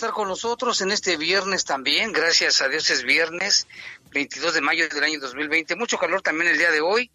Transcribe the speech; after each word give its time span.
Estar 0.00 0.14
con 0.14 0.28
nosotros 0.28 0.80
en 0.80 0.92
este 0.92 1.18
viernes 1.18 1.66
también. 1.66 2.12
Gracias 2.12 2.62
a 2.62 2.68
Dios 2.68 2.88
es 2.88 3.02
viernes, 3.02 3.68
22 4.12 4.54
de 4.54 4.62
mayo 4.62 4.88
del 4.88 5.04
año 5.04 5.20
2020. 5.20 5.76
Mucho 5.76 5.98
calor 5.98 6.22
también 6.22 6.50
el 6.50 6.56
día 6.56 6.70
de 6.70 6.80
hoy 6.80 7.10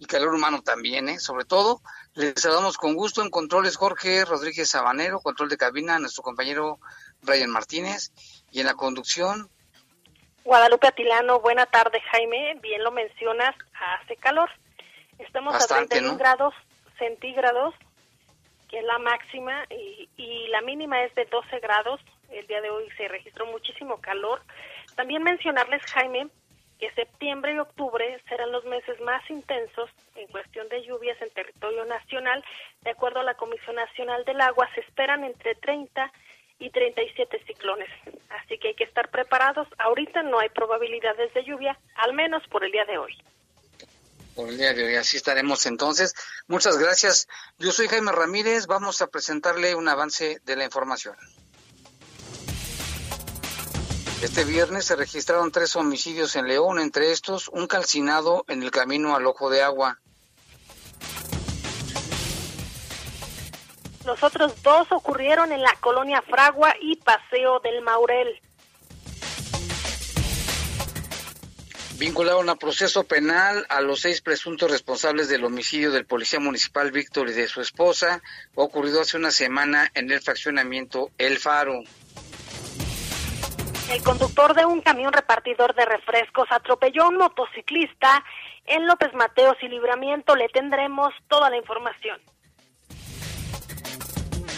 y 0.00 0.06
calor 0.06 0.34
humano 0.34 0.60
también, 0.60 1.08
¿eh? 1.08 1.20
sobre 1.20 1.44
todo. 1.44 1.80
Les 2.14 2.34
saludamos 2.34 2.78
con 2.78 2.94
gusto 2.94 3.22
en 3.22 3.30
controles 3.30 3.76
Jorge 3.76 4.24
Rodríguez 4.24 4.68
Sabanero, 4.70 5.20
control 5.20 5.50
de 5.50 5.56
cabina, 5.56 6.00
nuestro 6.00 6.24
compañero 6.24 6.80
Brian 7.22 7.50
Martínez 7.50 8.10
y 8.50 8.58
en 8.58 8.66
la 8.66 8.74
conducción. 8.74 9.48
Guadalupe 10.42 10.88
Atilano, 10.88 11.38
buena 11.38 11.66
tarde 11.66 12.00
Jaime, 12.10 12.58
bien 12.60 12.82
lo 12.82 12.90
mencionas, 12.90 13.54
hace 14.02 14.16
calor. 14.16 14.50
Estamos 15.20 15.54
a 15.54 15.64
31 15.64 16.16
grados 16.16 16.54
centígrados 16.98 17.72
que 18.70 18.78
es 18.78 18.84
la 18.84 18.98
máxima, 18.98 19.64
y, 19.68 20.08
y 20.16 20.46
la 20.48 20.60
mínima 20.62 21.02
es 21.02 21.12
de 21.16 21.24
12 21.24 21.58
grados. 21.58 22.00
El 22.30 22.46
día 22.46 22.60
de 22.60 22.70
hoy 22.70 22.88
se 22.96 23.08
registró 23.08 23.44
muchísimo 23.46 24.00
calor. 24.00 24.40
También 24.94 25.24
mencionarles, 25.24 25.82
Jaime, 25.86 26.28
que 26.78 26.90
septiembre 26.92 27.54
y 27.54 27.58
octubre 27.58 28.22
serán 28.28 28.52
los 28.52 28.64
meses 28.64 29.00
más 29.00 29.28
intensos 29.28 29.90
en 30.14 30.28
cuestión 30.28 30.68
de 30.68 30.82
lluvias 30.82 31.20
en 31.20 31.30
territorio 31.30 31.84
nacional. 31.84 32.44
De 32.82 32.90
acuerdo 32.90 33.20
a 33.20 33.24
la 33.24 33.34
Comisión 33.34 33.74
Nacional 33.74 34.24
del 34.24 34.40
Agua, 34.40 34.68
se 34.74 34.80
esperan 34.82 35.24
entre 35.24 35.56
30 35.56 36.12
y 36.60 36.70
37 36.70 37.42
ciclones. 37.46 37.88
Así 38.28 38.56
que 38.58 38.68
hay 38.68 38.74
que 38.74 38.84
estar 38.84 39.10
preparados. 39.10 39.66
Ahorita 39.78 40.22
no 40.22 40.38
hay 40.38 40.48
probabilidades 40.50 41.34
de 41.34 41.42
lluvia, 41.42 41.76
al 41.96 42.14
menos 42.14 42.46
por 42.48 42.64
el 42.64 42.70
día 42.70 42.84
de 42.84 42.98
hoy 42.98 43.18
por 44.34 44.48
el 44.48 44.56
día 44.56 44.72
de 44.72 44.84
hoy. 44.84 44.96
Así 44.96 45.16
estaremos 45.16 45.66
entonces. 45.66 46.14
Muchas 46.46 46.78
gracias. 46.78 47.28
Yo 47.58 47.72
soy 47.72 47.88
Jaime 47.88 48.12
Ramírez. 48.12 48.66
Vamos 48.66 49.02
a 49.02 49.08
presentarle 49.08 49.74
un 49.74 49.88
avance 49.88 50.40
de 50.44 50.56
la 50.56 50.64
información. 50.64 51.16
Este 54.22 54.44
viernes 54.44 54.84
se 54.84 54.96
registraron 54.96 55.50
tres 55.50 55.76
homicidios 55.76 56.36
en 56.36 56.46
León, 56.46 56.78
entre 56.78 57.10
estos 57.10 57.48
un 57.48 57.66
calcinado 57.66 58.44
en 58.48 58.62
el 58.62 58.70
camino 58.70 59.16
al 59.16 59.26
Ojo 59.26 59.48
de 59.48 59.62
Agua. 59.62 59.98
Los 64.04 64.22
otros 64.22 64.62
dos 64.62 64.92
ocurrieron 64.92 65.52
en 65.52 65.62
la 65.62 65.74
colonia 65.80 66.22
Fragua 66.22 66.74
y 66.80 66.96
Paseo 66.96 67.60
del 67.60 67.80
Maurel. 67.80 68.40
Vincularon 72.00 72.48
a 72.48 72.56
proceso 72.56 73.04
penal 73.04 73.66
a 73.68 73.82
los 73.82 74.00
seis 74.00 74.22
presuntos 74.22 74.70
responsables 74.70 75.28
del 75.28 75.44
homicidio 75.44 75.92
del 75.92 76.06
policía 76.06 76.40
municipal 76.40 76.90
Víctor 76.90 77.28
y 77.28 77.34
de 77.34 77.46
su 77.46 77.60
esposa, 77.60 78.22
ocurrido 78.54 79.02
hace 79.02 79.18
una 79.18 79.30
semana 79.30 79.90
en 79.92 80.10
el 80.10 80.22
fraccionamiento 80.22 81.10
El 81.18 81.38
Faro. 81.38 81.82
El 83.90 84.02
conductor 84.02 84.54
de 84.54 84.64
un 84.64 84.80
camión 84.80 85.12
repartidor 85.12 85.74
de 85.74 85.84
refrescos 85.84 86.48
atropelló 86.50 87.02
a 87.02 87.08
un 87.08 87.18
motociclista 87.18 88.24
en 88.64 88.86
López 88.86 89.12
Mateos 89.12 89.58
y 89.60 89.68
Libramiento. 89.68 90.36
Le 90.36 90.48
tendremos 90.48 91.12
toda 91.28 91.50
la 91.50 91.58
información. 91.58 92.18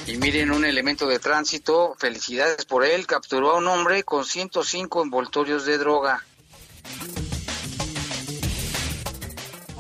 Y 0.07 0.17
miren, 0.17 0.53
un 0.53 0.65
elemento 0.65 1.09
de 1.09 1.19
tránsito, 1.19 1.97
felicidades 1.99 2.67
por 2.67 2.85
él, 2.85 3.09
capturó 3.09 3.51
a 3.51 3.59
un 3.59 3.67
hombre 3.67 4.05
con 4.05 4.25
105 4.25 5.03
envoltorios 5.03 5.65
de 5.65 5.79
droga. 5.79 6.23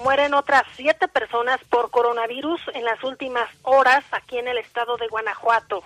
Mueren 0.02 0.34
otras 0.34 0.64
siete 0.74 1.06
personas 1.06 1.60
por 1.70 1.90
coronavirus 1.90 2.60
en 2.74 2.84
las 2.84 3.02
últimas 3.04 3.48
horas 3.62 4.04
aquí 4.10 4.36
en 4.36 4.48
el 4.48 4.58
estado 4.58 4.96
de 4.96 5.06
Guanajuato. 5.06 5.84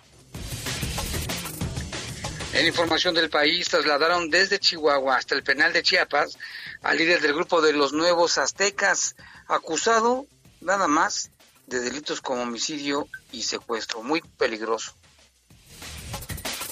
En 2.55 2.67
información 2.67 3.15
del 3.15 3.29
país, 3.29 3.69
trasladaron 3.69 4.31
desde 4.31 4.59
Chihuahua 4.59 5.17
hasta 5.17 5.35
el 5.35 5.43
penal 5.43 5.75
de 5.75 5.83
Chiapas 5.83 6.39
al 6.83 6.97
líder 6.97 7.21
del 7.21 7.35
grupo 7.35 7.61
de 7.61 7.75
los 7.75 7.93
nuevos 7.93 8.39
aztecas, 8.39 9.17
acusado 9.49 10.25
nada 10.63 10.89
más 10.89 11.31
de 11.67 11.81
delitos 11.81 12.23
como 12.23 12.43
homicidio 12.43 13.09
y 13.33 13.43
secuestro, 13.43 14.03
muy 14.03 14.23
peligroso. 14.23 14.95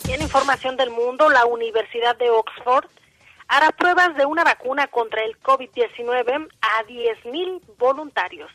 Y 0.09 0.13
en 0.13 0.23
información 0.23 0.79
del 0.79 0.89
mundo, 0.89 1.29
la 1.29 1.45
Universidad 1.45 2.17
de 2.17 2.31
Oxford 2.31 2.87
hará 3.55 3.71
pruebas 3.71 4.17
de 4.17 4.27
una 4.27 4.43
vacuna 4.43 4.89
contra 4.89 5.23
el 5.23 5.41
COVID-19 5.41 6.49
a 6.61 6.85
10.000 6.85 7.63
voluntarios. 7.79 8.51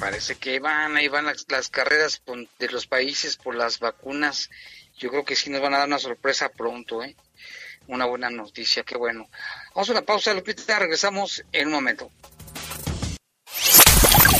Parece 0.00 0.36
que 0.36 0.58
van, 0.58 0.96
ahí 0.96 1.08
van 1.08 1.26
las, 1.26 1.68
carreras 1.68 2.22
de 2.58 2.68
los 2.70 2.86
países 2.86 3.36
por 3.36 3.54
las 3.54 3.78
vacunas. 3.78 4.48
Yo 4.96 5.10
creo 5.10 5.24
que 5.24 5.36
sí 5.36 5.50
nos 5.50 5.60
van 5.60 5.74
a 5.74 5.78
dar 5.78 5.88
una 5.88 5.98
sorpresa 5.98 6.48
pronto, 6.48 7.02
¿eh? 7.02 7.14
Una 7.88 8.06
buena 8.06 8.30
noticia, 8.30 8.84
qué 8.84 8.96
bueno. 8.96 9.28
Vamos 9.74 9.90
a 9.90 9.92
una 9.92 10.02
pausa, 10.02 10.32
Lupita, 10.32 10.78
regresamos 10.78 11.44
en 11.52 11.68
un 11.68 11.74
momento. 11.74 12.10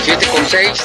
Siete 0.05 0.27
con 0.29 0.47
seis 0.47 0.79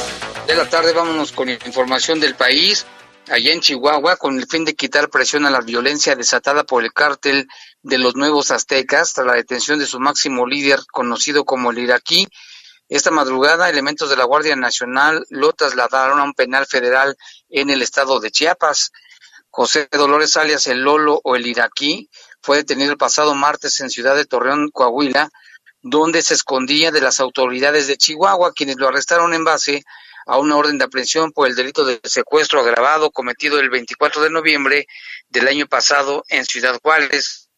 de 0.48 0.56
la 0.56 0.68
tarde, 0.70 0.94
vámonos 0.94 1.32
con 1.32 1.50
información 1.50 2.20
del 2.20 2.36
país 2.36 2.86
allá 3.30 3.54
en 3.54 3.62
Chihuahua 3.62 4.18
con 4.18 4.38
el 4.38 4.48
fin 4.48 4.66
de 4.66 4.76
quitar 4.76 5.10
presión 5.10 5.46
a 5.46 5.50
la 5.50 5.62
violencia 5.62 6.16
desatada 6.16 6.64
por 6.64 6.84
el 6.84 6.94
cártel 6.94 7.48
de 7.82 7.98
los 7.98 8.16
nuevos 8.16 8.52
aztecas 8.52 9.14
tras 9.14 9.28
la 9.28 9.34
detención 9.34 9.80
de 9.80 9.86
su 9.86 10.00
máximo 10.00 10.46
líder 10.46 10.80
conocido 10.92 11.46
como 11.46 11.72
el 11.72 11.80
iraquí. 11.80 12.28
Esta 12.90 13.12
madrugada, 13.12 13.70
elementos 13.70 14.10
de 14.10 14.18
la 14.18 14.26
Guardia 14.26 14.56
Nacional 14.56 15.26
lo 15.30 15.54
trasladaron 15.54 16.20
a 16.20 16.24
un 16.24 16.34
penal 16.34 16.66
federal 16.66 17.16
en 17.50 17.70
el 17.70 17.82
estado 17.82 18.20
de 18.20 18.32
Chiapas. 18.32 18.92
José 19.50 19.88
Dolores 19.92 20.36
alias 20.38 20.68
el 20.68 20.82
Lolo 20.82 21.20
o 21.24 21.36
el 21.36 21.48
iraquí 21.48 22.10
fue 22.42 22.58
detenido 22.58 22.92
el 22.92 22.98
pasado 22.98 23.36
martes 23.36 23.80
en 23.80 23.90
Ciudad 23.90 24.16
de 24.16 24.26
Torreón, 24.26 24.70
Coahuila, 24.70 25.30
donde 25.82 26.22
se 26.22 26.34
escondía 26.34 26.92
de 26.92 27.02
las 27.02 27.20
autoridades 27.20 27.88
de 27.88 27.98
Chihuahua, 27.98 28.54
quienes 28.54 28.78
lo 28.78 28.88
arrestaron 28.88 29.34
en 29.34 29.44
base 29.44 29.84
a 30.26 30.38
una 30.38 30.56
orden 30.56 30.78
de 30.78 30.86
aprehensión 30.86 31.32
por 31.32 31.48
el 31.48 31.56
delito 31.56 31.86
de 31.86 32.00
secuestro 32.04 32.60
agravado 32.60 33.12
cometido 33.12 33.60
el 33.60 33.70
24 33.70 34.22
de 34.22 34.30
noviembre 34.30 34.88
del 35.30 35.48
año 35.48 35.68
pasado 35.68 36.24
en 36.30 36.46
Ciudad 36.46 36.80
Juárez. 36.82 37.50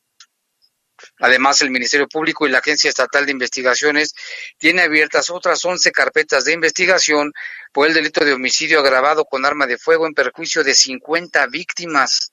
Además, 1.20 1.62
el 1.62 1.72
Ministerio 1.72 2.08
Público 2.08 2.48
y 2.48 2.52
la 2.52 2.60
Agencia 2.60 2.90
Estatal 2.90 3.26
de 3.26 3.32
Investigaciones 3.32 4.14
tiene 4.58 4.82
abiertas 4.82 5.30
otras 5.30 5.64
11 5.64 5.92
carpetas 5.92 6.46
de 6.46 6.54
investigación 6.54 7.34
por 7.72 7.88
el 7.88 7.94
delito 7.94 8.24
de 8.24 8.34
homicidio 8.34 8.80
agravado 8.80 9.26
con 9.26 9.46
arma 9.46 9.68
de 9.68 9.78
fuego 9.78 10.08
en 10.08 10.14
perjuicio 10.14 10.64
de 10.64 10.74
50 10.74 11.48
víctimas. 11.48 12.32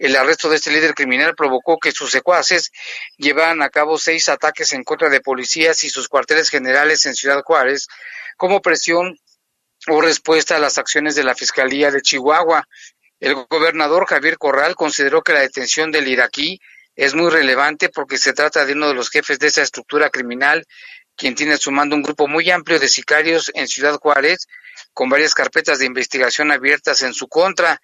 El 0.00 0.16
arresto 0.16 0.48
de 0.48 0.56
este 0.56 0.70
líder 0.70 0.94
criminal 0.94 1.34
provocó 1.34 1.78
que 1.78 1.92
sus 1.92 2.10
secuaces 2.10 2.72
llevaran 3.18 3.60
a 3.60 3.68
cabo 3.68 3.98
seis 3.98 4.30
ataques 4.30 4.72
en 4.72 4.82
contra 4.82 5.10
de 5.10 5.20
policías 5.20 5.84
y 5.84 5.90
sus 5.90 6.08
cuarteles 6.08 6.48
generales 6.48 7.04
en 7.04 7.14
Ciudad 7.14 7.42
Juárez 7.42 7.86
como 8.38 8.62
presión 8.62 9.18
o 9.88 10.00
respuesta 10.00 10.56
a 10.56 10.58
las 10.58 10.78
acciones 10.78 11.14
de 11.14 11.24
la 11.24 11.34
Fiscalía 11.34 11.90
de 11.90 12.02
Chihuahua. 12.02 12.66
El 13.18 13.34
gobernador 13.34 14.06
Javier 14.06 14.38
Corral 14.38 14.74
consideró 14.74 15.22
que 15.22 15.32
la 15.32 15.40
detención 15.40 15.90
del 15.90 16.08
iraquí 16.08 16.60
es 16.96 17.14
muy 17.14 17.30
relevante 17.30 17.88
porque 17.88 18.18
se 18.18 18.32
trata 18.32 18.64
de 18.64 18.72
uno 18.72 18.88
de 18.88 18.94
los 18.94 19.10
jefes 19.10 19.38
de 19.38 19.46
esa 19.46 19.62
estructura 19.62 20.10
criminal, 20.10 20.66
quien 21.16 21.34
tiene 21.34 21.56
sumando 21.56 21.96
un 21.96 22.02
grupo 22.02 22.28
muy 22.28 22.50
amplio 22.50 22.78
de 22.78 22.88
sicarios 22.88 23.50
en 23.54 23.68
Ciudad 23.68 23.96
Juárez, 23.96 24.46
con 24.92 25.08
varias 25.08 25.34
carpetas 25.34 25.78
de 25.78 25.86
investigación 25.86 26.50
abiertas 26.50 27.02
en 27.02 27.14
su 27.14 27.28
contra. 27.28 27.80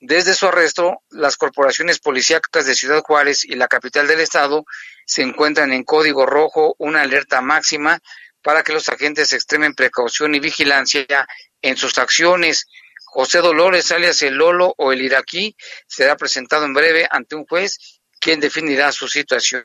Desde 0.00 0.34
su 0.34 0.46
arresto, 0.46 1.02
las 1.10 1.36
corporaciones 1.36 1.98
policíacas 1.98 2.66
de 2.66 2.74
Ciudad 2.74 3.02
Juárez 3.02 3.44
y 3.44 3.56
la 3.56 3.68
capital 3.68 4.06
del 4.06 4.20
estado 4.20 4.64
se 5.04 5.22
encuentran 5.22 5.72
en 5.72 5.84
código 5.84 6.24
rojo, 6.24 6.74
una 6.78 7.02
alerta 7.02 7.40
máxima 7.40 8.00
para 8.42 8.62
que 8.62 8.72
los 8.72 8.88
agentes 8.88 9.32
extremen 9.32 9.74
precaución 9.74 10.34
y 10.34 10.40
vigilancia 10.40 11.26
en 11.62 11.76
sus 11.76 11.98
acciones. 11.98 12.66
José 13.06 13.40
Dolores, 13.40 13.90
alias 13.90 14.22
el 14.22 14.34
Lolo 14.34 14.74
o 14.76 14.92
el 14.92 15.02
Iraquí, 15.02 15.56
será 15.86 16.16
presentado 16.16 16.64
en 16.64 16.74
breve 16.74 17.06
ante 17.10 17.36
un 17.36 17.46
juez 17.46 18.00
quien 18.20 18.40
definirá 18.40 18.92
su 18.92 19.08
situación 19.08 19.64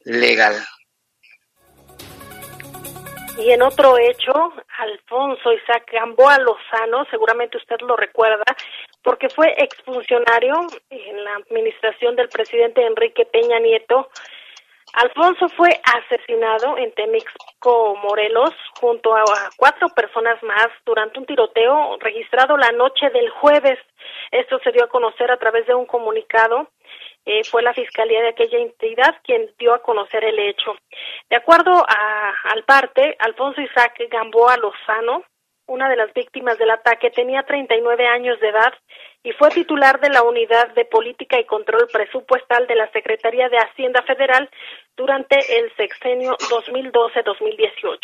legal. 0.00 0.64
Y 3.38 3.50
en 3.50 3.62
otro 3.62 3.98
hecho, 3.98 4.32
Alfonso 4.78 5.52
Isaac 5.52 5.90
Gamboa 5.92 6.38
Lozano, 6.38 7.04
seguramente 7.10 7.56
usted 7.56 7.76
lo 7.80 7.96
recuerda, 7.96 8.44
porque 9.02 9.28
fue 9.28 9.52
exfuncionario 9.58 10.54
en 10.88 11.24
la 11.24 11.36
administración 11.36 12.14
del 12.14 12.28
presidente 12.28 12.86
Enrique 12.86 13.26
Peña 13.26 13.58
Nieto. 13.58 14.08
Alfonso 14.94 15.48
fue 15.50 15.80
asesinado 15.82 16.78
en 16.78 16.92
Temixco, 16.92 17.96
Morelos, 17.96 18.54
junto 18.80 19.14
a 19.14 19.24
cuatro 19.56 19.88
personas 19.88 20.42
más 20.42 20.68
durante 20.86 21.18
un 21.18 21.26
tiroteo 21.26 21.96
registrado 22.00 22.56
la 22.56 22.70
noche 22.72 23.10
del 23.10 23.28
jueves. 23.30 23.78
Esto 24.30 24.58
se 24.60 24.72
dio 24.72 24.84
a 24.84 24.88
conocer 24.88 25.30
a 25.30 25.36
través 25.36 25.66
de 25.66 25.74
un 25.74 25.86
comunicado 25.86 26.68
eh, 27.26 27.42
fue 27.44 27.62
la 27.62 27.72
fiscalía 27.72 28.20
de 28.20 28.28
aquella 28.28 28.58
entidad 28.58 29.16
quien 29.24 29.50
dio 29.58 29.72
a 29.72 29.82
conocer 29.82 30.24
el 30.24 30.38
hecho. 30.38 30.76
De 31.30 31.36
acuerdo 31.36 31.72
a, 31.72 32.34
al 32.52 32.64
parte, 32.64 33.16
Alfonso 33.18 33.62
Isaac 33.62 33.94
Gamboa 34.10 34.58
Lozano, 34.58 35.24
una 35.66 35.88
de 35.88 35.96
las 35.96 36.12
víctimas 36.12 36.58
del 36.58 36.70
ataque, 36.70 37.10
tenía 37.10 37.42
39 37.42 38.06
años 38.06 38.38
de 38.40 38.48
edad 38.48 38.74
y 39.24 39.32
fue 39.32 39.48
titular 39.50 39.98
de 40.00 40.10
la 40.10 40.22
Unidad 40.22 40.74
de 40.74 40.84
Política 40.84 41.40
y 41.40 41.46
Control 41.46 41.88
Presupuestal 41.90 42.66
de 42.66 42.76
la 42.76 42.92
Secretaría 42.92 43.48
de 43.48 43.56
Hacienda 43.56 44.02
Federal 44.02 44.48
durante 44.96 45.36
el 45.58 45.74
sexenio 45.76 46.36
2012-2018. 46.36 47.98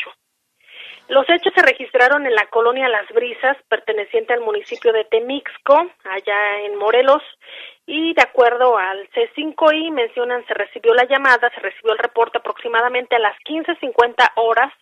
Los 1.09 1.29
hechos 1.29 1.53
se 1.55 1.63
registraron 1.63 2.25
en 2.25 2.35
la 2.35 2.47
colonia 2.47 2.89
Las 2.89 3.09
Brisas, 3.09 3.57
perteneciente 3.69 4.33
al 4.33 4.41
municipio 4.41 4.93
de 4.93 5.05
Temixco, 5.05 5.75
allá 6.05 6.61
en 6.65 6.77
Morelos, 6.77 7.23
y 7.85 8.15
de 8.15 8.23
acuerdo 8.23 8.79
al 8.79 9.11
C5I 9.11 9.91
mencionan 9.91 10.47
se 10.47 10.55
recibió 10.55 10.95
la 10.95 11.05
llamada, 11.05 11.51
se 11.51 11.61
recibió 11.61 11.93
el 11.93 11.99
reporte 11.99 12.39
aproximadamente 12.39 13.17
a 13.17 13.19
las 13.19 13.37
15:50 13.41 14.33
horas 14.37 14.73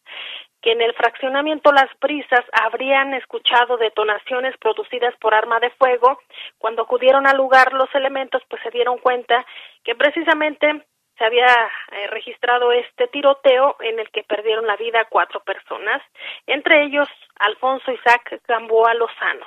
que 0.62 0.72
en 0.72 0.82
el 0.82 0.94
fraccionamiento 0.94 1.72
Las 1.72 1.88
Brisas 2.00 2.44
habrían 2.52 3.14
escuchado 3.14 3.76
detonaciones 3.76 4.56
producidas 4.58 5.14
por 5.20 5.34
arma 5.34 5.60
de 5.60 5.70
fuego. 5.70 6.19
Cuando 6.58 6.82
acudieron 6.82 7.26
al 7.26 7.37
lugar 7.37 7.72
los 7.72 7.93
elementos 7.94 8.43
pues 8.49 8.62
se 8.62 8.70
dieron 8.70 8.99
cuenta 8.99 9.44
que 9.84 9.94
precisamente 9.94 10.87
se 11.16 11.25
había 11.25 11.46
eh, 11.93 12.06
registrado 12.08 12.70
este 12.72 13.08
tiroteo 13.08 13.76
en 13.81 13.99
el 13.99 14.08
que 14.10 14.22
perdieron 14.22 14.66
la 14.66 14.76
vida 14.76 15.06
cuatro 15.10 15.43
personas, 15.43 16.00
entre 16.46 16.84
ellos 16.84 17.08
Alfonso 17.40 17.90
Isaac 17.90 18.40
Gamboa 18.46 18.94
Lozano. 18.94 19.46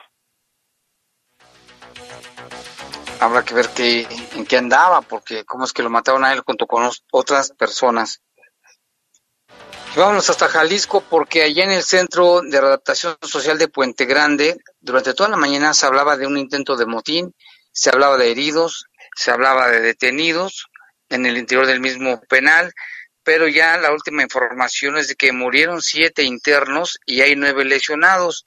Habrá 3.21 3.45
que 3.45 3.53
ver 3.53 3.65
qué, 3.75 4.07
en 4.35 4.45
qué 4.45 4.57
andaba, 4.57 5.01
porque 5.01 5.45
cómo 5.45 5.63
es 5.63 5.73
que 5.73 5.83
lo 5.83 5.89
mataron 5.89 6.25
a 6.25 6.33
él 6.33 6.41
junto 6.41 6.65
con 6.65 6.89
otras 7.11 7.51
personas. 7.53 8.21
Vámonos 9.95 10.29
hasta 10.29 10.47
Jalisco 10.47 11.01
porque 11.09 11.43
allá 11.43 11.63
en 11.63 11.71
el 11.71 11.83
Centro 11.83 12.41
de 12.41 12.57
Adaptación 12.57 13.17
Social 13.21 13.57
de 13.57 13.67
Puente 13.67 14.05
Grande, 14.05 14.57
durante 14.79 15.13
toda 15.13 15.29
la 15.29 15.37
mañana 15.37 15.73
se 15.73 15.85
hablaba 15.85 16.17
de 16.17 16.27
un 16.27 16.37
intento 16.37 16.77
de 16.77 16.85
motín, 16.85 17.35
se 17.71 17.89
hablaba 17.89 18.17
de 18.17 18.31
heridos, 18.31 18.85
se 19.15 19.31
hablaba 19.31 19.69
de 19.69 19.81
detenidos, 19.81 20.67
en 21.09 21.25
el 21.25 21.37
interior 21.37 21.67
del 21.67 21.81
mismo 21.81 22.21
penal, 22.21 22.73
pero 23.23 23.47
ya 23.47 23.77
la 23.77 23.91
última 23.91 24.23
información 24.23 24.97
es 24.97 25.09
de 25.09 25.15
que 25.15 25.31
murieron 25.33 25.81
siete 25.81 26.23
internos 26.23 26.99
y 27.05 27.21
hay 27.21 27.35
nueve 27.35 27.65
lesionados. 27.65 28.45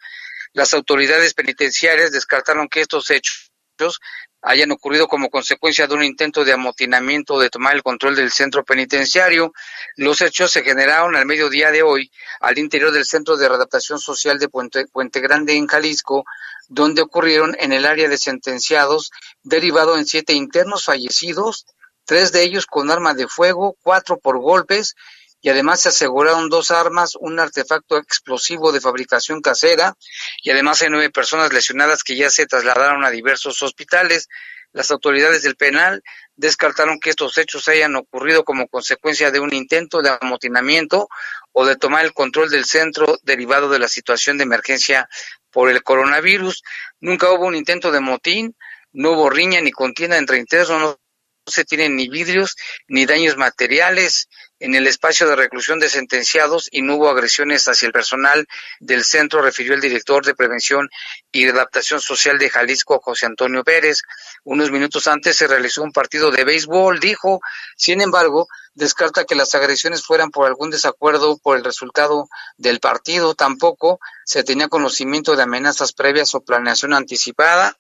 Las 0.53 0.73
autoridades 0.73 1.35
penitenciarias 1.35 2.11
descartaron 2.11 2.69
que 2.69 2.81
estos 2.81 3.11
hechos 3.11 4.01
hayan 4.45 4.71
ocurrido 4.71 5.09
como 5.09 5.31
consecuencia 5.31 5.87
de 5.87 5.95
un 5.95 6.05
intento 6.05 6.45
de 6.45 6.53
amotinamiento 6.53 7.39
de 7.39 7.49
tomar 7.49 7.75
el 7.75 7.83
control 7.83 8.15
del 8.15 8.31
centro 8.31 8.63
penitenciario. 8.63 9.53
Los 9.97 10.21
hechos 10.21 10.51
se 10.51 10.63
generaron 10.63 11.17
al 11.17 11.25
mediodía 11.25 11.71
de 11.71 11.83
hoy 11.83 12.11
al 12.41 12.59
interior 12.59 12.93
del 12.93 13.07
Centro 13.07 13.37
de 13.37 13.49
Readaptación 13.49 13.99
Social 13.99 14.39
de 14.39 14.49
Puente, 14.49 14.87
Puente 14.87 15.21
Grande 15.21 15.57
en 15.57 15.67
Jalisco, 15.67 16.25
donde 16.69 17.03
ocurrieron 17.03 17.57
en 17.59 17.73
el 17.73 17.87
área 17.87 18.09
de 18.09 18.19
sentenciados, 18.19 19.11
derivado 19.43 19.97
en 19.97 20.05
siete 20.05 20.35
internos 20.35 20.85
fallecidos 20.85 21.67
tres 22.05 22.33
de 22.33 22.43
ellos 22.43 22.67
con 22.67 22.91
arma 22.91 23.15
de 23.15 23.27
fuego, 23.29 23.77
cuatro 23.83 24.19
por 24.19 24.39
golpes 24.39 24.95
y 25.45 25.51
además 25.51 25.83
se 25.83 25.91
aseguraron 25.91 26.49
dos 26.49 26.71
armas, 26.71 27.17
un 27.21 27.39
artefacto 27.39 27.99
explosivo 27.99 28.73
de 28.73 28.81
fabricación 28.81 29.43
casera 29.43 29.95
y 30.43 30.51
además 30.51 30.81
hay 30.81 30.89
nueve 30.89 31.11
personas 31.11 31.53
lesionadas 31.53 32.03
que 32.03 32.17
ya 32.17 32.31
se 32.31 32.47
trasladaron 32.47 33.05
a 33.05 33.11
diversos 33.11 33.63
hospitales. 33.63 34.31
Las 34.73 34.91
autoridades 34.91 35.43
del 35.43 35.57
penal 35.57 36.03
descartaron 36.35 36.99
que 36.99 37.11
estos 37.11 37.37
hechos 37.37 37.69
hayan 37.69 37.95
ocurrido 37.95 38.43
como 38.43 38.69
consecuencia 38.69 39.31
de 39.31 39.41
un 39.41 39.53
intento 39.53 40.01
de 40.01 40.17
amotinamiento 40.19 41.09
o 41.53 41.67
de 41.67 41.77
tomar 41.77 42.07
el 42.07 42.15
control 42.15 42.49
del 42.49 42.65
centro 42.65 43.19
derivado 43.23 43.69
de 43.69 43.81
la 43.81 43.89
situación 43.89 44.39
de 44.39 44.45
emergencia 44.45 45.11
por 45.51 45.69
el 45.69 45.83
coronavirus. 45.83 46.63
Nunca 47.01 47.31
hubo 47.31 47.45
un 47.45 47.55
intento 47.55 47.93
de 47.93 48.01
motín, 48.01 48.57
no 48.93 49.11
hubo 49.11 49.29
riña 49.29 49.61
ni 49.61 49.73
contienda 49.73 50.17
entre 50.17 50.39
internos, 50.39 50.71
no 50.71 50.99
se 51.47 51.67
tienen 51.67 51.97
ni 51.97 52.09
vidrios 52.09 52.57
ni 52.89 53.05
daños 53.05 53.37
materiales 53.37 54.29
en 54.61 54.75
el 54.75 54.87
espacio 54.87 55.29
de 55.29 55.37
reclusión 55.37 55.79
de 55.79 55.89
sentenciados 55.89 56.69
y 56.71 56.83
no 56.83 56.97
hubo 56.97 57.09
agresiones 57.09 57.67
hacia 57.69 57.87
el 57.87 57.93
personal 57.93 58.47
del 58.81 59.05
centro, 59.05 59.43
refirió 59.43 59.75
el 59.75 59.81
director 59.81 60.25
de 60.25 60.35
Prevención 60.35 60.89
y 61.33 61.49
Adaptación 61.49 62.01
Social 62.01 62.39
de 62.39 62.51
Jalisco, 62.51 63.01
José 63.03 63.27
Antonio 63.27 63.65
Pérez. 63.65 64.03
Unos 64.45 64.71
minutos 64.71 65.09
antes 65.09 65.37
se 65.37 65.47
realizó 65.47 65.83
un 65.83 65.93
partido 65.93 66.31
de 66.31 66.45
béisbol, 66.45 67.01
dijo. 67.01 67.41
Sin 67.77 68.01
embargo, 68.01 68.47
descarta 68.75 69.25
que 69.25 69.35
las 69.35 69.55
agresiones 69.55 70.05
fueran 70.05 70.31
por 70.31 70.47
algún 70.47 70.71
desacuerdo 70.71 71.37
por 71.39 71.57
el 71.57 71.65
resultado 71.65 72.29
del 72.57 72.81
partido. 72.81 73.35
Tampoco 73.35 73.99
se 74.25 74.45
tenía 74.45 74.69
conocimiento 74.69 75.37
de 75.37 75.43
amenazas 75.43 75.93
previas 75.93 76.35
o 76.35 76.41
planeación 76.43 76.95
anticipada. 76.95 77.77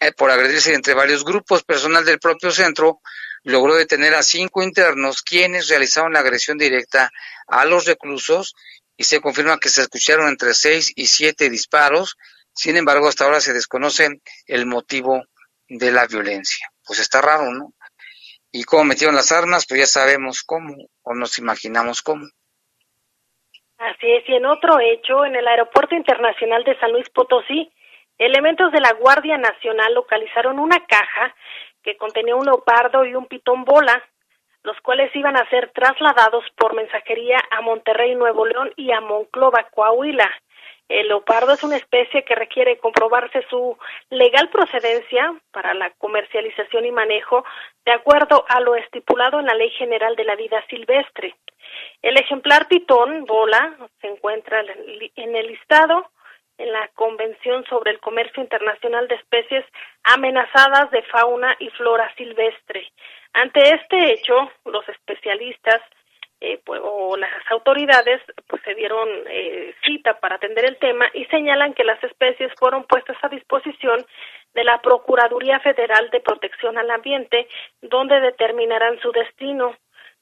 Eh, 0.00 0.12
por 0.12 0.30
agredirse 0.30 0.74
entre 0.74 0.94
varios 0.94 1.24
grupos. 1.24 1.64
Personal 1.64 2.04
del 2.04 2.20
propio 2.20 2.52
centro 2.52 3.00
logró 3.42 3.74
detener 3.74 4.14
a 4.14 4.22
cinco 4.22 4.62
internos 4.62 5.22
quienes 5.22 5.68
realizaron 5.68 6.12
la 6.12 6.20
agresión 6.20 6.58
directa 6.58 7.10
a 7.46 7.64
los 7.64 7.86
reclusos 7.86 8.54
y 8.96 9.04
se 9.04 9.20
confirma 9.20 9.58
que 9.58 9.68
se 9.68 9.82
escucharon 9.82 10.28
entre 10.28 10.54
seis 10.54 10.92
y 10.96 11.06
siete 11.06 11.48
disparos. 11.50 12.16
Sin 12.52 12.76
embargo, 12.76 13.08
hasta 13.08 13.24
ahora 13.24 13.40
se 13.40 13.52
desconoce 13.52 14.20
el 14.46 14.66
motivo 14.66 15.24
de 15.68 15.92
la 15.92 16.06
violencia. 16.06 16.68
Pues 16.84 16.98
está 16.98 17.20
raro, 17.20 17.52
¿no? 17.52 17.72
Y 18.50 18.64
cómo 18.64 18.84
metieron 18.84 19.14
las 19.14 19.30
armas, 19.30 19.66
pues 19.68 19.80
ya 19.80 19.86
sabemos 19.86 20.42
cómo, 20.42 20.74
o 21.02 21.14
nos 21.14 21.38
imaginamos 21.38 22.02
cómo. 22.02 22.26
Así 23.78 24.10
es, 24.10 24.28
y 24.28 24.34
en 24.34 24.46
otro 24.46 24.80
hecho, 24.80 25.24
en 25.24 25.36
el 25.36 25.46
Aeropuerto 25.46 25.94
Internacional 25.94 26.64
de 26.64 26.76
San 26.80 26.90
Luis 26.90 27.08
Potosí, 27.10 27.70
Elementos 28.18 28.72
de 28.72 28.80
la 28.80 28.92
Guardia 28.94 29.38
Nacional 29.38 29.94
localizaron 29.94 30.58
una 30.58 30.84
caja 30.86 31.34
que 31.88 31.96
contenía 31.96 32.36
un 32.36 32.44
leopardo 32.44 33.06
y 33.06 33.14
un 33.14 33.24
pitón 33.24 33.64
bola, 33.64 34.04
los 34.62 34.78
cuales 34.82 35.14
iban 35.16 35.38
a 35.38 35.48
ser 35.48 35.70
trasladados 35.70 36.44
por 36.54 36.74
mensajería 36.74 37.38
a 37.50 37.62
Monterrey, 37.62 38.14
Nuevo 38.14 38.44
León 38.44 38.70
y 38.76 38.92
a 38.92 39.00
Monclova, 39.00 39.66
Coahuila. 39.70 40.30
El 40.86 41.08
leopardo 41.08 41.54
es 41.54 41.64
una 41.64 41.76
especie 41.76 42.24
que 42.24 42.34
requiere 42.34 42.76
comprobarse 42.76 43.42
su 43.48 43.78
legal 44.10 44.50
procedencia 44.50 45.34
para 45.50 45.72
la 45.72 45.88
comercialización 45.96 46.84
y 46.84 46.92
manejo 46.92 47.42
de 47.86 47.92
acuerdo 47.92 48.44
a 48.48 48.60
lo 48.60 48.74
estipulado 48.74 49.40
en 49.40 49.46
la 49.46 49.54
Ley 49.54 49.70
General 49.70 50.14
de 50.14 50.24
la 50.24 50.36
Vida 50.36 50.62
Silvestre. 50.68 51.36
El 52.02 52.18
ejemplar 52.18 52.68
pitón 52.68 53.24
bola 53.24 53.78
se 54.02 54.08
encuentra 54.08 54.60
en 54.60 55.36
el 55.36 55.46
listado 55.46 56.10
en 56.58 56.72
la 56.72 56.88
Convención 56.94 57.64
sobre 57.66 57.92
el 57.92 58.00
Comercio 58.00 58.42
Internacional 58.42 59.08
de 59.08 59.14
Especies 59.14 59.64
Amenazadas 60.04 60.90
de 60.90 61.02
Fauna 61.04 61.56
y 61.58 61.70
Flora 61.70 62.12
Silvestre. 62.16 62.92
Ante 63.32 63.74
este 63.74 64.12
hecho, 64.12 64.50
los 64.64 64.88
especialistas 64.88 65.80
eh, 66.40 66.60
pues, 66.64 66.80
o 66.84 67.16
las 67.16 67.30
autoridades 67.50 68.20
pues 68.46 68.62
se 68.62 68.74
dieron 68.74 69.08
eh, 69.28 69.74
cita 69.84 70.20
para 70.20 70.36
atender 70.36 70.64
el 70.66 70.76
tema 70.76 71.06
y 71.12 71.24
señalan 71.26 71.74
que 71.74 71.82
las 71.82 72.02
especies 72.04 72.52
fueron 72.56 72.84
puestas 72.84 73.16
a 73.22 73.28
disposición 73.28 74.06
de 74.54 74.62
la 74.62 74.80
Procuraduría 74.80 75.58
Federal 75.58 76.10
de 76.10 76.20
Protección 76.20 76.78
al 76.78 76.90
Ambiente, 76.90 77.48
donde 77.82 78.20
determinarán 78.20 79.00
su 79.00 79.10
destino. 79.10 79.74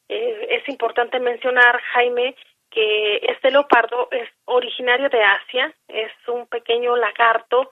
Eh, 0.09 0.47
es 0.51 0.69
importante 0.69 1.21
mencionar, 1.21 1.81
Jaime, 1.93 2.35
que 2.71 3.17
este 3.23 3.51
leopardo 3.51 4.09
es 4.11 4.29
originario 4.45 5.09
de 5.09 5.23
Asia, 5.23 5.75
es 5.89 6.13
un 6.29 6.47
pequeño 6.47 6.97
lagarto 6.97 7.71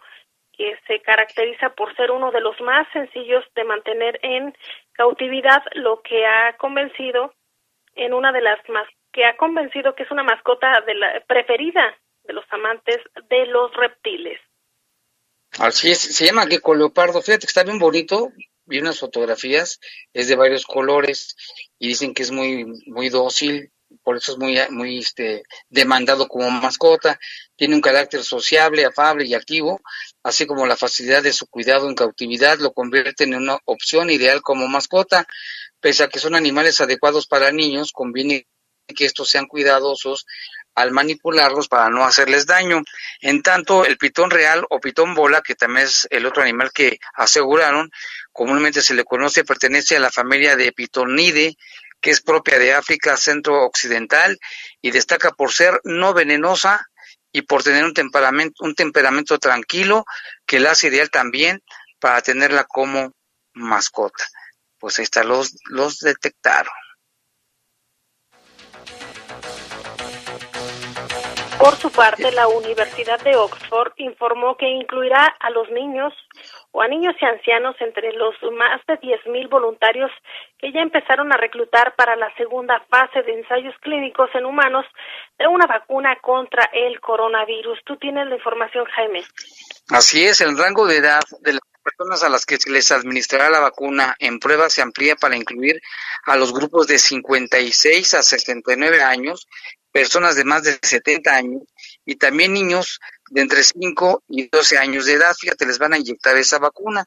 que 0.52 0.78
se 0.86 1.00
caracteriza 1.00 1.70
por 1.70 1.94
ser 1.96 2.10
uno 2.10 2.30
de 2.30 2.40
los 2.40 2.60
más 2.60 2.86
sencillos 2.92 3.44
de 3.54 3.64
mantener 3.64 4.18
en 4.22 4.56
cautividad, 4.92 5.62
lo 5.72 6.00
que 6.02 6.24
ha 6.26 6.56
convencido 6.56 7.34
en 7.94 8.12
una 8.12 8.32
de 8.32 8.40
las 8.40 8.58
más 8.68 8.86
que 9.12 9.24
ha 9.24 9.36
convencido 9.36 9.94
que 9.94 10.02
es 10.02 10.10
una 10.10 10.24
mascota 10.24 10.80
de 10.86 10.94
la 10.94 11.20
preferida 11.26 11.96
de 12.24 12.32
los 12.32 12.44
amantes 12.50 12.98
de 13.28 13.46
los 13.46 13.72
reptiles. 13.74 14.40
Así 15.58 15.92
es, 15.92 16.00
se 16.00 16.26
llama 16.26 16.46
gecko 16.46 16.74
leopardo, 16.74 17.22
fíjate 17.22 17.46
que 17.46 17.50
está 17.50 17.62
bien 17.62 17.78
bonito, 17.78 18.32
vi 18.64 18.80
unas 18.80 18.98
fotografías, 18.98 19.78
es 20.12 20.28
de 20.28 20.34
varios 20.34 20.66
colores 20.66 21.36
y 21.78 21.88
dicen 21.88 22.12
que 22.12 22.22
es 22.22 22.32
muy 22.32 22.64
muy 22.86 23.08
dócil, 23.08 23.70
por 24.04 24.16
eso 24.16 24.32
es 24.32 24.38
muy 24.38 24.58
muy 24.70 24.98
este 24.98 25.42
demandado 25.68 26.28
como 26.28 26.50
mascota, 26.50 27.18
tiene 27.56 27.74
un 27.74 27.80
carácter 27.80 28.22
sociable, 28.22 28.84
afable 28.84 29.24
y 29.24 29.34
activo, 29.34 29.80
así 30.22 30.46
como 30.46 30.66
la 30.66 30.76
facilidad 30.76 31.22
de 31.22 31.32
su 31.32 31.46
cuidado 31.46 31.88
en 31.88 31.94
cautividad 31.94 32.58
lo 32.58 32.72
convierte 32.72 33.24
en 33.24 33.34
una 33.34 33.58
opción 33.64 34.10
ideal 34.10 34.42
como 34.42 34.68
mascota. 34.68 35.26
Pese 35.80 36.04
a 36.04 36.08
que 36.08 36.18
son 36.18 36.34
animales 36.34 36.80
adecuados 36.80 37.26
para 37.26 37.52
niños, 37.52 37.92
conviene 37.92 38.46
que 38.94 39.04
estos 39.06 39.28
sean 39.30 39.46
cuidadosos 39.46 40.26
al 40.74 40.90
manipularlos 40.90 41.68
para 41.68 41.88
no 41.88 42.04
hacerles 42.04 42.46
daño. 42.46 42.82
En 43.20 43.42
tanto, 43.42 43.84
el 43.84 43.96
pitón 43.96 44.30
real 44.30 44.66
o 44.70 44.80
pitón 44.80 45.14
bola, 45.14 45.40
que 45.40 45.54
también 45.54 45.86
es 45.86 46.06
el 46.10 46.26
otro 46.26 46.42
animal 46.42 46.72
que 46.72 46.98
aseguraron, 47.14 47.90
comúnmente 48.32 48.82
se 48.82 48.94
le 48.94 49.04
conoce, 49.04 49.44
pertenece 49.44 49.96
a 49.96 50.00
la 50.00 50.10
familia 50.10 50.56
de 50.56 50.72
Pitonide, 50.72 51.56
que 52.04 52.10
es 52.10 52.20
propia 52.20 52.58
de 52.58 52.74
África 52.74 53.16
centro-occidental 53.16 54.38
y 54.82 54.90
destaca 54.90 55.30
por 55.30 55.52
ser 55.52 55.80
no 55.84 56.12
venenosa 56.12 56.86
y 57.32 57.40
por 57.42 57.62
tener 57.62 57.82
un 57.82 57.94
temperamento, 57.94 58.62
un 58.62 58.74
temperamento 58.74 59.38
tranquilo 59.38 60.04
que 60.44 60.60
la 60.60 60.72
hace 60.72 60.88
ideal 60.88 61.08
también 61.08 61.62
para 61.98 62.20
tenerla 62.20 62.64
como 62.64 63.14
mascota 63.54 64.22
pues 64.84 64.98
ahí 64.98 65.04
está, 65.04 65.24
los, 65.24 65.56
los 65.70 65.98
detectaron. 66.00 66.74
Por 71.58 71.74
su 71.76 71.90
parte, 71.90 72.30
la 72.32 72.48
Universidad 72.48 73.18
de 73.20 73.34
Oxford 73.34 73.92
informó 73.96 74.58
que 74.58 74.68
incluirá 74.68 75.24
a 75.40 75.48
los 75.48 75.70
niños 75.70 76.12
o 76.74 76.82
a 76.82 76.88
niños 76.88 77.14
y 77.20 77.24
ancianos 77.24 77.76
entre 77.78 78.12
los 78.14 78.34
más 78.52 78.84
de 78.88 78.94
10.000 78.98 79.48
voluntarios 79.48 80.10
que 80.58 80.72
ya 80.72 80.80
empezaron 80.80 81.32
a 81.32 81.36
reclutar 81.36 81.94
para 81.94 82.16
la 82.16 82.34
segunda 82.34 82.84
fase 82.90 83.22
de 83.22 83.32
ensayos 83.32 83.76
clínicos 83.80 84.28
en 84.34 84.44
humanos 84.44 84.84
de 85.38 85.46
una 85.46 85.66
vacuna 85.66 86.16
contra 86.20 86.68
el 86.72 87.00
coronavirus. 87.00 87.78
¿Tú 87.86 87.96
tienes 87.96 88.26
la 88.26 88.34
información, 88.34 88.84
Jaime? 88.86 89.22
Así 89.90 90.24
es, 90.24 90.40
el 90.40 90.58
rango 90.58 90.88
de 90.88 90.96
edad 90.96 91.22
de 91.42 91.52
la 91.52 91.60
personas 91.84 92.22
a 92.22 92.30
las 92.30 92.46
que 92.46 92.56
se 92.56 92.70
les 92.70 92.90
administrará 92.90 93.50
la 93.50 93.60
vacuna 93.60 94.16
en 94.18 94.38
prueba 94.38 94.70
se 94.70 94.80
amplía 94.80 95.16
para 95.16 95.36
incluir 95.36 95.80
a 96.24 96.34
los 96.34 96.52
grupos 96.52 96.86
de 96.86 96.98
56 96.98 98.14
a 98.14 98.22
69 98.22 99.02
años, 99.02 99.46
personas 99.92 100.34
de 100.34 100.44
más 100.44 100.62
de 100.62 100.78
70 100.80 101.30
años 101.30 101.62
y 102.06 102.16
también 102.16 102.54
niños 102.54 103.00
de 103.30 103.40
entre 103.40 103.62
5 103.62 104.24
y 104.28 104.48
12 104.48 104.78
años 104.78 105.06
de 105.06 105.14
edad. 105.14 105.34
Fíjate, 105.38 105.66
les 105.66 105.78
van 105.78 105.94
a 105.94 105.98
inyectar 105.98 106.36
esa 106.36 106.58
vacuna. 106.58 107.06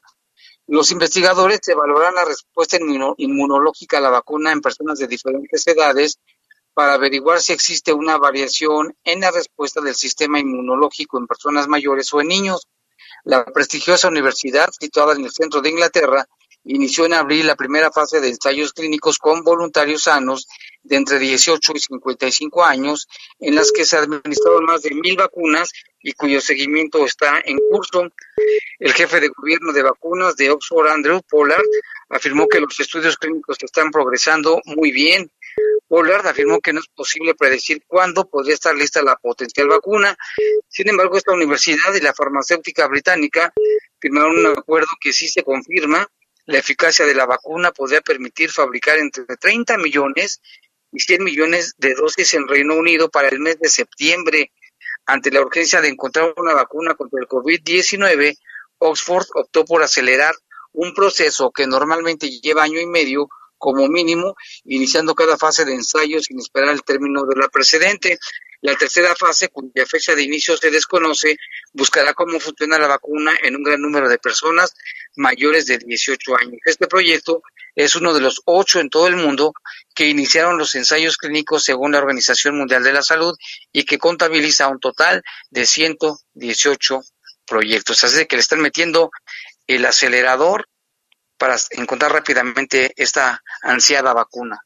Los 0.66 0.90
investigadores 0.90 1.60
evaluarán 1.66 2.14
la 2.14 2.24
respuesta 2.24 2.76
inmunológica 3.16 3.98
a 3.98 4.02
la 4.02 4.10
vacuna 4.10 4.52
en 4.52 4.60
personas 4.60 4.98
de 4.98 5.06
diferentes 5.06 5.66
edades 5.66 6.18
para 6.74 6.94
averiguar 6.94 7.40
si 7.40 7.52
existe 7.52 7.92
una 7.92 8.18
variación 8.18 8.94
en 9.02 9.20
la 9.20 9.30
respuesta 9.30 9.80
del 9.80 9.94
sistema 9.94 10.38
inmunológico 10.38 11.18
en 11.18 11.26
personas 11.26 11.66
mayores 11.68 12.12
o 12.12 12.20
en 12.20 12.28
niños. 12.28 12.68
La 13.24 13.44
prestigiosa 13.46 14.08
universidad, 14.08 14.68
situada 14.78 15.14
en 15.14 15.24
el 15.24 15.32
centro 15.32 15.60
de 15.60 15.70
Inglaterra, 15.70 16.28
inició 16.64 17.06
en 17.06 17.14
abril 17.14 17.46
la 17.46 17.56
primera 17.56 17.90
fase 17.90 18.20
de 18.20 18.28
ensayos 18.28 18.72
clínicos 18.72 19.18
con 19.18 19.42
voluntarios 19.42 20.04
sanos 20.04 20.46
de 20.82 20.96
entre 20.96 21.18
18 21.18 21.72
y 21.74 21.80
55 21.80 22.64
años, 22.64 23.08
en 23.38 23.54
las 23.54 23.72
que 23.72 23.84
se 23.84 23.96
administraron 23.96 24.64
más 24.64 24.82
de 24.82 24.94
mil 24.94 25.16
vacunas 25.16 25.72
y 26.00 26.12
cuyo 26.12 26.40
seguimiento 26.40 27.04
está 27.04 27.40
en 27.44 27.58
curso. 27.70 28.08
El 28.78 28.92
jefe 28.92 29.20
de 29.20 29.28
gobierno 29.28 29.72
de 29.72 29.82
vacunas 29.82 30.36
de 30.36 30.50
Oxford, 30.50 30.88
Andrew 30.88 31.20
Pollard, 31.28 31.64
afirmó 32.08 32.48
que 32.48 32.60
los 32.60 32.78
estudios 32.80 33.16
clínicos 33.16 33.56
están 33.62 33.90
progresando 33.90 34.60
muy 34.64 34.92
bien 34.92 35.30
Pollard 35.88 36.26
afirmó 36.26 36.60
que 36.60 36.72
no 36.72 36.80
es 36.80 36.88
posible 36.88 37.34
predecir 37.34 37.82
cuándo 37.86 38.28
podría 38.28 38.54
estar 38.54 38.76
lista 38.76 39.02
la 39.02 39.16
potencial 39.16 39.68
vacuna. 39.68 40.16
Sin 40.68 40.88
embargo, 40.88 41.16
esta 41.16 41.32
universidad 41.32 41.94
y 41.94 42.00
la 42.00 42.14
farmacéutica 42.14 42.86
británica 42.86 43.52
firmaron 43.98 44.38
un 44.38 44.46
acuerdo 44.46 44.88
que 45.00 45.12
si 45.12 45.28
se 45.28 45.42
confirma 45.42 46.06
la 46.44 46.58
eficacia 46.58 47.06
de 47.06 47.14
la 47.14 47.26
vacuna 47.26 47.72
podría 47.72 48.00
permitir 48.00 48.50
fabricar 48.50 48.98
entre 48.98 49.24
30 49.24 49.78
millones 49.78 50.40
y 50.92 51.00
100 51.00 51.24
millones 51.24 51.74
de 51.78 51.94
dosis 51.94 52.34
en 52.34 52.48
Reino 52.48 52.74
Unido 52.74 53.10
para 53.10 53.28
el 53.28 53.40
mes 53.40 53.58
de 53.58 53.68
septiembre. 53.68 54.52
Ante 55.08 55.30
la 55.30 55.40
urgencia 55.40 55.80
de 55.80 55.88
encontrar 55.88 56.34
una 56.36 56.52
vacuna 56.52 56.94
contra 56.94 57.18
el 57.18 57.26
COVID-19, 57.26 58.36
Oxford 58.76 59.24
optó 59.36 59.64
por 59.64 59.82
acelerar 59.82 60.34
un 60.74 60.92
proceso 60.92 61.50
que 61.50 61.66
normalmente 61.66 62.28
lleva 62.28 62.64
año 62.64 62.78
y 62.78 62.84
medio 62.84 63.26
como 63.56 63.88
mínimo, 63.88 64.36
iniciando 64.66 65.14
cada 65.14 65.38
fase 65.38 65.64
de 65.64 65.72
ensayo 65.72 66.20
sin 66.20 66.38
esperar 66.38 66.74
el 66.74 66.82
término 66.82 67.24
de 67.24 67.40
la 67.40 67.48
precedente. 67.48 68.18
La 68.60 68.76
tercera 68.76 69.14
fase, 69.16 69.48
cuya 69.48 69.86
fecha 69.86 70.14
de 70.14 70.24
inicio 70.24 70.58
se 70.58 70.70
desconoce, 70.70 71.38
buscará 71.72 72.12
cómo 72.12 72.38
funciona 72.38 72.78
la 72.78 72.88
vacuna 72.88 73.32
en 73.42 73.56
un 73.56 73.62
gran 73.62 73.80
número 73.80 74.10
de 74.10 74.18
personas 74.18 74.74
mayores 75.16 75.64
de 75.64 75.78
18 75.78 76.36
años. 76.36 76.60
Este 76.66 76.86
proyecto 76.86 77.40
es 77.78 77.94
uno 77.94 78.12
de 78.12 78.20
los 78.20 78.42
ocho 78.44 78.80
en 78.80 78.90
todo 78.90 79.06
el 79.06 79.14
mundo 79.14 79.52
que 79.94 80.08
iniciaron 80.08 80.58
los 80.58 80.74
ensayos 80.74 81.16
clínicos 81.16 81.62
según 81.62 81.92
la 81.92 81.98
Organización 81.98 82.58
Mundial 82.58 82.82
de 82.82 82.92
la 82.92 83.02
Salud 83.02 83.36
y 83.72 83.84
que 83.84 83.98
contabiliza 83.98 84.66
un 84.66 84.80
total 84.80 85.22
de 85.50 85.64
118 85.64 87.00
proyectos. 87.46 88.02
Así 88.02 88.26
que 88.26 88.34
le 88.34 88.40
están 88.40 88.60
metiendo 88.60 89.10
el 89.68 89.86
acelerador 89.86 90.66
para 91.38 91.54
encontrar 91.70 92.10
rápidamente 92.10 92.92
esta 92.96 93.44
ansiada 93.62 94.12
vacuna. 94.12 94.58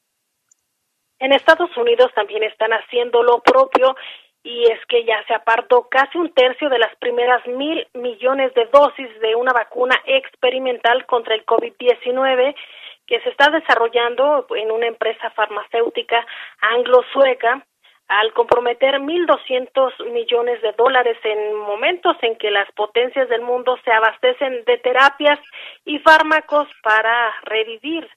En 1.19 1.33
Estados 1.33 1.76
Unidos 1.76 2.11
también 2.14 2.42
están 2.45 2.71
haciendo 2.73 3.23
lo 3.23 3.42
propio 3.42 3.95
y 4.42 4.64
es 4.73 4.81
que 4.88 5.04
ya 5.04 5.23
se 5.26 5.35
apartó 5.35 5.87
casi 5.90 6.16
un 6.16 6.33
tercio 6.33 6.71
de 6.71 6.78
las 6.78 6.97
primeras 6.97 7.47
mil 7.47 7.87
millones 7.92 8.54
de 8.54 8.64
dosis 8.73 9.09
de 9.21 9.35
una 9.35 9.52
vacuna 9.52 10.00
experimental 10.07 11.04
contra 11.04 11.35
el 11.35 11.45
COVID-19 11.45 12.54
que 13.06 13.21
se 13.21 13.30
está 13.30 13.50
desarrollando 13.50 14.47
en 14.56 14.71
una 14.71 14.87
empresa 14.87 15.30
farmacéutica 15.30 16.26
anglo-sueca 16.61 17.64
al 18.09 18.32
comprometer 18.35 18.97
1.200 19.00 20.11
millones 20.12 20.61
de 20.61 20.73
dólares 20.73 21.16
en 21.25 21.54
momentos 21.56 22.16
en 22.23 22.37
que 22.37 22.50
las 22.50 22.71
potencias 22.73 23.28
del 23.28 23.40
mundo 23.40 23.78
se 23.85 23.90
abastecen 23.90 24.64
de 24.64 24.78
terapias 24.78 25.38
y 25.85 25.99
fármacos 26.00 26.68
para 26.82 27.32
revivir 27.44 28.09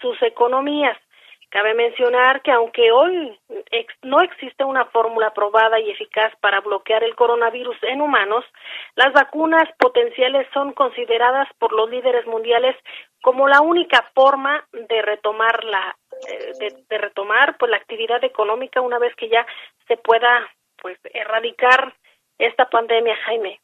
sus 0.00 0.20
economías. 0.22 0.96
Cabe 1.52 1.74
mencionar 1.74 2.40
que 2.40 2.50
aunque 2.50 2.90
hoy 2.92 3.38
no 4.00 4.22
existe 4.22 4.64
una 4.64 4.86
fórmula 4.86 5.34
probada 5.34 5.78
y 5.78 5.90
eficaz 5.90 6.32
para 6.40 6.62
bloquear 6.62 7.04
el 7.04 7.14
coronavirus 7.14 7.76
en 7.82 8.00
humanos, 8.00 8.42
las 8.94 9.12
vacunas 9.12 9.68
potenciales 9.78 10.46
son 10.54 10.72
consideradas 10.72 11.46
por 11.58 11.74
los 11.74 11.90
líderes 11.90 12.26
mundiales 12.26 12.74
como 13.20 13.48
la 13.48 13.60
única 13.60 14.02
forma 14.14 14.66
de 14.72 15.02
retomar 15.02 15.62
la 15.64 15.94
eh, 16.26 16.74
de, 16.88 16.96
retomar 16.96 17.58
pues 17.58 17.70
la 17.70 17.76
actividad 17.76 18.24
económica 18.24 18.80
una 18.80 18.98
vez 18.98 19.14
que 19.16 19.28
ya 19.28 19.46
se 19.88 19.98
pueda 19.98 20.48
pues 20.80 20.98
erradicar 21.12 21.92
esta 22.38 22.70
pandemia, 22.70 23.14
Jaime. 23.26 23.60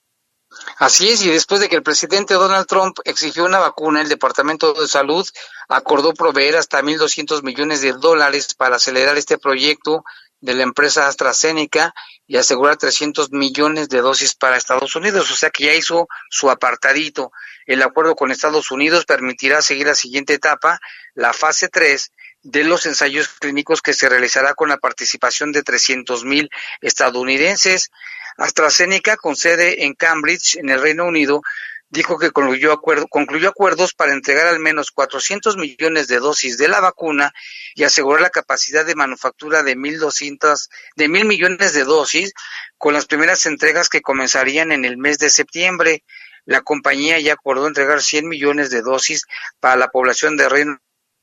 Así 0.78 1.08
es, 1.08 1.22
y 1.22 1.30
después 1.30 1.60
de 1.60 1.68
que 1.68 1.76
el 1.76 1.82
presidente 1.82 2.34
Donald 2.34 2.66
Trump 2.66 2.98
exigió 3.04 3.44
una 3.44 3.58
vacuna, 3.58 4.00
el 4.00 4.08
Departamento 4.08 4.72
de 4.72 4.88
Salud 4.88 5.26
acordó 5.68 6.14
proveer 6.14 6.56
hasta 6.56 6.82
1.200 6.82 7.42
millones 7.42 7.80
de 7.80 7.92
dólares 7.92 8.54
para 8.54 8.76
acelerar 8.76 9.16
este 9.18 9.38
proyecto 9.38 10.04
de 10.40 10.54
la 10.54 10.62
empresa 10.62 11.08
AstraZeneca 11.08 11.92
y 12.26 12.36
asegurar 12.36 12.76
300 12.76 13.32
millones 13.32 13.88
de 13.88 14.00
dosis 14.00 14.34
para 14.34 14.56
Estados 14.56 14.94
Unidos, 14.94 15.30
o 15.30 15.36
sea 15.36 15.50
que 15.50 15.64
ya 15.64 15.74
hizo 15.74 16.08
su 16.30 16.50
apartadito. 16.50 17.32
El 17.66 17.82
acuerdo 17.82 18.14
con 18.14 18.30
Estados 18.30 18.70
Unidos 18.70 19.04
permitirá 19.04 19.62
seguir 19.62 19.88
la 19.88 19.94
siguiente 19.94 20.34
etapa, 20.34 20.78
la 21.14 21.32
fase 21.32 21.68
3, 21.68 22.12
de 22.42 22.64
los 22.64 22.86
ensayos 22.86 23.28
clínicos 23.40 23.82
que 23.82 23.94
se 23.94 24.08
realizará 24.08 24.54
con 24.54 24.68
la 24.68 24.78
participación 24.78 25.52
de 25.52 25.62
300 25.62 26.24
mil 26.24 26.50
estadounidenses. 26.80 27.90
AstraZeneca, 28.38 29.16
con 29.16 29.36
sede 29.36 29.84
en 29.84 29.94
Cambridge, 29.94 30.56
en 30.56 30.70
el 30.70 30.80
Reino 30.80 31.04
Unido, 31.04 31.42
dijo 31.90 32.18
que 32.18 32.30
concluyó, 32.30 32.72
acuerdos 32.72 33.94
para 33.94 34.12
entregar 34.12 34.46
al 34.46 34.60
menos 34.60 34.90
400 34.92 35.56
millones 35.56 36.06
de 36.06 36.18
dosis 36.18 36.56
de 36.56 36.68
la 36.68 36.80
vacuna 36.80 37.32
y 37.74 37.84
asegurar 37.84 38.20
la 38.20 38.30
capacidad 38.30 38.86
de 38.86 38.94
manufactura 38.94 39.62
de 39.62 39.76
1.200, 39.76 40.68
de 40.96 41.08
mil 41.08 41.24
millones 41.24 41.72
de 41.72 41.84
dosis, 41.84 42.32
con 42.76 42.94
las 42.94 43.06
primeras 43.06 43.44
entregas 43.46 43.88
que 43.88 44.02
comenzarían 44.02 44.70
en 44.70 44.84
el 44.84 44.98
mes 44.98 45.18
de 45.18 45.30
septiembre. 45.30 46.04
La 46.44 46.60
compañía 46.62 47.18
ya 47.18 47.32
acordó 47.34 47.66
entregar 47.66 48.02
100 48.02 48.28
millones 48.28 48.70
de 48.70 48.82
dosis 48.82 49.26
para 49.60 49.76
la 49.76 49.88
población 49.88 50.36
del 50.36 50.50
Reino 50.50 50.78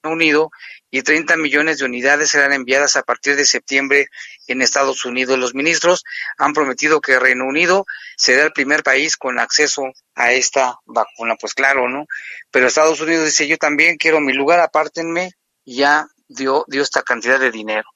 Unido 0.10 0.52
y 0.92 1.02
30 1.02 1.38
millones 1.38 1.80
de 1.80 1.86
unidades 1.86 2.32
serán 2.32 2.54
enviadas 2.54 2.96
a 2.96 3.04
partir 3.04 3.36
de 3.36 3.46
septiembre 3.46 4.08
en 4.48 4.62
Estados 4.62 5.06
Unidos. 5.06 5.38
Los 5.38 5.54
ministros 5.54 6.04
han 6.38 6.54
prometido 6.54 7.02
que 7.02 7.20
Reino 7.20 7.46
Unido 7.46 7.86
será 8.18 8.44
el 8.44 8.54
primer 8.54 8.84
país 8.84 9.18
con 9.18 9.40
acceso 9.40 9.84
a 10.16 10.32
esta 10.32 10.80
vacuna. 10.86 11.36
Pues 11.40 11.54
claro, 11.54 11.90
¿no? 11.90 12.06
Pero 12.52 12.68
Estados 12.68 13.02
Unidos 13.02 13.26
dice, 13.26 13.48
yo 13.48 13.58
también 13.58 13.98
quiero 13.98 14.22
mi 14.22 14.34
lugar, 14.34 14.60
apártenme, 14.60 15.32
ya 15.66 16.08
dio, 16.28 16.66
dio 16.68 16.82
esta 16.82 17.02
cantidad 17.02 17.40
de 17.40 17.52
dinero. 17.52 17.90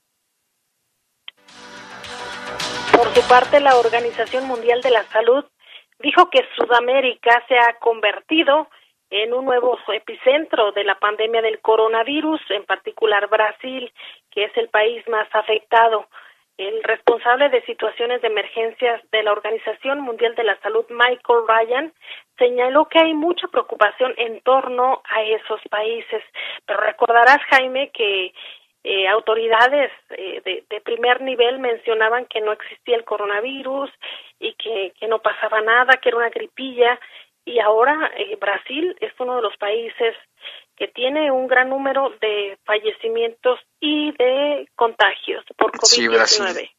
Por 2.92 3.14
su 3.16 3.22
parte, 3.28 3.60
la 3.60 3.78
Organización 3.78 4.46
Mundial 4.46 4.82
de 4.82 4.92
la 4.92 5.10
Salud 5.10 5.46
dijo 6.00 6.30
que 6.30 6.42
Sudamérica 6.56 7.44
se 7.48 7.56
ha 7.56 7.78
convertido 7.80 8.70
en 9.10 9.34
un 9.34 9.46
nuevo 9.46 9.78
epicentro 9.88 10.72
de 10.72 10.84
la 10.84 11.00
pandemia 11.00 11.42
del 11.42 11.60
coronavirus, 11.62 12.42
en 12.50 12.66
particular 12.66 13.28
Brasil, 13.28 13.92
que 14.32 14.46
es 14.46 14.58
el 14.58 14.70
país 14.70 15.08
más 15.08 15.28
afectado. 15.34 16.08
El 16.58 16.84
responsable 16.84 17.48
de 17.50 17.62
situaciones 17.62 18.22
de 18.22 18.28
emergencias 18.28 19.02
de 19.12 19.24
la 19.24 19.32
Organización 19.32 20.02
Mundial 20.02 20.36
de 20.36 20.44
la 20.44 20.60
Salud, 20.60 20.86
Michael 20.90 21.46
Ryan, 21.48 21.94
señaló 22.38 22.86
que 22.86 23.00
hay 23.00 23.14
mucha 23.14 23.48
preocupación 23.48 24.14
en 24.18 24.42
torno 24.42 25.02
a 25.06 25.24
esos 25.24 25.62
países. 25.70 26.22
Pero 26.66 26.82
recordarás, 26.82 27.40
Jaime, 27.50 27.92
que 27.92 28.34
eh, 28.84 29.08
autoridades 29.08 29.92
eh, 30.10 30.42
de, 30.44 30.64
de, 30.70 30.82
primer 30.82 31.22
nivel 31.22 31.60
mencionaban 31.60 32.26
que 32.26 32.42
no 32.42 32.52
existía 32.52 32.98
el 32.98 33.06
coronavirus 33.06 33.90
y 34.40 34.54
que, 34.54 34.94
que 35.00 35.08
no 35.08 35.20
pasaba 35.20 35.62
nada, 35.62 35.98
que 35.98 36.10
era 36.10 36.18
una 36.18 36.30
gripilla 36.30 37.00
y 37.50 37.60
ahora 37.60 38.12
eh, 38.16 38.36
Brasil 38.40 38.96
es 39.00 39.12
uno 39.20 39.38
de 39.38 39.42
los 39.42 39.58
países 39.58 40.16
que 40.76 40.88
tiene 40.88 41.32
un 41.32 41.48
gran 41.48 41.70
número 41.70 42.12
de 42.22 42.58
fallecimientos 42.64 43.60
y 43.80 44.12
de 44.12 44.70
contagios 44.76 45.44
por 45.58 45.72
COVID-19. 45.72 46.70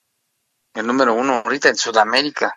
el 0.75 0.87
número 0.87 1.15
uno 1.15 1.43
ahorita 1.45 1.69
en 1.69 1.77
Sudamérica. 1.77 2.57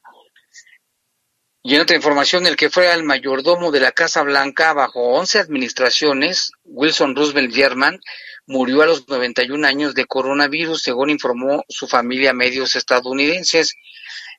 Y 1.66 1.76
en 1.76 1.82
otra 1.82 1.96
información, 1.96 2.46
el 2.46 2.58
que 2.58 2.70
fue 2.70 2.92
al 2.92 3.04
mayordomo 3.04 3.72
de 3.72 3.80
la 3.80 3.94
Casa 3.94 4.22
Blanca 4.22 4.74
bajo 4.74 5.00
11 5.14 5.40
administraciones, 5.40 6.52
Wilson 6.66 7.16
Roosevelt 7.16 7.54
German, 7.54 8.00
murió 8.46 8.82
a 8.82 8.86
los 8.86 9.08
91 9.08 9.66
años 9.66 9.96
de 9.96 10.06
coronavirus, 10.06 10.82
según 10.82 11.10
informó 11.10 11.64
su 11.70 11.88
familia 11.88 12.32
a 12.32 12.34
medios 12.34 12.76
estadounidenses. 12.76 13.76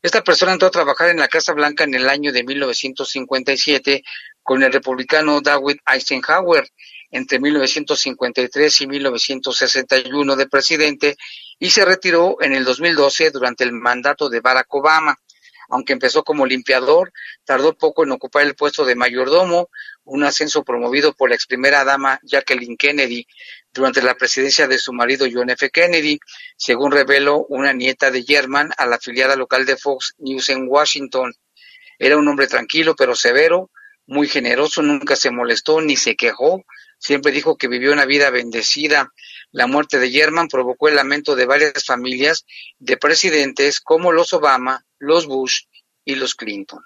Esta 0.05 0.23
persona 0.23 0.53
entró 0.53 0.69
a 0.69 0.71
trabajar 0.71 1.09
en 1.09 1.19
la 1.19 1.29
Casa 1.29 1.55
Blanca 1.55 1.85
en 1.85 1.95
el 1.95 2.11
año 2.11 2.31
de 2.31 2.45
1957 2.45 4.05
con 4.43 4.63
el 4.63 4.71
republicano 4.71 5.41
David 5.41 5.79
Eisenhower 5.87 6.69
entre 7.11 7.41
1953 7.41 8.81
y 8.83 8.87
1961 8.87 10.37
de 10.37 10.47
presidente 10.47 11.17
y 11.59 11.71
se 11.71 11.87
retiró 11.87 12.37
en 12.43 12.53
el 12.53 12.65
2012 12.65 13.31
durante 13.31 13.65
el 13.65 13.73
mandato 13.73 14.29
de 14.29 14.41
Barack 14.41 14.75
Obama. 14.75 15.17
Aunque 15.69 15.93
empezó 15.93 16.25
como 16.25 16.47
limpiador, 16.47 17.13
tardó 17.45 17.77
poco 17.77 18.05
en 18.05 18.13
ocupar 18.13 18.43
el 18.43 18.55
puesto 18.55 18.85
de 18.85 18.95
mayordomo, 18.95 19.71
un 20.05 20.25
ascenso 20.25 20.65
promovido 20.65 21.15
por 21.15 21.31
la 21.31 21.37
ex 21.37 21.47
primera 21.47 21.85
dama 21.85 22.21
Jacqueline 22.23 22.77
Kennedy, 22.77 23.27
durante 23.73 24.03
la 24.03 24.15
presidencia 24.15 24.69
de 24.69 24.79
su 24.79 24.93
marido 24.93 25.27
John 25.31 25.51
F. 25.51 25.71
Kennedy, 25.71 26.21
según 26.57 26.93
reveló 26.93 27.45
una 27.49 27.73
nieta 27.73 28.11
de 28.11 28.23
German 28.23 28.71
a 28.77 28.87
la 28.87 28.97
afiliada 28.97 29.35
local 29.35 29.67
de 29.67 29.77
Fox 29.77 30.15
News 30.19 30.49
en 30.51 30.69
Washington. 30.69 31.35
Era 31.99 32.17
un 32.17 32.29
hombre 32.29 32.47
tranquilo 32.47 32.95
pero 32.97 33.17
severo, 33.17 33.71
muy 34.07 34.29
generoso, 34.29 34.83
nunca 34.83 35.17
se 35.17 35.31
molestó 35.31 35.81
ni 35.81 35.97
se 35.97 36.15
quejó, 36.15 36.65
siempre 36.99 37.33
dijo 37.33 37.57
que 37.57 37.69
vivió 37.69 37.93
una 37.93 38.05
vida 38.05 38.31
bendecida. 38.31 39.13
La 39.51 39.67
muerte 39.67 39.99
de 39.99 40.11
German 40.11 40.49
provocó 40.49 40.89
el 40.89 40.97
lamento 40.97 41.35
de 41.37 41.47
varias 41.47 41.85
familias 41.85 42.45
de 42.79 42.97
presidentes 42.97 43.81
como 43.81 44.13
los 44.13 44.33
Obama, 44.33 44.85
los 45.05 45.27
Bush 45.27 45.63
y 46.05 46.15
los 46.17 46.35
Clinton. 46.35 46.83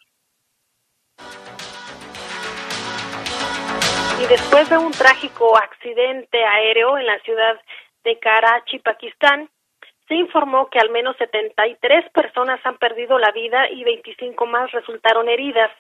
y 4.21 4.27
después 4.27 4.69
de 4.69 4.77
un 4.77 4.91
trágico 4.91 5.57
accidente 5.57 6.45
aéreo 6.45 6.99
en 6.99 7.07
la 7.07 7.19
ciudad 7.21 7.61
de 8.03 8.19
Karachi, 8.19 8.81
Pakistán, 8.81 9.49
se 10.09 10.15
informó 10.15 10.69
que 10.71 10.81
al 10.81 10.91
menos 10.91 11.17
73 11.19 12.11
personas 12.11 12.59
han 12.65 12.79
perdido 12.79 13.19
la 13.19 13.31
vida 13.31 13.71
y 13.71 13.85
25 13.85 14.45
más 14.47 14.73
resultaron 14.73 15.29
heridas. 15.29 15.71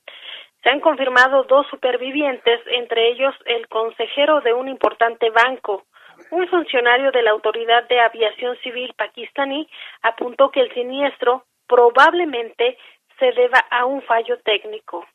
Se 0.63 0.71
han 0.71 0.81
confirmado 0.81 1.45
dos 1.45 1.67
supervivientes, 1.69 2.61
entre 2.67 3.09
ellos 3.09 3.35
el 3.47 3.67
consejero 3.69 4.41
de 4.43 4.53
un 4.53 4.69
importante 4.69 5.31
banco. 5.31 5.85
Un 6.31 6.47
funcionario 6.49 7.11
de 7.11 7.23
la 7.23 7.31
Autoridad 7.31 7.89
de 7.89 8.01
Aviación 8.01 8.57
Civil 8.63 8.93
pakistaní 8.97 9.69
apuntó 10.03 10.51
que 10.51 10.61
el 10.61 10.73
siniestro 10.75 11.45
probablemente 11.69 12.77
se 13.19 13.27
deba 13.33 13.59
a 13.71 13.85
un 13.85 14.03
fallo 14.03 14.41
técnico. 14.41 15.07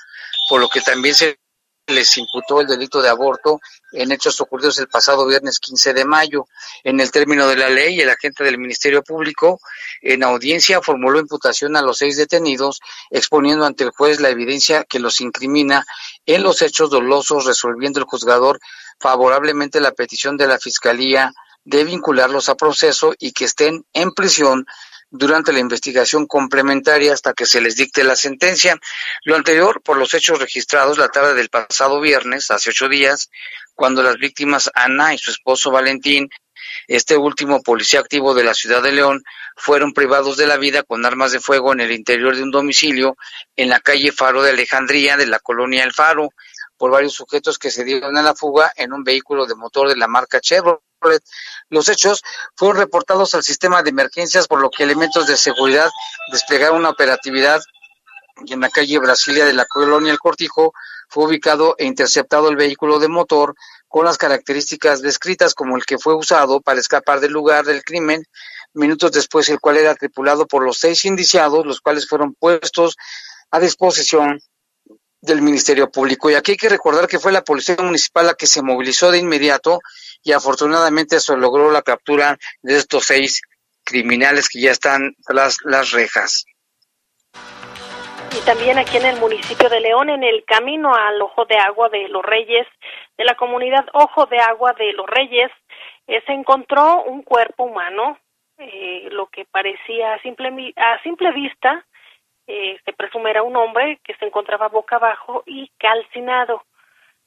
por 0.50 0.60
lo 0.60 0.68
que 0.68 0.82
también 0.82 1.16
se 1.16 1.40
les 1.88 2.18
imputó 2.18 2.62
el 2.62 2.68
delito 2.68 3.02
de 3.02 3.10
aborto 3.10 3.60
en 3.92 4.12
hechos 4.12 4.42
ocurridos 4.42 4.80
el 4.80 4.88
pasado 4.88 5.26
viernes 5.28 5.60
15 5.60 5.94
de 5.94 6.06
mayo. 6.06 6.48
En 6.84 7.00
el 7.00 7.12
término 7.12 7.48
de 7.48 7.56
la 7.56 7.70
ley, 7.70 8.00
el 8.02 8.10
agente 8.10 8.44
del 8.44 8.58
Ministerio 8.58 9.04
Público 9.04 9.60
en 10.02 10.24
audiencia 10.24 10.82
formuló 10.82 11.20
imputación 11.20 11.76
a 11.76 11.82
los 11.82 12.00
seis 12.00 12.18
detenidos, 12.18 12.80
exponiendo 13.12 13.66
ante 13.66 13.84
el 13.84 13.92
juez 13.92 14.20
la 14.20 14.30
evidencia 14.30 14.84
que 14.84 15.00
los 15.00 15.22
incrimina 15.22 15.86
en 16.26 16.44
los 16.44 16.62
hechos 16.62 16.90
dolosos, 16.90 17.46
resolviendo 17.46 18.00
el 18.00 18.06
juzgador 18.06 18.60
favorablemente 19.00 19.80
la 19.80 19.92
petición 19.92 20.38
de 20.38 20.48
la 20.48 20.58
Fiscalía 20.58 21.34
de 21.66 21.84
vincularlos 21.84 22.50
a 22.50 22.56
proceso 22.56 23.14
y 23.20 23.32
que 23.32 23.46
estén 23.46 23.86
en 23.94 24.12
prisión 24.12 24.66
durante 25.18 25.54
la 25.54 25.60
investigación 25.60 26.28
complementaria 26.28 27.14
hasta 27.14 27.34
que 27.34 27.46
se 27.46 27.62
les 27.62 27.76
dicte 27.76 28.04
la 28.04 28.16
sentencia. 28.16 28.78
Lo 29.24 29.36
anterior 29.36 29.82
por 29.82 29.98
los 29.98 30.14
hechos 30.14 30.40
registrados 30.40 30.98
la 30.98 31.10
tarde 31.10 31.34
del 31.34 31.50
pasado 31.50 32.02
viernes, 32.02 32.52
hace 32.52 32.72
ocho 32.72 32.90
días, 32.90 33.30
cuando 33.74 34.04
las 34.04 34.18
víctimas 34.18 34.70
Ana 34.74 35.14
y 35.14 35.18
su 35.18 35.32
esposo 35.32 35.72
Valentín, 35.72 36.30
este 36.88 37.18
último 37.18 37.62
policía 37.62 38.00
activo 38.00 38.34
de 38.34 38.44
la 38.44 38.54
ciudad 38.54 38.82
de 38.82 38.92
León, 38.92 39.24
fueron 39.56 39.94
privados 39.94 40.38
de 40.38 40.48
la 40.48 40.58
vida 40.58 40.84
con 40.84 41.06
armas 41.06 41.32
de 41.32 41.40
fuego 41.40 41.72
en 41.72 41.80
el 41.80 41.92
interior 41.92 42.36
de 42.36 42.44
un 42.44 42.52
domicilio 42.52 43.16
en 43.56 43.70
la 43.70 43.80
calle 43.80 44.12
Faro 44.12 44.42
de 44.42 44.52
Alejandría 44.52 45.16
de 45.18 45.28
la 45.28 45.40
colonia 45.40 45.84
El 45.84 45.94
Faro 45.94 46.30
por 46.78 46.92
varios 46.92 47.14
sujetos 47.14 47.58
que 47.58 47.72
se 47.72 47.86
dieron 47.86 48.18
a 48.18 48.22
la 48.22 48.36
fuga 48.36 48.72
en 48.76 48.92
un 48.92 49.04
vehículo 49.04 49.46
de 49.46 49.56
motor 49.56 49.88
de 49.88 49.96
la 49.96 50.08
marca 50.08 50.42
Chevrolet. 50.42 50.85
Los 51.70 51.90
hechos 51.90 52.22
fueron 52.56 52.78
reportados 52.78 53.36
al 53.36 53.44
sistema 53.44 53.84
de 53.84 53.90
emergencias, 53.90 54.48
por 54.48 54.60
lo 54.60 54.70
que 54.70 54.84
elementos 54.84 55.28
de 55.28 55.38
seguridad 55.38 55.90
desplegaron 56.32 56.80
una 56.80 56.90
operatividad 56.90 57.62
y 58.44 58.54
en 58.54 58.62
la 58.62 58.70
calle 58.70 59.00
Brasilia 59.00 59.46
de 59.46 59.54
la 59.54 59.66
colonia 59.66 60.12
El 60.12 60.20
Cortijo 60.20 60.74
fue 61.08 61.26
ubicado 61.26 61.76
e 61.78 61.86
interceptado 61.86 62.50
el 62.50 62.56
vehículo 62.56 63.00
de 63.00 63.08
motor 63.08 63.56
con 63.88 64.06
las 64.06 64.18
características 64.18 65.02
descritas 65.02 65.54
como 65.54 65.78
el 65.78 65.86
que 65.86 65.98
fue 65.98 66.16
usado 66.16 66.60
para 66.60 66.80
escapar 66.80 67.22
del 67.22 67.32
lugar 67.32 67.66
del 67.66 67.84
crimen, 67.84 68.26
minutos 68.74 69.12
después 69.14 69.48
el 69.50 69.60
cual 69.60 69.78
era 69.78 69.96
tripulado 69.96 70.48
por 70.48 70.64
los 70.64 70.80
seis 70.80 71.06
indiciados, 71.06 71.66
los 71.66 71.80
cuales 71.80 72.08
fueron 72.08 72.34
puestos 72.34 72.98
a 73.52 73.60
disposición 73.60 74.42
del 75.22 75.42
Ministerio 75.42 75.90
Público. 75.90 76.30
Y 76.30 76.36
aquí 76.36 76.52
hay 76.52 76.58
que 76.58 76.70
recordar 76.70 77.08
que 77.08 77.20
fue 77.20 77.32
la 77.32 77.44
Policía 77.44 77.78
Municipal 77.80 78.28
la 78.28 78.34
que 78.36 78.48
se 78.48 78.62
movilizó 78.62 79.12
de 79.12 79.18
inmediato 79.18 79.80
y 80.26 80.34
afortunadamente 80.34 81.20
se 81.20 81.38
logró 81.38 81.72
la 81.72 81.84
captura 81.84 82.36
de 82.64 82.76
estos 82.76 83.06
seis 83.06 83.42
criminales 83.86 84.50
que 84.50 84.60
ya 84.60 84.72
están 84.72 85.16
tras 85.26 85.60
las 85.64 85.92
rejas. 85.92 86.46
Y 88.36 88.44
también 88.46 88.78
aquí 88.78 88.98
en 88.98 89.06
el 89.06 89.20
municipio 89.20 89.70
de 89.70 89.80
León, 89.80 90.10
en 90.10 90.24
el 90.24 90.44
camino 90.44 90.94
al 90.94 91.22
Ojo 91.22 91.46
de 91.46 91.56
Agua 91.56 91.88
de 91.90 92.10
los 92.10 92.24
Reyes, 92.24 92.68
de 93.18 93.24
la 93.24 93.36
comunidad 93.36 93.86
Ojo 93.94 94.26
de 94.26 94.40
Agua 94.40 94.74
de 94.74 94.92
los 94.94 95.06
Reyes, 95.08 95.52
eh, 96.08 96.22
se 96.26 96.34
encontró 96.34 97.04
un 97.04 97.22
cuerpo 97.22 97.64
humano, 97.64 98.18
eh, 98.58 99.08
lo 99.12 99.28
que 99.28 99.46
parecía 99.46 100.16
a 100.16 100.22
simple, 100.22 100.74
a 100.76 101.02
simple 101.04 101.32
vista, 101.32 101.86
eh, 102.48 102.78
se 102.84 102.94
presume 102.94 103.30
era 103.30 103.44
un 103.44 103.56
hombre 103.56 104.00
que 104.04 104.16
se 104.16 104.26
encontraba 104.26 104.68
boca 104.70 104.98
abajo 104.98 105.44
y 105.46 105.72
calcinado. 105.78 106.64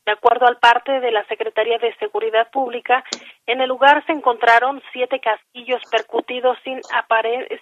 De 0.08 0.12
acuerdo 0.12 0.46
al 0.46 0.56
parte 0.56 1.00
de 1.00 1.10
la 1.10 1.22
Secretaría 1.26 1.76
de 1.76 1.94
Seguridad 1.96 2.50
Pública, 2.50 3.04
en 3.46 3.60
el 3.60 3.68
lugar 3.68 4.06
se 4.06 4.12
encontraron 4.12 4.82
siete 4.90 5.20
casquillos 5.20 5.82
percutidos 5.90 6.56
sin, 6.64 6.80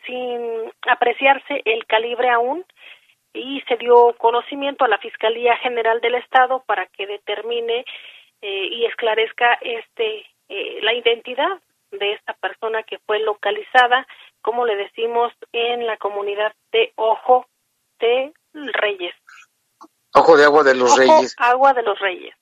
sin 0.07 0.73
apreciarse 0.89 1.61
el 1.65 1.85
calibre 1.87 2.31
aún 2.31 2.65
y 3.33 3.63
se 3.63 3.77
dio 3.79 4.15
conocimiento 4.17 4.85
a 4.85 4.89
la 4.89 4.99
Fiscalía 4.99 5.57
General 5.57 6.01
del 6.01 6.15
Estado 6.15 6.63
para 6.69 6.87
que 6.87 7.09
determine 7.09 7.85
eh, 8.41 8.69
y 8.71 8.85
esclarezca 8.85 9.55
este 9.61 10.25
eh, 10.49 10.79
la 10.83 10.95
identidad 10.95 11.59
de 11.91 12.13
esta 12.13 12.35
persona 12.35 12.85
que 12.85 12.99
fue 12.99 13.19
localizada, 13.19 14.07
como 14.41 14.65
le 14.67 14.77
decimos, 14.77 15.33
en 15.51 15.85
la 15.85 15.97
comunidad 15.97 16.55
de 16.71 16.93
Ojo 16.95 17.49
de 17.99 18.33
Reyes. 18.55 19.17
Ojo 20.17 20.37
de 20.39 20.45
agua 20.45 20.65
de 20.65 20.75
los 20.75 20.97
reyes. 20.97 21.35
Agua 21.37 21.75
de 21.75 21.83
los 21.83 21.99
reyes. 21.99 22.35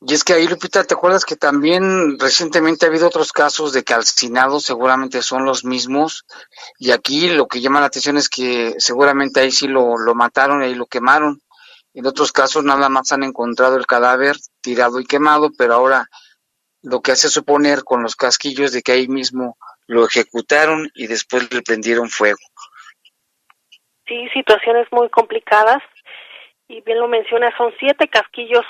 Y 0.00 0.14
es 0.14 0.22
que 0.22 0.34
ahí, 0.34 0.46
Lupita, 0.46 0.84
¿te 0.84 0.94
acuerdas 0.94 1.24
que 1.24 1.34
también 1.34 2.16
recientemente 2.20 2.86
ha 2.86 2.88
habido 2.88 3.08
otros 3.08 3.32
casos 3.32 3.72
de 3.72 3.82
calcinados? 3.82 4.62
Seguramente 4.62 5.20
son 5.22 5.44
los 5.44 5.64
mismos. 5.64 6.24
Y 6.78 6.92
aquí 6.92 7.30
lo 7.30 7.48
que 7.48 7.60
llama 7.60 7.80
la 7.80 7.86
atención 7.86 8.16
es 8.16 8.28
que 8.28 8.74
seguramente 8.78 9.40
ahí 9.40 9.50
sí 9.50 9.66
lo, 9.66 9.98
lo 9.98 10.14
mataron 10.14 10.62
y 10.62 10.66
ahí 10.66 10.74
lo 10.76 10.86
quemaron. 10.86 11.40
En 11.92 12.06
otros 12.06 12.30
casos 12.30 12.62
nada 12.62 12.88
más 12.88 13.10
han 13.10 13.24
encontrado 13.24 13.76
el 13.76 13.86
cadáver 13.86 14.36
tirado 14.60 15.00
y 15.00 15.04
quemado, 15.04 15.50
pero 15.58 15.74
ahora 15.74 16.06
lo 16.82 17.00
que 17.00 17.10
hace 17.10 17.28
suponer 17.28 17.82
con 17.82 18.04
los 18.04 18.14
casquillos 18.14 18.70
de 18.70 18.82
que 18.82 18.92
ahí 18.92 19.08
mismo 19.08 19.58
lo 19.88 20.06
ejecutaron 20.06 20.88
y 20.94 21.08
después 21.08 21.52
le 21.52 21.62
prendieron 21.62 22.08
fuego. 22.08 22.38
Sí, 24.06 24.28
situaciones 24.32 24.86
muy 24.92 25.08
complicadas 25.10 25.82
y 26.68 26.82
bien 26.82 26.98
lo 26.98 27.08
menciona, 27.08 27.54
son 27.56 27.72
siete 27.78 28.08
casquillos 28.08 28.64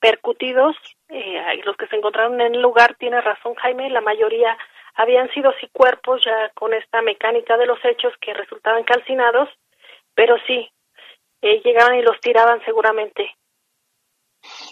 percutidos. 0.00 0.74
Eh, 1.08 1.62
los 1.64 1.76
que 1.76 1.86
se 1.86 1.96
encontraron 1.96 2.40
en 2.40 2.54
el 2.54 2.62
lugar, 2.62 2.96
tiene 2.98 3.20
razón 3.20 3.54
Jaime, 3.56 3.90
la 3.90 4.00
mayoría 4.00 4.56
habían 4.94 5.30
sido 5.32 5.52
sí 5.60 5.68
cuerpos 5.72 6.22
ya 6.24 6.50
con 6.54 6.74
esta 6.74 7.02
mecánica 7.02 7.56
de 7.56 7.66
los 7.66 7.78
hechos 7.84 8.12
que 8.20 8.34
resultaban 8.34 8.84
calcinados, 8.84 9.48
pero 10.14 10.36
sí, 10.46 10.68
eh, 11.42 11.60
llegaban 11.64 11.96
y 11.96 12.02
los 12.02 12.18
tiraban 12.20 12.62
seguramente. 12.64 13.36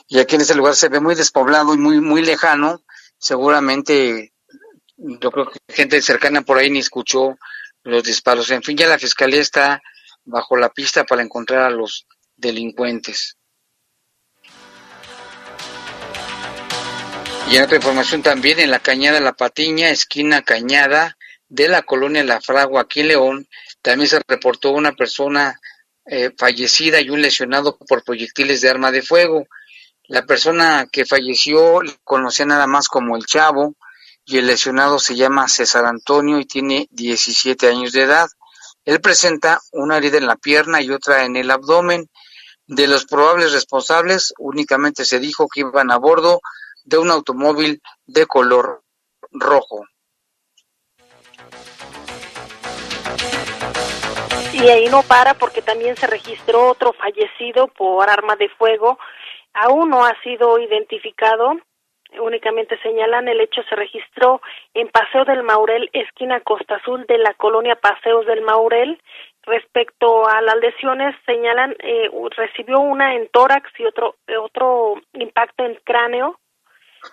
Y 0.08 0.18
aquí 0.18 0.34
en 0.34 0.40
ese 0.40 0.56
lugar 0.56 0.74
se 0.74 0.88
ve 0.88 1.00
muy 1.00 1.14
despoblado 1.14 1.74
y 1.74 1.78
muy, 1.78 2.00
muy 2.00 2.22
lejano, 2.22 2.80
seguramente 3.18 4.32
yo 4.96 5.30
creo 5.30 5.46
que 5.46 5.58
gente 5.72 6.02
cercana 6.02 6.42
por 6.42 6.58
ahí 6.58 6.70
ni 6.70 6.80
escuchó 6.80 7.36
los 7.84 8.02
disparos. 8.02 8.50
En 8.50 8.62
fin, 8.62 8.76
ya 8.76 8.86
la 8.86 8.98
fiscalía 8.98 9.40
está 9.40 9.80
bajo 10.24 10.56
la 10.56 10.68
pista 10.70 11.04
para 11.04 11.22
encontrar 11.22 11.62
a 11.62 11.70
los 11.70 12.06
delincuentes. 12.40 13.36
Y 17.50 17.56
en 17.56 17.64
otra 17.64 17.76
información 17.76 18.22
también, 18.22 18.60
en 18.60 18.70
la 18.70 18.78
Cañada 18.78 19.18
La 19.20 19.32
Patiña, 19.32 19.90
esquina 19.90 20.42
Cañada 20.42 21.16
de 21.48 21.66
la 21.66 21.82
colonia 21.82 22.22
La 22.22 22.40
Fragua, 22.40 22.82
aquí 22.82 23.00
en 23.00 23.08
León, 23.08 23.48
también 23.82 24.08
se 24.08 24.20
reportó 24.28 24.70
una 24.70 24.92
persona 24.92 25.58
eh, 26.06 26.30
fallecida 26.38 27.00
y 27.00 27.10
un 27.10 27.22
lesionado 27.22 27.76
por 27.76 28.04
proyectiles 28.04 28.60
de 28.60 28.68
arma 28.68 28.92
de 28.92 29.02
fuego. 29.02 29.46
La 30.04 30.26
persona 30.26 30.86
que 30.90 31.06
falleció 31.06 31.80
conocía 32.04 32.46
nada 32.46 32.66
más 32.66 32.88
como 32.88 33.16
el 33.16 33.26
Chavo 33.26 33.74
y 34.24 34.38
el 34.38 34.46
lesionado 34.46 34.98
se 34.98 35.16
llama 35.16 35.48
César 35.48 35.86
Antonio 35.86 36.38
y 36.38 36.46
tiene 36.46 36.86
17 36.90 37.68
años 37.68 37.92
de 37.92 38.02
edad. 38.02 38.28
Él 38.84 39.00
presenta 39.00 39.60
una 39.72 39.96
herida 39.96 40.18
en 40.18 40.26
la 40.26 40.36
pierna 40.36 40.80
y 40.82 40.90
otra 40.90 41.24
en 41.24 41.36
el 41.36 41.50
abdomen 41.50 42.08
de 42.70 42.86
los 42.86 43.04
probables 43.04 43.52
responsables, 43.52 44.32
únicamente 44.38 45.04
se 45.04 45.18
dijo 45.18 45.48
que 45.48 45.60
iban 45.60 45.90
a 45.90 45.98
bordo 45.98 46.40
de 46.84 46.98
un 46.98 47.10
automóvil 47.10 47.82
de 48.06 48.26
color 48.26 48.82
rojo. 49.32 49.84
Y 54.52 54.68
ahí 54.68 54.88
no 54.88 55.02
para 55.02 55.34
porque 55.34 55.62
también 55.62 55.96
se 55.96 56.06
registró 56.06 56.68
otro 56.68 56.92
fallecido 56.92 57.66
por 57.66 58.08
arma 58.08 58.36
de 58.36 58.48
fuego. 58.50 59.00
Aún 59.52 59.90
no 59.90 60.04
ha 60.04 60.14
sido 60.22 60.56
identificado. 60.60 61.54
Únicamente 62.20 62.78
señalan 62.82 63.26
el 63.26 63.40
hecho 63.40 63.62
se 63.68 63.74
registró 63.74 64.40
en 64.74 64.88
Paseo 64.88 65.24
del 65.24 65.42
Maurel, 65.42 65.90
esquina 65.92 66.40
Costa 66.40 66.76
Azul 66.76 67.04
de 67.08 67.18
la 67.18 67.34
colonia 67.34 67.74
Paseos 67.74 68.26
del 68.26 68.42
Maurel. 68.42 69.00
Respecto 69.42 70.28
a 70.28 70.42
las 70.42 70.56
lesiones, 70.56 71.14
señalan 71.24 71.74
eh, 71.78 72.10
recibió 72.36 72.80
una 72.80 73.14
en 73.14 73.28
tórax 73.28 73.68
y 73.78 73.86
otro 73.86 74.16
otro 74.38 75.00
impacto 75.14 75.64
en 75.64 75.76
cráneo. 75.84 76.38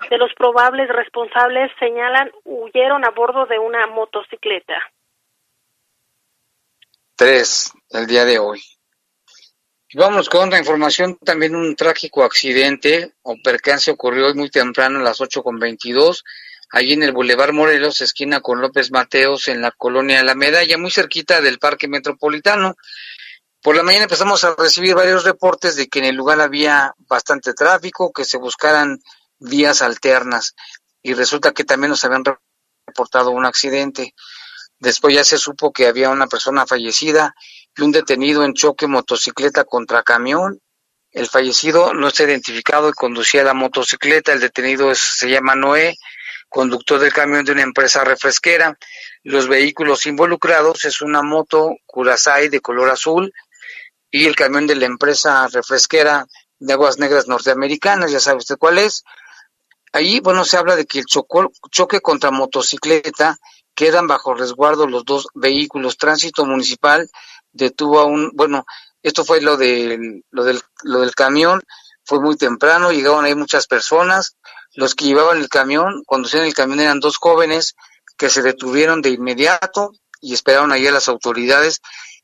De 0.10 0.18
los 0.18 0.34
probables 0.34 0.90
responsables 0.90 1.72
señalan 1.80 2.30
huyeron 2.44 3.06
a 3.06 3.12
bordo 3.12 3.46
de 3.46 3.58
una 3.58 3.88
motocicleta. 3.88 4.76
Tres 7.16 7.74
el 7.92 8.06
día 8.06 8.26
de 8.26 8.40
hoy. 8.40 8.62
vamos 9.94 10.28
con 10.28 10.48
otra 10.48 10.60
información, 10.60 11.18
también 11.24 11.56
un 11.56 11.76
trágico 11.76 12.26
accidente 12.26 13.14
o 13.22 13.38
percance 13.42 13.90
ocurrió 13.90 14.28
hoy 14.28 14.34
muy 14.34 14.50
temprano 14.50 15.00
a 15.00 15.04
las 15.04 15.22
ocho 15.22 15.42
con 15.42 15.58
veintidós 15.58 16.26
allí 16.70 16.94
en 16.94 17.04
el 17.04 17.12
Boulevard 17.12 17.54
Morelos, 17.54 18.02
esquina 18.02 18.42
con 18.42 18.62
López 18.62 18.92
Mateos, 18.92 19.48
en 19.48 19.62
la 19.62 19.72
colonia 19.72 20.24
La 20.24 20.36
Medalla, 20.36 20.78
muy 20.78 20.92
cerquita 20.92 21.42
del 21.42 21.60
Parque 21.60 21.88
Metropolitano. 21.88 22.76
Por 23.62 23.76
la 23.76 23.84
mañana 23.84 24.04
empezamos 24.04 24.44
a 24.44 24.56
recibir 24.56 24.96
varios 24.96 25.24
reportes 25.24 25.76
de 25.76 25.88
que 25.88 26.00
en 26.00 26.06
el 26.06 26.16
lugar 26.16 26.40
había 26.42 26.94
bastante 27.00 27.54
tráfico, 27.54 28.12
que 28.12 28.26
se 28.26 28.38
buscaran 28.38 29.00
vías 29.40 29.82
alternas 29.82 30.56
y 31.02 31.14
resulta 31.14 31.52
que 31.52 31.64
también 31.64 31.92
nos 31.92 32.04
habían 32.04 32.24
reportado 32.86 33.32
un 33.32 33.46
accidente. 33.46 34.14
Después 34.80 35.16
ya 35.16 35.24
se 35.24 35.38
supo 35.38 35.72
que 35.72 35.88
había 35.88 36.10
una 36.10 36.28
persona 36.28 36.68
fallecida 36.68 37.34
y 37.76 37.82
un 37.82 37.92
detenido 37.92 38.44
en 38.44 38.54
choque 38.54 38.88
motocicleta 38.88 39.64
contra 39.64 40.04
camión. 40.04 40.62
El 41.12 41.28
fallecido 41.28 41.94
no 41.94 42.10
está 42.10 42.24
identificado 42.24 42.90
y 42.90 42.94
conducía 42.94 43.44
la 43.44 43.54
motocicleta. 43.54 44.34
El 44.34 44.40
detenido 44.40 44.94
se 44.94 45.30
llama 45.30 45.56
Noé, 45.56 45.96
conductor 46.50 47.00
del 47.00 47.14
camión 47.14 47.46
de 47.46 47.52
una 47.52 47.64
empresa 47.64 48.04
refresquera. 48.04 48.78
Los 49.24 49.48
vehículos 49.48 50.06
involucrados 50.06 50.86
es 50.86 51.02
una 51.02 51.22
moto 51.22 51.76
Curasai 51.86 52.50
de 52.50 52.62
color 52.62 52.90
azul 52.90 53.34
y 54.12 54.26
el 54.26 54.36
camión 54.36 54.68
de 54.68 54.76
la 54.76 54.86
empresa 54.86 55.48
refresquera 55.48 56.26
de 56.60 56.74
aguas 56.74 56.98
negras 56.98 57.28
norteamericanas, 57.28 58.12
ya 58.12 58.20
sabe 58.20 58.38
usted 58.38 58.58
cuál 58.58 58.78
es. 58.80 59.04
Ahí, 59.94 60.20
bueno, 60.20 60.44
se 60.44 60.58
habla 60.58 60.76
de 60.76 60.86
que 60.86 61.00
el 61.00 61.06
choque 61.06 62.02
contra 62.02 62.32
motocicleta 62.32 63.38
quedan 63.76 64.08
bajo 64.08 64.34
resguardo 64.34 64.88
los 64.88 65.06
dos 65.06 65.28
vehículos. 65.34 65.98
Tránsito 65.98 66.46
municipal 66.46 67.10
detuvo 67.52 68.00
a 68.00 68.06
un, 68.06 68.32
bueno, 68.34 68.66
esto 69.04 69.24
fue 69.24 69.42
lo 69.42 69.58
del, 69.58 70.24
lo 70.32 70.44
del, 70.44 70.62
lo 70.84 71.02
del 71.02 71.16
camión, 71.16 71.62
fue 72.04 72.20
muy 72.22 72.38
temprano, 72.38 72.92
llegaron 72.92 73.26
ahí 73.26 73.36
muchas 73.36 73.68
personas. 73.68 74.37
Los 74.78 74.94
que 74.94 75.06
llevaban 75.06 75.40
el 75.40 75.50
camión, 75.50 76.04
conducían 76.06 76.46
el 76.46 76.54
camión 76.54 76.80
eran 76.80 77.00
dos 77.00 77.18
jóvenes 77.18 77.76
que 78.16 78.30
se 78.30 78.44
detuvieron 78.44 79.02
de 79.02 79.10
inmediato 79.10 79.92
y 80.22 80.36
esperaron 80.36 80.72
ahí 80.72 80.86
a 80.86 80.92
las 80.92 81.08
autoridades. 81.08 81.82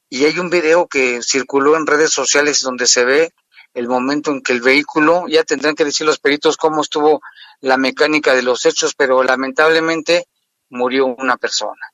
Y 0.07 0.25
hay 0.25 0.37
un 0.37 0.51
video 0.51 0.85
que 0.85 1.23
circuló 1.23 1.75
en 1.75 1.87
redes 1.87 2.11
sociales 2.11 2.61
donde 2.61 2.85
se 2.85 3.05
ve 3.05 3.33
el 3.73 3.87
momento 3.87 4.29
en 4.29 4.43
que 4.43 4.53
el 4.53 4.61
vehículo, 4.61 5.25
ya 5.27 5.43
tendrán 5.43 5.73
que 5.73 5.83
decir 5.83 6.05
los 6.05 6.19
peritos 6.19 6.55
cómo 6.55 6.83
estuvo 6.83 7.21
la 7.59 7.77
mecánica 7.77 8.35
de 8.35 8.43
los 8.43 8.67
hechos, 8.67 8.93
pero 8.93 9.23
lamentablemente 9.23 10.27
murió 10.69 11.07
una 11.07 11.37
persona. 11.37 11.91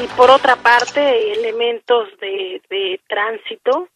Y 0.00 0.06
por 0.16 0.30
otra 0.30 0.54
parte, 0.54 1.32
elementos 1.32 2.08
de, 2.20 2.62
de 2.70 3.00
tránsito 3.08 3.88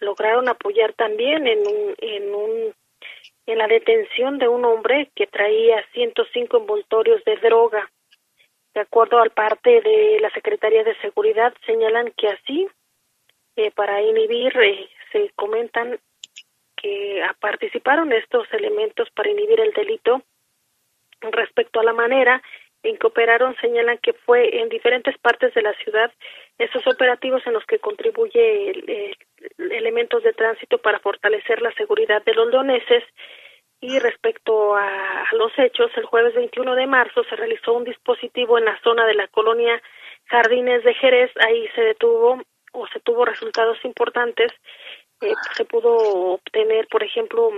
lograron 0.00 0.48
apoyar 0.48 0.92
también 0.94 1.46
en 1.46 1.66
un, 1.66 1.94
en 1.98 2.34
un 2.34 2.74
en 3.46 3.58
la 3.58 3.68
detención 3.68 4.38
de 4.38 4.48
un 4.48 4.64
hombre 4.64 5.10
que 5.14 5.26
traía 5.26 5.84
105 5.92 6.56
envoltorios 6.56 7.22
de 7.24 7.36
droga. 7.36 7.90
De 8.74 8.80
acuerdo 8.80 9.20
al 9.20 9.30
parte 9.30 9.80
de 9.80 10.18
la 10.20 10.30
Secretaría 10.30 10.82
de 10.82 10.96
Seguridad, 10.96 11.54
señalan 11.64 12.12
que 12.16 12.28
así 12.28 12.68
eh, 13.54 13.70
para 13.70 14.02
inhibir, 14.02 14.54
eh, 14.58 14.88
se 15.12 15.30
comentan 15.36 15.98
que 16.76 17.22
participaron 17.40 18.12
estos 18.12 18.46
elementos 18.52 19.08
para 19.10 19.30
inhibir 19.30 19.60
el 19.60 19.72
delito. 19.72 20.22
Respecto 21.20 21.80
a 21.80 21.84
la 21.84 21.94
manera 21.94 22.42
en 22.82 22.98
que 22.98 23.06
operaron, 23.06 23.56
señalan 23.60 23.98
que 23.98 24.12
fue 24.12 24.60
en 24.60 24.68
diferentes 24.68 25.16
partes 25.18 25.54
de 25.54 25.62
la 25.62 25.72
ciudad 25.74 26.12
esos 26.58 26.86
operativos 26.86 27.46
en 27.46 27.52
los 27.52 27.64
que 27.66 27.78
contribuye 27.78 29.14
elementos 29.58 30.22
de 30.22 30.32
tránsito 30.32 30.78
para 30.78 31.00
fortalecer 31.00 31.60
la 31.60 31.72
seguridad 31.72 32.24
de 32.24 32.34
los 32.34 32.48
leoneses. 32.48 33.04
Y 33.78 33.98
respecto 33.98 34.74
a, 34.74 35.22
a 35.22 35.34
los 35.34 35.52
hechos, 35.58 35.90
el 35.96 36.06
jueves 36.06 36.34
21 36.34 36.74
de 36.74 36.86
marzo 36.86 37.24
se 37.24 37.36
realizó 37.36 37.74
un 37.74 37.84
dispositivo 37.84 38.56
en 38.58 38.64
la 38.64 38.80
zona 38.82 39.04
de 39.06 39.14
la 39.14 39.28
colonia 39.28 39.82
Jardines 40.24 40.82
de 40.82 40.94
Jerez. 40.94 41.30
Ahí 41.46 41.68
se 41.74 41.82
detuvo 41.82 42.40
o 42.72 42.86
se 42.88 43.00
tuvo 43.00 43.24
resultados 43.24 43.78
importantes, 43.84 44.52
eh, 45.22 45.32
se 45.54 45.64
pudo 45.64 45.94
obtener, 46.34 46.86
por 46.88 47.02
ejemplo, 47.02 47.50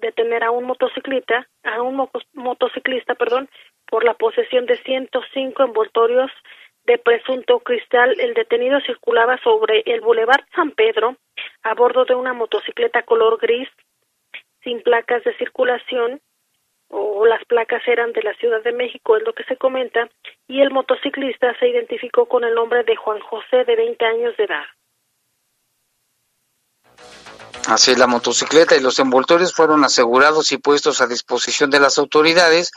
detener 0.00 0.44
a 0.44 0.50
un 0.50 0.64
motociclista, 0.64 1.46
a 1.62 1.82
un 1.82 2.08
motociclista, 2.32 3.14
perdón, 3.14 3.50
por 3.86 4.04
la 4.04 4.14
posesión 4.14 4.64
de 4.66 4.76
105 4.78 5.62
envoltorios 5.62 6.30
de 6.90 6.98
presunto 6.98 7.60
cristal. 7.60 8.18
El 8.18 8.34
detenido 8.34 8.80
circulaba 8.80 9.38
sobre 9.44 9.84
el 9.86 10.00
Boulevard 10.00 10.44
San 10.56 10.72
Pedro 10.72 11.16
a 11.62 11.74
bordo 11.74 12.04
de 12.04 12.16
una 12.16 12.32
motocicleta 12.32 13.04
color 13.04 13.38
gris 13.40 13.68
sin 14.64 14.82
placas 14.82 15.22
de 15.22 15.36
circulación 15.36 16.20
o 16.88 17.24
las 17.26 17.44
placas 17.44 17.86
eran 17.86 18.12
de 18.12 18.24
la 18.24 18.34
Ciudad 18.34 18.60
de 18.64 18.72
México, 18.72 19.16
es 19.16 19.22
lo 19.22 19.32
que 19.32 19.44
se 19.44 19.56
comenta, 19.56 20.08
y 20.48 20.60
el 20.60 20.72
motociclista 20.72 21.56
se 21.60 21.68
identificó 21.68 22.26
con 22.26 22.42
el 22.42 22.52
nombre 22.52 22.82
de 22.82 22.96
Juan 22.96 23.20
José, 23.20 23.64
de 23.64 23.76
20 23.76 24.04
años 24.04 24.36
de 24.36 24.44
edad. 24.44 24.64
Así 27.68 27.94
la 27.94 28.08
motocicleta 28.08 28.74
y 28.74 28.80
los 28.80 28.98
envoltores 28.98 29.54
fueron 29.54 29.84
asegurados 29.84 30.50
y 30.50 30.58
puestos 30.58 31.00
a 31.00 31.06
disposición 31.06 31.70
de 31.70 31.78
las 31.78 31.98
autoridades 31.98 32.72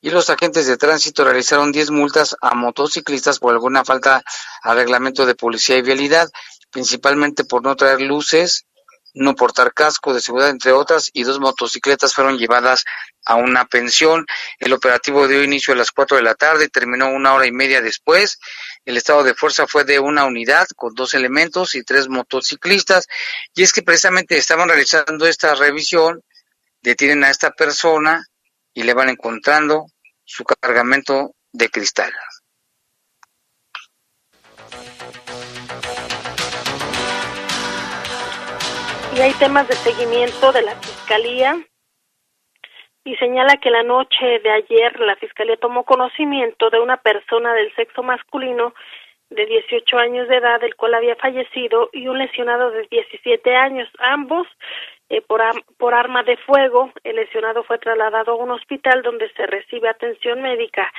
y 0.00 0.10
los 0.10 0.30
agentes 0.30 0.66
de 0.66 0.76
tránsito 0.76 1.24
realizaron 1.24 1.72
10 1.72 1.90
multas 1.90 2.36
a 2.40 2.54
motociclistas 2.54 3.38
por 3.38 3.52
alguna 3.52 3.84
falta 3.84 4.22
al 4.62 4.76
reglamento 4.76 5.26
de 5.26 5.34
policía 5.34 5.76
y 5.76 5.82
vialidad, 5.82 6.28
principalmente 6.70 7.44
por 7.44 7.62
no 7.62 7.74
traer 7.76 8.00
luces, 8.00 8.66
no 9.14 9.34
portar 9.34 9.72
casco 9.72 10.14
de 10.14 10.20
seguridad, 10.20 10.50
entre 10.50 10.72
otras, 10.72 11.10
y 11.12 11.24
dos 11.24 11.40
motocicletas 11.40 12.14
fueron 12.14 12.38
llevadas 12.38 12.84
a 13.24 13.34
una 13.36 13.64
pensión. 13.64 14.26
El 14.58 14.72
operativo 14.72 15.26
dio 15.26 15.42
inicio 15.42 15.74
a 15.74 15.76
las 15.76 15.90
cuatro 15.90 16.16
de 16.16 16.22
la 16.22 16.34
tarde 16.34 16.66
y 16.66 16.68
terminó 16.68 17.08
una 17.08 17.34
hora 17.34 17.46
y 17.46 17.52
media 17.52 17.80
después. 17.80 18.38
El 18.84 18.96
estado 18.96 19.24
de 19.24 19.34
fuerza 19.34 19.66
fue 19.66 19.84
de 19.84 19.98
una 19.98 20.24
unidad 20.24 20.66
con 20.76 20.94
dos 20.94 21.14
elementos 21.14 21.74
y 21.74 21.82
tres 21.82 22.08
motociclistas. 22.08 23.06
Y 23.54 23.62
es 23.62 23.72
que 23.72 23.82
precisamente 23.82 24.36
estaban 24.36 24.68
realizando 24.68 25.26
esta 25.26 25.54
revisión, 25.54 26.22
detienen 26.80 27.24
a 27.24 27.30
esta 27.30 27.50
persona 27.50 28.24
y 28.78 28.84
le 28.84 28.94
van 28.94 29.08
encontrando 29.08 29.86
su 30.24 30.44
cargamento 30.44 31.34
de 31.52 31.68
cristal. 31.68 32.12
y 39.16 39.20
hay 39.20 39.32
temas 39.32 39.66
de 39.66 39.74
seguimiento 39.74 40.52
de 40.52 40.62
la 40.62 40.76
Fiscalía 40.76 41.58
y 43.02 43.16
señala 43.16 43.56
que 43.56 43.68
la 43.68 43.82
noche 43.82 44.38
de 44.44 44.50
ayer 44.52 45.00
la 45.00 45.16
Fiscalía 45.16 45.56
tomó 45.56 45.82
conocimiento 45.82 46.70
de 46.70 46.78
una 46.78 46.98
persona 46.98 47.52
del 47.54 47.74
sexo 47.74 48.04
masculino 48.04 48.74
de 49.30 49.44
18 49.44 49.98
años 49.98 50.28
de 50.28 50.36
edad, 50.36 50.62
el 50.62 50.76
cual 50.76 50.94
había 50.94 51.16
fallecido, 51.16 51.90
y 51.92 52.06
un 52.06 52.18
lesionado 52.18 52.70
de 52.70 52.86
17 52.88 53.56
años, 53.56 53.88
ambos 53.98 54.46
eh, 55.10 55.22
por, 55.22 55.40
por 55.76 55.94
arma 55.94 56.22
de 56.22 56.36
fuego. 56.38 56.92
El 57.04 57.16
lesionado 57.16 57.62
fue 57.64 57.78
trasladado 57.78 58.32
a 58.32 58.36
un 58.36 58.50
hospital 58.50 59.02
donde 59.02 59.30
se 59.32 59.46
recibe 59.46 59.88
atención 59.88 60.42
médica. 60.42 60.92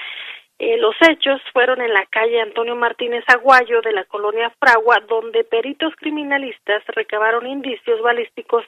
Eh, 0.60 0.78
los 0.78 0.96
hechos 1.08 1.42
fueron 1.54 1.80
en 1.82 1.94
la 1.94 2.06
calle 2.08 2.42
Antonio 2.42 2.76
Martínez 2.76 3.24
Aguayo 3.28 3.82
de 3.82 3.94
la 3.94 4.04
colonia 4.04 4.52
Fragua, 4.60 5.00
donde 5.08 5.46
peritos 5.46 5.96
criminalistas 5.96 6.84
recabaron 6.88 7.48
indicios 7.48 8.02
balísticos 8.02 8.66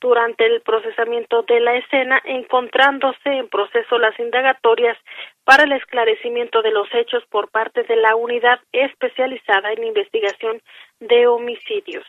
durante 0.00 0.46
el 0.46 0.62
procesamiento 0.62 1.42
de 1.42 1.60
la 1.60 1.74
escena, 1.76 2.20
encontrándose 2.24 3.30
en 3.30 3.48
proceso 3.48 3.98
las 3.98 4.18
indagatorias 4.18 4.96
para 5.44 5.64
el 5.64 5.72
esclarecimiento 5.72 6.62
de 6.62 6.70
los 6.70 6.88
hechos 6.94 7.24
por 7.26 7.50
parte 7.50 7.82
de 7.82 7.96
la 7.96 8.16
unidad 8.16 8.60
especializada 8.72 9.72
en 9.72 9.84
investigación 9.84 10.62
de 11.00 11.26
homicidios. 11.26 12.04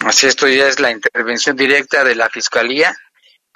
Así 0.00 0.26
esto 0.26 0.46
ya 0.46 0.68
es 0.68 0.78
la 0.78 0.90
intervención 0.90 1.56
directa 1.56 2.04
de 2.04 2.14
la 2.14 2.28
Fiscalía 2.28 2.96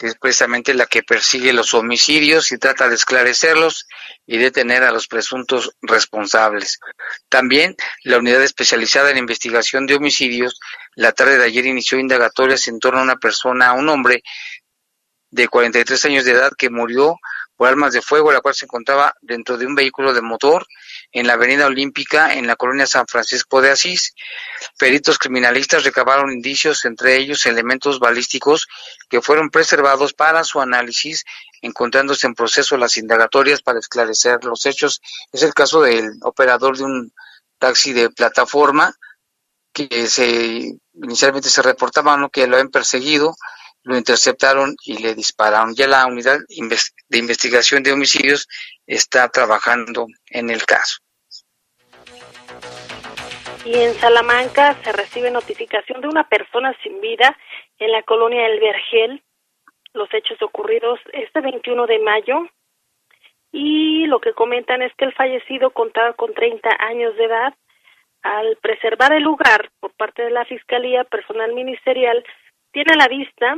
que 0.00 0.06
es 0.06 0.14
precisamente 0.14 0.72
la 0.72 0.86
que 0.86 1.02
persigue 1.02 1.52
los 1.52 1.74
homicidios 1.74 2.52
y 2.52 2.56
trata 2.56 2.88
de 2.88 2.94
esclarecerlos 2.94 3.86
y 4.26 4.38
detener 4.38 4.82
a 4.82 4.92
los 4.92 5.06
presuntos 5.06 5.76
responsables. 5.82 6.80
También 7.28 7.76
la 8.04 8.16
unidad 8.16 8.42
especializada 8.42 9.10
en 9.10 9.18
investigación 9.18 9.86
de 9.86 9.96
homicidios 9.96 10.58
la 10.94 11.12
tarde 11.12 11.36
de 11.36 11.44
ayer 11.44 11.66
inició 11.66 11.98
indagatorias 11.98 12.66
en 12.68 12.78
torno 12.80 13.00
a 13.00 13.02
una 13.02 13.16
persona, 13.16 13.68
a 13.68 13.72
un 13.74 13.90
hombre 13.90 14.22
de 15.30 15.48
43 15.48 16.02
años 16.06 16.24
de 16.24 16.32
edad 16.32 16.52
que 16.56 16.70
murió 16.70 17.16
por 17.60 17.68
armas 17.68 17.92
de 17.92 18.00
fuego, 18.00 18.32
la 18.32 18.40
cual 18.40 18.54
se 18.54 18.64
encontraba 18.64 19.14
dentro 19.20 19.58
de 19.58 19.66
un 19.66 19.74
vehículo 19.74 20.14
de 20.14 20.22
motor 20.22 20.66
en 21.12 21.26
la 21.26 21.34
Avenida 21.34 21.66
Olímpica, 21.66 22.32
en 22.32 22.46
la 22.46 22.56
colonia 22.56 22.86
San 22.86 23.06
Francisco 23.06 23.60
de 23.60 23.70
Asís. 23.70 24.14
Peritos 24.78 25.18
criminalistas 25.18 25.84
recabaron 25.84 26.32
indicios, 26.32 26.86
entre 26.86 27.18
ellos 27.18 27.44
elementos 27.44 27.98
balísticos, 27.98 28.66
que 29.10 29.20
fueron 29.20 29.50
preservados 29.50 30.14
para 30.14 30.42
su 30.42 30.62
análisis, 30.62 31.26
encontrándose 31.60 32.26
en 32.26 32.34
proceso 32.34 32.78
las 32.78 32.96
indagatorias 32.96 33.60
para 33.60 33.78
esclarecer 33.78 34.42
los 34.42 34.64
hechos. 34.64 35.02
Es 35.30 35.42
el 35.42 35.52
caso 35.52 35.82
del 35.82 36.12
operador 36.22 36.78
de 36.78 36.84
un 36.84 37.12
taxi 37.58 37.92
de 37.92 38.08
plataforma 38.08 38.94
que 39.74 40.06
se 40.06 40.78
inicialmente 40.94 41.50
se 41.50 41.60
reportaba 41.60 42.16
¿no? 42.16 42.30
que 42.30 42.46
lo 42.46 42.56
habían 42.56 42.70
perseguido, 42.70 43.36
lo 43.90 43.98
interceptaron 43.98 44.76
y 44.84 45.02
le 45.02 45.14
dispararon. 45.14 45.74
Ya 45.74 45.88
la 45.88 46.06
unidad 46.06 46.38
de 47.08 47.18
investigación 47.18 47.82
de 47.82 47.92
homicidios 47.92 48.48
está 48.86 49.28
trabajando 49.28 50.06
en 50.30 50.48
el 50.48 50.64
caso. 50.64 50.98
Y 53.64 53.74
en 53.74 53.92
Salamanca 53.94 54.76
se 54.82 54.92
recibe 54.92 55.30
notificación 55.30 56.00
de 56.00 56.08
una 56.08 56.28
persona 56.28 56.74
sin 56.82 57.00
vida 57.00 57.36
en 57.78 57.90
la 57.92 58.02
colonia 58.02 58.46
El 58.46 58.60
Vergel. 58.60 59.22
los 59.92 60.08
hechos 60.14 60.40
ocurridos 60.40 61.00
este 61.12 61.40
21 61.40 61.86
de 61.86 61.98
mayo 61.98 62.46
y 63.50 64.06
lo 64.06 64.20
que 64.20 64.32
comentan 64.34 64.82
es 64.82 64.94
que 64.94 65.04
el 65.04 65.12
fallecido 65.12 65.70
contaba 65.70 66.12
con 66.12 66.32
30 66.32 66.70
años 66.78 67.16
de 67.16 67.24
edad. 67.24 67.54
Al 68.22 68.56
preservar 68.62 69.12
el 69.12 69.24
lugar 69.24 69.70
por 69.80 69.92
parte 69.94 70.22
de 70.22 70.30
la 70.30 70.44
Fiscalía, 70.44 71.02
personal 71.04 71.52
ministerial 71.54 72.24
tiene 72.70 72.92
a 72.92 72.96
la 72.96 73.08
vista 73.08 73.56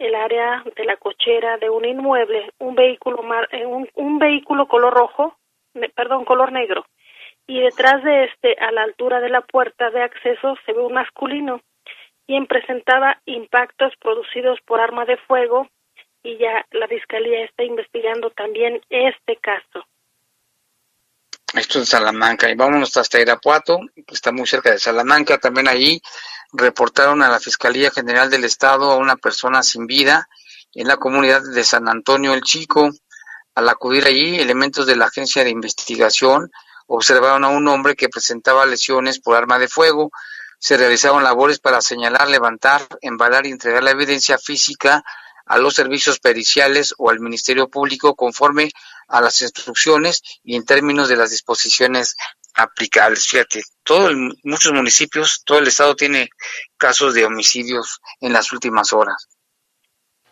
el 0.00 0.14
área 0.14 0.64
de 0.76 0.84
la 0.84 0.96
cochera 0.96 1.58
de 1.58 1.68
un 1.68 1.84
inmueble, 1.84 2.50
un 2.58 2.74
vehículo 2.74 3.22
eh, 3.52 3.66
un, 3.66 3.88
un 3.94 4.18
vehículo 4.18 4.66
color 4.66 4.94
rojo, 4.94 5.36
perdón, 5.94 6.24
color 6.24 6.52
negro. 6.52 6.86
Y 7.46 7.60
detrás 7.60 8.02
de 8.02 8.24
este, 8.24 8.56
a 8.60 8.72
la 8.72 8.82
altura 8.82 9.20
de 9.20 9.28
la 9.28 9.42
puerta 9.42 9.90
de 9.90 10.02
acceso, 10.02 10.56
se 10.64 10.72
ve 10.72 10.80
un 10.80 10.94
masculino, 10.94 11.60
quien 12.26 12.46
presentaba 12.46 13.20
impactos 13.26 13.92
producidos 14.00 14.58
por 14.64 14.80
arma 14.80 15.04
de 15.04 15.18
fuego 15.18 15.68
y 16.22 16.38
ya 16.38 16.64
la 16.70 16.88
fiscalía 16.88 17.44
está 17.44 17.64
investigando 17.64 18.30
también 18.30 18.80
este 18.88 19.36
caso. 19.36 19.84
Esto 21.52 21.80
es 21.80 21.88
Salamanca 21.88 22.48
y 22.48 22.54
vámonos 22.54 22.96
hasta 22.96 23.20
Irapuato, 23.20 23.80
que 23.94 24.14
está 24.14 24.32
muy 24.32 24.46
cerca 24.46 24.70
de 24.70 24.78
Salamanca. 24.78 25.36
También 25.38 25.68
ahí 25.68 26.00
reportaron 26.52 27.22
a 27.22 27.28
la 27.28 27.40
Fiscalía 27.40 27.90
General 27.90 28.30
del 28.30 28.44
Estado 28.44 28.90
a 28.90 28.96
una 28.96 29.16
persona 29.16 29.62
sin 29.62 29.86
vida 29.86 30.28
en 30.74 30.88
la 30.88 30.96
comunidad 30.96 31.42
de 31.42 31.64
San 31.64 31.88
Antonio 31.88 32.34
el 32.34 32.42
Chico. 32.42 32.90
Al 33.54 33.68
acudir 33.68 34.06
allí, 34.06 34.38
elementos 34.38 34.86
de 34.86 34.96
la 34.96 35.06
agencia 35.06 35.44
de 35.44 35.50
investigación 35.50 36.50
observaron 36.86 37.44
a 37.44 37.48
un 37.48 37.68
hombre 37.68 37.94
que 37.94 38.08
presentaba 38.08 38.66
lesiones 38.66 39.20
por 39.20 39.36
arma 39.36 39.58
de 39.58 39.68
fuego. 39.68 40.10
Se 40.58 40.76
realizaron 40.76 41.24
labores 41.24 41.58
para 41.58 41.80
señalar, 41.80 42.28
levantar, 42.28 42.86
embalar 43.00 43.46
y 43.46 43.50
entregar 43.50 43.82
la 43.82 43.92
evidencia 43.92 44.38
física 44.38 45.02
a 45.46 45.58
los 45.58 45.74
servicios 45.74 46.20
periciales 46.20 46.94
o 46.98 47.10
al 47.10 47.20
Ministerio 47.20 47.68
Público 47.68 48.14
conforme 48.14 48.70
a 49.08 49.20
las 49.20 49.42
instrucciones 49.42 50.22
y 50.44 50.54
en 50.54 50.64
términos 50.64 51.08
de 51.08 51.16
las 51.16 51.30
disposiciones 51.30 52.16
aplicables. 52.54 53.28
Fíjate, 53.28 53.60
todo 53.84 54.10
muchos 54.44 54.72
municipios, 54.72 55.42
todo 55.44 55.58
el 55.58 55.68
estado 55.68 55.94
tiene 55.94 56.28
casos 56.76 57.14
de 57.14 57.24
homicidios 57.24 58.00
en 58.20 58.32
las 58.32 58.52
últimas 58.52 58.92
horas. 58.92 59.28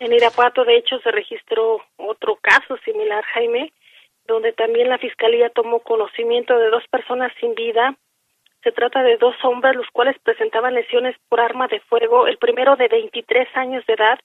En 0.01 0.13
Irapuato, 0.13 0.65
de 0.65 0.77
hecho, 0.77 0.99
se 1.01 1.11
registró 1.11 1.81
otro 1.97 2.37
caso 2.41 2.77
similar, 2.85 3.25
Jaime, 3.35 3.73
donde 4.27 4.53
también 4.53 4.89
la 4.89 4.99
Fiscalía 4.99 5.51
tomó 5.51 5.81
conocimiento 5.81 6.57
de 6.57 6.71
dos 6.71 6.85
personas 6.91 7.33
sin 7.41 7.55
vida. 7.55 7.97
Se 8.63 8.73
trata 8.73 9.03
de 9.03 9.17
dos 9.17 9.35
hombres 9.43 9.77
los 9.77 9.87
cuales 9.93 10.17
presentaban 10.23 10.75
lesiones 10.75 11.17
por 11.29 11.41
arma 11.41 11.67
de 11.69 11.81
fuego, 11.81 12.27
el 12.27 12.39
primero 12.39 12.77
de 12.77 12.89
23 12.89 13.49
años 13.57 13.85
de 13.87 13.95
edad 13.95 14.19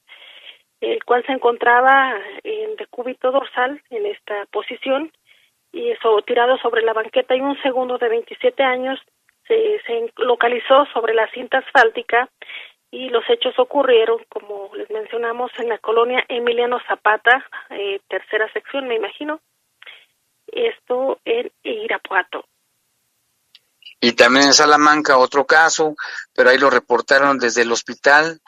el 0.84 1.04
cual 1.06 1.24
se 1.26 1.32
encontraba 1.32 2.14
en 2.44 2.76
decúbito 2.76 3.32
dorsal 3.32 3.82
en 3.90 4.06
esta 4.06 4.46
posición 4.52 5.12
y 5.74 5.90
eso 5.90 6.22
tirado 6.22 6.58
sobre 6.60 6.84
la 6.84 6.94
banqueta 6.94 7.36
y 7.36 7.42
un 7.42 7.60
segundo 7.62 7.98
de 7.98 8.08
27 8.08 8.64
años 8.64 9.00
se, 9.48 9.82
localizó 10.18 10.86
sobre 10.94 11.14
la 11.14 11.30
cinta 11.32 11.58
asfáltica 11.58 12.30
y 12.92 13.10
los 13.10 13.24
hechos 13.28 13.58
ocurrieron, 13.58 14.24
como 14.30 14.70
les 14.76 14.90
mencionamos, 14.92 15.52
en 15.58 15.68
la 15.68 15.80
colonia 15.80 16.24
Emiliano 16.30 16.80
Zapata, 16.88 17.44
eh, 17.72 18.00
tercera 18.08 18.52
sección, 18.54 18.88
me 18.88 18.96
imagino, 18.96 19.42
esto 20.48 21.20
en 21.26 21.52
Irapuato. 21.64 22.46
Y 24.00 24.14
también 24.14 24.46
en 24.46 24.54
Salamanca 24.54 25.18
otro 25.18 25.46
caso, 25.46 25.96
pero 26.36 26.50
ahí 26.50 26.60
lo 26.60 26.70
reportaron 26.70 27.40
desde 27.40 27.64
el 27.64 27.72
hospital 27.72 28.42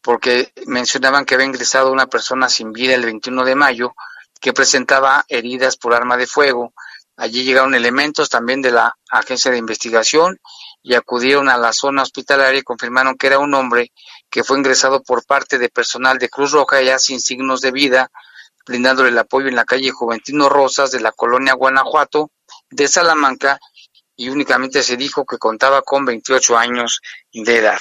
porque 0.00 0.50
mencionaban 0.66 1.24
que 1.24 1.34
había 1.34 1.46
ingresado 1.46 1.92
una 1.92 2.06
persona 2.06 2.48
sin 2.48 2.72
vida 2.72 2.94
el 2.94 3.04
21 3.04 3.44
de 3.44 3.54
mayo 3.54 3.94
que 4.42 4.52
presentaba 4.52 5.24
heridas 5.28 5.76
por 5.76 5.94
arma 5.94 6.16
de 6.16 6.26
fuego. 6.26 6.74
Allí 7.16 7.44
llegaron 7.44 7.76
elementos 7.76 8.28
también 8.28 8.60
de 8.60 8.72
la 8.72 8.94
agencia 9.08 9.52
de 9.52 9.58
investigación 9.58 10.40
y 10.82 10.94
acudieron 10.94 11.48
a 11.48 11.56
la 11.56 11.72
zona 11.72 12.02
hospitalaria 12.02 12.58
y 12.58 12.64
confirmaron 12.64 13.16
que 13.16 13.28
era 13.28 13.38
un 13.38 13.54
hombre 13.54 13.92
que 14.28 14.42
fue 14.42 14.58
ingresado 14.58 15.00
por 15.02 15.24
parte 15.24 15.58
de 15.58 15.68
personal 15.68 16.18
de 16.18 16.28
Cruz 16.28 16.50
Roja 16.50 16.82
ya 16.82 16.98
sin 16.98 17.20
signos 17.20 17.60
de 17.60 17.70
vida, 17.70 18.10
brindándole 18.66 19.10
el 19.10 19.18
apoyo 19.18 19.46
en 19.46 19.54
la 19.54 19.64
calle 19.64 19.92
Juventino 19.92 20.48
Rosas 20.48 20.90
de 20.90 21.00
la 21.00 21.12
colonia 21.12 21.54
Guanajuato 21.54 22.32
de 22.68 22.88
Salamanca 22.88 23.60
y 24.16 24.28
únicamente 24.28 24.82
se 24.82 24.96
dijo 24.96 25.24
que 25.24 25.38
contaba 25.38 25.82
con 25.82 26.04
28 26.04 26.58
años 26.58 27.00
de 27.32 27.58
edad. 27.58 27.78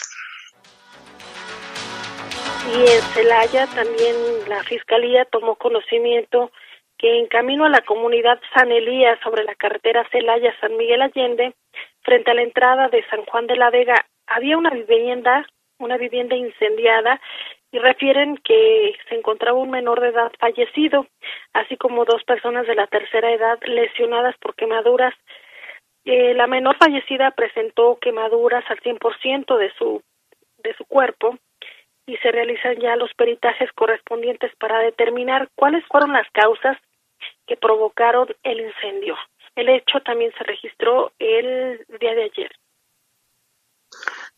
Y 2.68 2.74
en 2.74 3.02
Celaya 3.14 3.66
también 3.68 4.16
la 4.48 4.64
Fiscalía 4.64 5.26
tomó 5.26 5.56
conocimiento 5.56 6.52
que 6.98 7.18
en 7.18 7.26
camino 7.26 7.66
a 7.66 7.70
la 7.70 7.82
comunidad 7.82 8.40
San 8.54 8.72
Elías 8.72 9.20
sobre 9.24 9.44
la 9.44 9.56
carretera 9.56 10.08
Celaya-San 10.12 10.78
Miguel 10.78 11.02
Allende, 11.02 11.56
frente 12.04 12.30
a 12.30 12.34
la 12.36 12.44
entrada 12.44 12.90
de 12.90 13.04
San 13.10 13.26
Juan 13.26 13.48
de 13.48 13.56
la 13.56 13.72
Vega, 13.72 14.06
había 14.28 14.58
una 14.58 14.70
vivienda, 14.70 15.48
una 15.80 15.98
vivienda 15.98 16.36
incendiada 16.36 17.20
y 17.72 17.80
refieren 17.80 18.38
que 18.38 18.94
se 19.10 19.16
encontraba 19.16 19.58
un 19.58 19.72
menor 19.72 20.00
de 20.00 20.10
edad 20.10 20.32
fallecido, 20.40 21.08
así 21.54 21.76
como 21.78 22.06
dos 22.06 22.24
personas 22.26 22.68
de 22.68 22.76
la 22.76 22.86
tercera 22.86 23.32
edad 23.32 23.58
lesionadas 23.64 24.38
por 24.38 24.54
quemaduras. 24.54 25.16
Eh, 26.06 26.36
la 26.36 26.46
menor 26.46 26.78
fallecida 26.78 27.32
presentó 27.32 27.98
quemaduras 28.00 28.64
al 28.70 28.80
100% 28.82 29.58
de 29.58 29.72
su, 29.74 30.04
de 30.58 30.76
su 30.76 30.86
cuerpo 30.86 31.40
y 32.06 32.18
se 32.18 32.32
realizan 32.32 32.78
ya 32.80 32.96
los 32.96 33.14
peritajes 33.14 33.72
correspondientes 33.74 34.52
para 34.60 34.80
determinar 34.80 35.50
cuáles 35.56 35.86
fueron 35.88 36.14
las 36.14 36.30
causas 36.32 36.78
que 37.48 37.58
provocaron 37.58 38.28
el 38.44 38.62
incendio. 38.62 39.16
El 39.56 39.70
hecho 39.70 40.00
también 40.06 40.32
se 40.38 40.44
registró 40.44 41.12
el 41.20 41.86
día 42.00 42.16
de 42.16 42.24
ayer. 42.24 42.52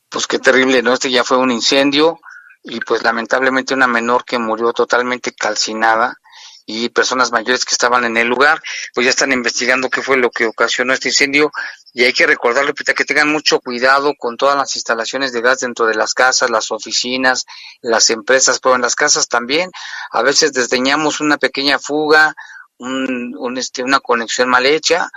Pues 0.10 0.28
qué 0.28 0.40
terrible, 0.40 0.82
¿no? 0.82 0.94
Este 0.94 1.10
ya 1.10 1.24
fue 1.24 1.38
un 1.38 1.52
incendio 1.52 2.20
y 2.64 2.80
pues 2.80 3.04
lamentablemente 3.04 3.74
una 3.74 3.88
menor 3.88 4.26
que 4.26 4.40
murió 4.40 4.74
totalmente 4.74 5.34
calcinada 5.34 6.18
y 6.66 6.90
personas 6.90 7.32
mayores 7.32 7.66
que 7.66 7.74
estaban 7.74 8.06
en 8.06 8.18
el 8.18 8.28
lugar, 8.28 8.62
pues 8.94 9.06
ya 9.06 9.10
están 9.10 9.32
investigando 9.32 9.90
qué 9.90 10.02
fue 10.02 10.18
lo 10.18 10.30
que 10.30 10.46
ocasionó 10.46 10.94
este 10.94 11.10
incendio 11.10 11.52
y 11.94 12.04
hay 12.04 12.14
que 12.14 12.26
recordar, 12.26 12.66
Lupita, 12.66 12.94
que 12.94 13.06
tengan 13.06 13.32
mucho 13.32 13.60
cuidado 13.60 14.14
con 14.18 14.38
todas 14.38 14.56
las 14.56 14.76
instalaciones 14.76 15.34
de 15.34 15.42
gas 15.42 15.60
dentro 15.60 15.86
de 15.86 15.96
las 15.96 16.14
casas, 16.14 16.50
las 16.50 16.72
oficinas, 16.72 17.46
las 17.82 18.10
empresas, 18.10 18.60
pero 18.60 18.76
en 18.76 18.82
las 18.82 18.96
casas 18.96 19.28
también 19.28 19.70
a 20.12 20.22
veces 20.22 20.54
desdeñamos 20.54 21.20
una 21.20 21.38
pequeña 21.38 21.80
fuga, 21.80 22.34
un, 22.78 23.36
un 23.38 23.58
este, 23.58 23.84
una 23.84 24.00
conexión 24.00 24.50
mal 24.50 24.66
hecha 24.66 25.10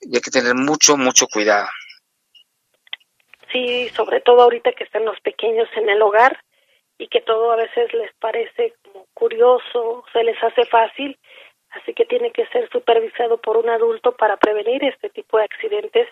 y 0.00 0.16
hay 0.16 0.22
que 0.22 0.30
tener 0.30 0.54
mucho, 0.54 0.96
mucho 0.96 1.26
cuidado. 1.26 1.68
Sí, 3.52 3.88
sobre 3.90 4.20
todo 4.20 4.42
ahorita 4.42 4.72
que 4.72 4.84
están 4.84 5.04
los 5.04 5.20
pequeños 5.20 5.68
en 5.76 5.88
el 5.88 6.02
hogar, 6.02 6.40
y 6.98 7.08
que 7.08 7.20
todo 7.20 7.52
a 7.52 7.56
veces 7.56 7.92
les 7.92 8.12
parece 8.20 8.74
curioso, 9.24 10.04
se 10.12 10.22
les 10.22 10.36
hace 10.42 10.66
fácil, 10.66 11.18
así 11.70 11.94
que 11.94 12.04
tiene 12.04 12.30
que 12.30 12.46
ser 12.48 12.68
supervisado 12.70 13.40
por 13.40 13.56
un 13.56 13.70
adulto 13.70 14.14
para 14.14 14.36
prevenir 14.36 14.84
este 14.84 15.08
tipo 15.08 15.38
de 15.38 15.44
accidentes 15.44 16.06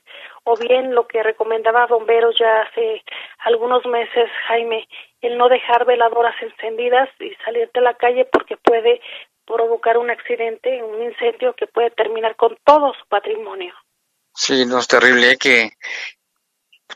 o 0.44 0.56
bien 0.56 0.94
lo 0.94 1.06
que 1.06 1.22
recomendaba 1.22 1.86
bomberos 1.86 2.34
ya 2.40 2.62
hace 2.62 3.02
algunos 3.40 3.84
meses 3.84 4.30
Jaime 4.48 4.88
el 5.20 5.36
no 5.36 5.50
dejar 5.50 5.84
veladoras 5.84 6.34
encendidas 6.40 7.10
y 7.20 7.34
salir 7.44 7.70
de 7.74 7.82
la 7.82 7.94
calle 7.94 8.24
porque 8.32 8.56
puede 8.56 9.02
provocar 9.44 9.98
un 9.98 10.08
accidente, 10.08 10.82
un 10.82 11.02
incendio 11.02 11.54
que 11.54 11.66
puede 11.66 11.90
terminar 11.90 12.34
con 12.36 12.56
todo 12.64 12.94
su 12.94 13.06
patrimonio. 13.08 13.74
Sí, 14.34 14.64
no 14.64 14.78
es 14.78 14.88
terrible 14.88 15.26
hay 15.26 15.36
que 15.36 15.72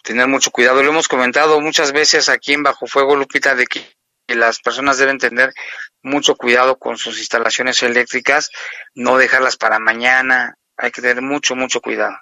tener 0.02 0.28
mucho 0.28 0.50
cuidado. 0.50 0.82
Lo 0.82 0.92
hemos 0.92 1.08
comentado 1.08 1.60
muchas 1.60 1.92
veces 1.92 2.30
aquí 2.30 2.54
en 2.54 2.62
Bajo 2.62 2.86
Fuego, 2.86 3.16
Lupita, 3.16 3.54
de 3.54 3.66
que 3.66 3.95
las 4.34 4.60
personas 4.60 4.98
deben 4.98 5.18
tener 5.18 5.52
mucho 6.02 6.36
cuidado 6.36 6.78
con 6.78 6.96
sus 6.96 7.18
instalaciones 7.18 7.82
eléctricas, 7.82 8.50
no 8.94 9.18
dejarlas 9.18 9.56
para 9.56 9.78
mañana, 9.78 10.56
hay 10.76 10.90
que 10.90 11.02
tener 11.02 11.22
mucho, 11.22 11.54
mucho 11.54 11.80
cuidado. 11.80 12.16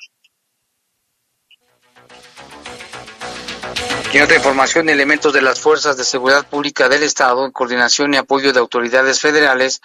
Y 4.12 4.20
otra 4.20 4.36
información, 4.36 4.88
elementos 4.88 5.32
de 5.32 5.42
las 5.42 5.58
Fuerzas 5.60 5.96
de 5.96 6.04
Seguridad 6.04 6.46
Pública 6.46 6.88
del 6.88 7.02
Estado, 7.02 7.44
en 7.44 7.50
coordinación 7.50 8.14
y 8.14 8.16
apoyo 8.16 8.52
de 8.52 8.60
autoridades 8.60 9.20
federales, 9.20 9.80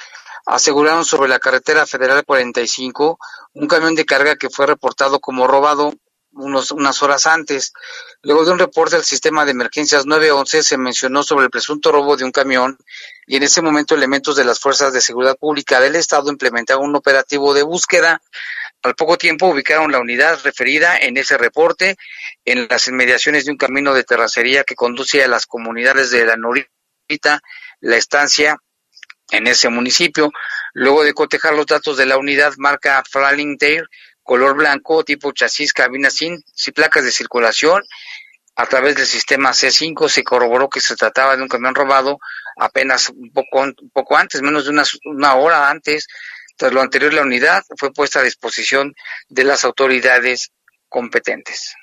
aseguraron 0.45 1.03
sobre 1.03 1.29
la 1.29 1.39
carretera 1.39 1.87
federal 1.87 2.23
45 2.25 3.17
un 3.53 3.67
camión 3.67 3.95
de 3.95 4.05
carga 4.05 4.35
que 4.35 4.49
fue 4.49 4.67
reportado 4.67 5.19
como 5.19 5.47
robado 5.47 5.93
unos, 6.31 6.71
unas 6.71 7.01
horas 7.03 7.27
antes. 7.27 7.73
Luego 8.21 8.45
de 8.45 8.51
un 8.51 8.59
reporte 8.59 8.95
del 8.95 9.05
sistema 9.05 9.45
de 9.45 9.51
emergencias 9.51 10.05
911 10.05 10.63
se 10.63 10.77
mencionó 10.77 11.23
sobre 11.23 11.45
el 11.45 11.51
presunto 11.51 11.91
robo 11.91 12.17
de 12.17 12.25
un 12.25 12.31
camión 12.31 12.77
y 13.27 13.37
en 13.37 13.43
ese 13.43 13.61
momento 13.61 13.95
elementos 13.95 14.35
de 14.35 14.45
las 14.45 14.59
fuerzas 14.59 14.93
de 14.93 15.01
seguridad 15.01 15.37
pública 15.37 15.79
del 15.79 15.95
Estado 15.95 16.29
implementaron 16.29 16.85
un 16.85 16.95
operativo 16.95 17.53
de 17.53 17.63
búsqueda. 17.63 18.21
Al 18.81 18.95
poco 18.95 19.17
tiempo 19.17 19.47
ubicaron 19.47 19.91
la 19.91 19.99
unidad 19.99 20.39
referida 20.43 20.97
en 20.97 21.17
ese 21.17 21.37
reporte 21.37 21.97
en 22.45 22.67
las 22.69 22.87
inmediaciones 22.87 23.45
de 23.45 23.51
un 23.51 23.57
camino 23.57 23.93
de 23.93 24.03
terracería 24.03 24.63
que 24.63 24.75
conduce 24.75 25.23
a 25.23 25.27
las 25.27 25.45
comunidades 25.45 26.11
de 26.11 26.25
la 26.25 26.37
Norita, 26.37 27.41
la 27.81 27.97
estancia 27.97 28.57
en 29.31 29.47
ese 29.47 29.69
municipio. 29.69 30.31
Luego 30.73 31.03
de 31.03 31.13
cotejar 31.13 31.55
los 31.55 31.65
datos 31.65 31.97
de 31.97 32.05
la 32.05 32.17
unidad 32.17 32.53
marca 32.57 33.03
Dale, 33.13 33.83
color 34.29 34.55
blanco, 34.55 35.03
tipo 35.03 35.31
chasis, 35.31 35.73
cabina 35.73 36.11
sin, 36.11 36.43
sin 36.53 36.71
placas 36.71 37.03
de 37.03 37.11
circulación, 37.11 37.81
a 38.55 38.67
través 38.67 38.95
del 38.95 39.07
sistema 39.07 39.49
C5 39.49 40.07
se 40.07 40.23
corroboró 40.23 40.69
que 40.69 40.81
se 40.81 40.95
trataba 40.95 41.35
de 41.35 41.41
un 41.41 41.47
camión 41.47 41.73
robado 41.73 42.19
apenas 42.55 43.09
un 43.09 43.31
poco, 43.33 43.61
un 43.61 43.89
poco 43.91 44.17
antes, 44.17 44.43
menos 44.43 44.65
de 44.65 44.69
una, 44.69 44.83
una 45.05 45.33
hora 45.33 45.71
antes. 45.71 46.05
Tras 46.55 46.71
lo 46.71 46.79
anterior, 46.79 47.11
la 47.11 47.23
unidad 47.23 47.63
fue 47.75 47.91
puesta 47.91 48.19
a 48.19 48.23
disposición 48.23 48.93
de 49.29 49.45
las 49.45 49.63
autoridades 49.63 50.51
competentes. 50.89 51.73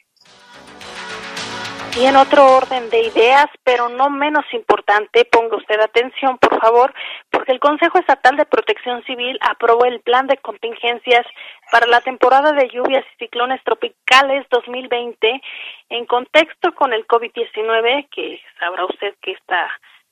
Y 1.99 2.05
en 2.05 2.17
otro 2.17 2.45
orden 2.57 2.91
de 2.91 3.01
ideas, 3.05 3.47
pero 3.65 3.89
no 3.89 4.11
menos 4.11 4.45
importante, 4.53 5.25
ponga 5.25 5.57
usted 5.57 5.81
atención, 5.81 6.37
por 6.37 6.61
favor, 6.61 6.93
porque 7.31 7.53
el 7.53 7.59
Consejo 7.59 7.99
Estatal 7.99 8.37
de 8.37 8.45
Protección 8.45 9.03
Civil 9.05 9.39
aprobó 9.41 9.87
el 9.87 10.01
plan 10.01 10.27
de 10.27 10.37
contingencias 10.37 11.27
para 11.73 11.87
la 11.87 12.03
temporada 12.03 12.53
de 12.53 12.69
lluvias 12.69 13.03
y 13.15 13.25
ciclones 13.25 13.65
tropicales 13.65 14.47
2020 14.51 15.41
en 15.89 16.05
contexto 16.05 16.75
con 16.75 16.93
el 16.93 17.07
COVID-19, 17.07 18.09
que 18.11 18.43
sabrá 18.61 18.85
usted 18.85 19.15
que 19.23 19.33
está 19.33 19.67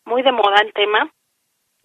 muy 0.06 0.22
de 0.22 0.32
moda 0.32 0.62
el 0.62 0.72
tema 0.72 1.12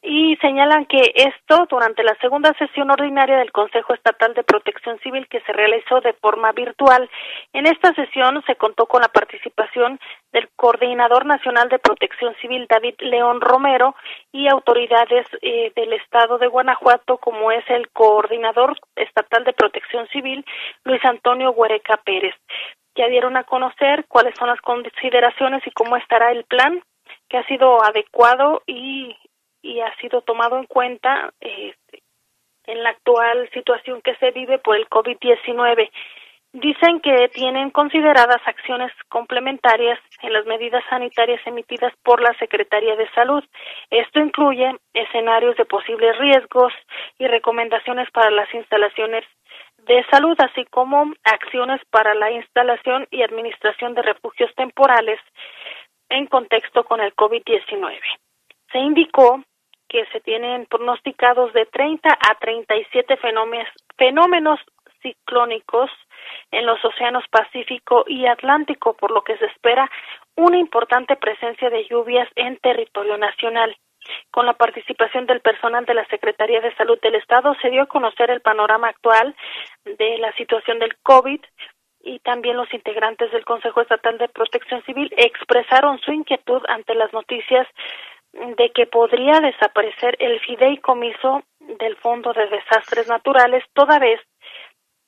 y 0.02 0.36
señalan 0.38 0.86
que 0.86 1.12
esto 1.16 1.66
durante 1.70 2.04
la 2.04 2.16
segunda 2.22 2.54
sesión 2.54 2.89
ordinaria 2.89 3.38
del 3.38 3.52
Consejo 3.52 3.93
Estatal 3.93 4.34
de 4.34 4.43
Protección 4.43 4.97
Civil 5.00 5.28
que 5.28 5.41
se 5.41 5.54
realizó 5.54 6.00
de 6.02 6.14
forma 6.14 6.52
virtual. 6.52 7.10
En 7.54 7.66
esta 7.66 7.93
sesión 7.93 8.41
se 8.47 8.56
contó 8.56 8.86
con 8.86 9.02
la 9.02 9.10
participación 9.10 10.00
del 10.32 10.50
Coordinador 10.56 11.26
Nacional 11.26 11.70
de 11.70 11.80
Protección 11.80 12.34
Civil 12.41 12.68
David 12.70 12.95
León 13.00 13.41
Romero 13.41 13.95
y 14.32 14.47
autoridades 14.47 15.28
eh, 15.41 15.72
del 15.76 15.93
Estado 15.93 16.38
de 16.38 16.47
Guanajuato 16.47 17.18
como 17.18 17.52
es 17.52 17.64
el 17.70 17.89
Coordinador 17.89 18.80
Estatal 18.95 19.43
de 19.43 19.54
Protección 19.54 20.08
Civil 20.08 20.45
Luis 20.86 21.04
Antonio 21.04 21.52
Huereca 21.52 21.97
Pérez. 21.97 22.36
Ya 22.95 23.08
dieron 23.08 23.38
a 23.38 23.43
conocer 23.43 24.06
cuáles 24.08 24.36
son 24.38 24.47
las 24.47 24.62
consideraciones 24.62 25.66
y 25.66 25.72
cómo 25.72 25.97
estará 25.97 26.32
el 26.32 26.43
plan 26.45 26.82
que 27.30 27.38
ha 27.38 27.45
sido 27.45 27.84
adecuado 27.84 28.62
y 28.66 29.16
y 29.70 29.82
ha 29.82 29.96
sido 29.98 30.22
tomado 30.22 30.58
en 30.58 30.66
cuenta 30.66 31.32
este, 31.40 32.02
en 32.66 32.82
la 32.82 32.90
actual 32.90 33.48
situación 33.54 34.02
que 34.02 34.16
se 34.16 34.32
vive 34.32 34.58
por 34.58 34.76
el 34.76 34.90
COVID-19. 34.90 35.92
Dicen 36.52 37.00
que 37.02 37.30
tienen 37.30 37.70
consideradas 37.70 38.42
acciones 38.46 38.92
complementarias 39.10 40.00
en 40.24 40.34
las 40.34 40.48
medidas 40.48 40.84
sanitarias 40.90 41.40
emitidas 41.46 41.94
por 42.02 42.20
la 42.20 42.34
Secretaría 42.40 42.96
de 42.96 43.08
Salud. 43.12 43.44
Esto 43.92 44.20
incluye 44.20 44.76
escenarios 44.94 45.56
de 45.58 45.66
posibles 45.66 46.18
riesgos 46.18 46.74
y 47.20 47.28
recomendaciones 47.28 48.10
para 48.10 48.32
las 48.32 48.52
instalaciones 48.52 49.24
de 49.86 50.04
salud, 50.10 50.36
así 50.40 50.66
como 50.66 51.14
acciones 51.24 51.80
para 51.92 52.16
la 52.16 52.32
instalación 52.32 53.08
y 53.12 53.22
administración 53.22 53.94
de 53.94 54.02
refugios 54.02 54.52
temporales 54.56 55.20
en 56.10 56.26
contexto 56.26 56.84
con 56.84 57.00
el 57.00 57.16
COVID-19. 57.16 58.00
Se 58.72 58.80
indicó 58.80 59.44
que 59.90 60.06
se 60.14 60.22
tienen 60.22 60.66
pronosticados 60.68 61.52
de 61.54 61.66
30 61.66 62.10
a 62.10 62.36
37 62.40 63.18
fenómenos, 63.18 63.68
fenómenos 63.98 64.60
ciclónicos 65.02 65.90
en 66.52 66.66
los 66.66 66.84
océanos 66.84 67.24
Pacífico 67.30 68.06
y 68.08 68.26
Atlántico, 68.28 68.96
por 68.96 69.12
lo 69.12 69.24
que 69.24 69.38
se 69.38 69.46
espera 69.46 69.90
una 70.36 70.58
importante 70.58 71.16
presencia 71.16 71.70
de 71.70 71.86
lluvias 71.90 72.28
en 72.36 72.58
territorio 72.58 73.18
nacional. 73.18 73.76
Con 74.32 74.46
la 74.46 74.54
participación 74.54 75.26
del 75.26 75.42
personal 75.42 75.86
de 75.86 75.94
la 75.94 76.06
Secretaría 76.06 76.62
de 76.62 76.74
Salud 76.76 77.00
del 77.02 77.16
Estado 77.16 77.54
se 77.62 77.70
dio 77.70 77.84
a 77.84 77.88
conocer 77.88 78.32
el 78.32 78.42
panorama 78.42 78.88
actual 78.88 79.36
de 79.84 80.18
la 80.20 80.32
situación 80.34 80.80
del 80.80 80.96
COVID 81.04 81.42
y 82.02 82.20
también 82.20 82.56
los 82.56 82.74
integrantes 82.74 83.32
del 83.32 83.44
Consejo 83.44 83.82
Estatal 83.82 84.18
de 84.18 84.30
Protección 84.30 84.82
Civil 84.84 85.14
expresaron 85.18 86.00
su 86.00 86.14
inquietud 86.14 86.62
ante 86.70 86.96
las 86.96 87.12
noticias 87.12 87.68
de 88.34 88.72
que 88.72 88.86
podría 88.86 89.40
desaparecer 89.40 90.16
el 90.20 90.40
fideicomiso 90.42 91.44
del 91.60 91.96
Fondo 91.98 92.34
de 92.34 92.48
Desastres 92.48 93.08
Naturales, 93.08 93.64
toda 93.74 94.00
vez 94.00 94.20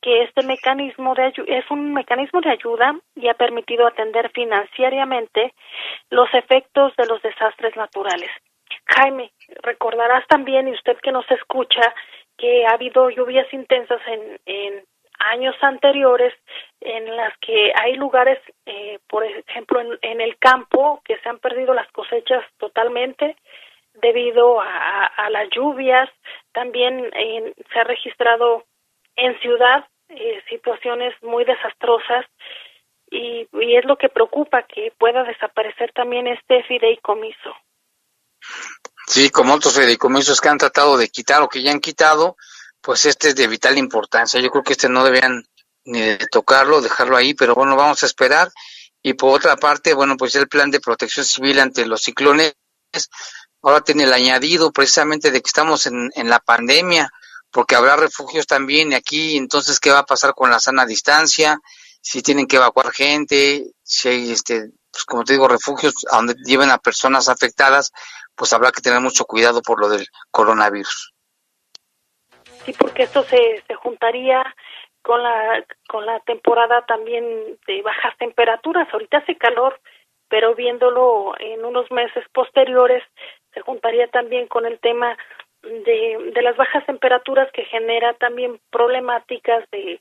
que 0.01 0.23
este 0.23 0.43
mecanismo 0.43 1.13
de 1.13 1.31
es 1.47 1.69
un 1.69 1.93
mecanismo 1.93 2.41
de 2.41 2.49
ayuda 2.49 2.95
y 3.15 3.27
ha 3.27 3.35
permitido 3.35 3.85
atender 3.85 4.31
financieramente 4.31 5.53
los 6.09 6.27
efectos 6.33 6.95
de 6.97 7.05
los 7.05 7.21
desastres 7.21 7.75
naturales. 7.75 8.31
Jaime, 8.85 9.31
recordarás 9.61 10.25
también, 10.27 10.67
y 10.67 10.71
usted 10.71 10.97
que 11.03 11.11
nos 11.11 11.29
escucha, 11.29 11.93
que 12.37 12.65
ha 12.65 12.71
habido 12.71 13.09
lluvias 13.09 13.51
intensas 13.53 14.01
en, 14.07 14.39
en 14.45 14.83
años 15.29 15.55
anteriores 15.61 16.33
en 16.79 17.15
las 17.15 17.37
que 17.39 17.71
hay 17.75 17.95
lugares, 17.95 18.39
eh, 18.65 18.99
por 19.07 19.23
ejemplo, 19.23 19.81
en, 20.01 20.21
el 20.21 20.37
campo, 20.37 21.01
que 21.05 21.17
se 21.19 21.29
han 21.29 21.39
perdido 21.39 21.73
las 21.73 21.91
cosechas 21.91 22.43
totalmente 22.57 23.35
debido 24.01 24.59
a, 24.61 25.29
las 25.29 25.49
lluvias. 25.49 26.09
También 26.53 27.11
se 27.71 27.79
ha 27.79 27.83
registrado 27.83 28.65
en 29.15 29.39
ciudad 29.39 29.85
eh, 30.09 30.41
situaciones 30.49 31.13
muy 31.21 31.45
desastrosas 31.45 32.25
y, 33.09 33.47
y 33.53 33.75
es 33.77 33.85
lo 33.85 33.97
que 33.97 34.09
preocupa 34.09 34.63
que 34.63 34.91
pueda 34.97 35.23
desaparecer 35.23 35.91
también 35.93 36.27
este 36.27 36.63
fideicomiso. 36.63 37.55
Sí, 39.07 39.29
como 39.29 39.53
otros 39.53 39.75
fideicomisos 39.75 40.39
que 40.39 40.49
han 40.49 40.57
tratado 40.57 40.97
de 40.97 41.09
quitar 41.09 41.41
o 41.41 41.49
que 41.49 41.61
ya 41.61 41.71
han 41.71 41.79
quitado, 41.79 42.37
pues 42.81 43.05
este 43.05 43.29
es 43.29 43.35
de 43.35 43.47
vital 43.47 43.77
importancia. 43.77 44.39
Yo 44.39 44.49
creo 44.51 44.63
que 44.63 44.73
este 44.73 44.89
no 44.89 45.03
debían 45.03 45.45
ni 45.85 46.01
de 46.01 46.17
tocarlo, 46.31 46.81
dejarlo 46.81 47.17
ahí, 47.17 47.33
pero 47.33 47.55
bueno, 47.55 47.75
vamos 47.75 48.03
a 48.03 48.05
esperar. 48.05 48.51
Y 49.03 49.13
por 49.13 49.35
otra 49.35 49.55
parte, 49.55 49.93
bueno, 49.93 50.17
pues 50.17 50.35
el 50.35 50.47
plan 50.47 50.69
de 50.71 50.79
protección 50.79 51.25
civil 51.25 51.59
ante 51.59 51.85
los 51.85 52.01
ciclones 52.03 52.53
ahora 53.61 53.81
tiene 53.81 54.03
el 54.03 54.13
añadido 54.13 54.71
precisamente 54.71 55.31
de 55.31 55.41
que 55.41 55.47
estamos 55.47 55.85
en, 55.87 56.11
en 56.15 56.29
la 56.29 56.39
pandemia, 56.39 57.11
porque 57.51 57.75
habrá 57.75 57.95
refugios 57.95 58.47
también 58.47 58.93
aquí, 58.93 59.37
entonces, 59.37 59.79
¿qué 59.79 59.91
va 59.91 59.99
a 59.99 60.05
pasar 60.05 60.33
con 60.33 60.49
la 60.49 60.59
sana 60.59 60.85
distancia? 60.85 61.59
Si 62.01 62.21
tienen 62.21 62.47
que 62.47 62.55
evacuar 62.55 62.91
gente, 62.91 63.71
si 63.83 64.07
hay, 64.07 64.31
este, 64.31 64.71
pues 64.91 65.03
como 65.05 65.23
te 65.23 65.33
digo, 65.33 65.47
refugios 65.47 65.93
a 66.09 66.17
donde 66.17 66.35
lleven 66.45 66.71
a 66.71 66.79
personas 66.79 67.29
afectadas, 67.29 67.91
pues 68.35 68.53
habrá 68.53 68.71
que 68.71 68.81
tener 68.81 69.01
mucho 69.01 69.25
cuidado 69.25 69.61
por 69.61 69.79
lo 69.79 69.89
del 69.89 70.07
coronavirus. 70.31 71.13
Sí, 72.65 72.73
porque 72.77 73.03
esto 73.03 73.23
se, 73.23 73.63
se 73.67 73.75
juntaría 73.75 74.43
con 75.01 75.21
la 75.23 75.65
con 75.87 76.05
la 76.05 76.19
temporada 76.21 76.85
también 76.85 77.57
de 77.67 77.81
bajas 77.81 78.15
temperaturas. 78.17 78.87
Ahorita 78.91 79.17
hace 79.17 79.35
calor, 79.35 79.79
pero 80.29 80.53
viéndolo 80.55 81.33
en 81.39 81.65
unos 81.65 81.89
meses 81.91 82.23
posteriores 82.33 83.03
se 83.53 83.61
juntaría 83.61 84.07
también 84.07 84.47
con 84.47 84.65
el 84.65 84.79
tema 84.79 85.17
de, 85.61 86.31
de 86.33 86.41
las 86.41 86.55
bajas 86.55 86.85
temperaturas 86.85 87.51
que 87.51 87.65
genera 87.65 88.13
también 88.13 88.59
problemáticas 88.69 89.69
de 89.71 89.99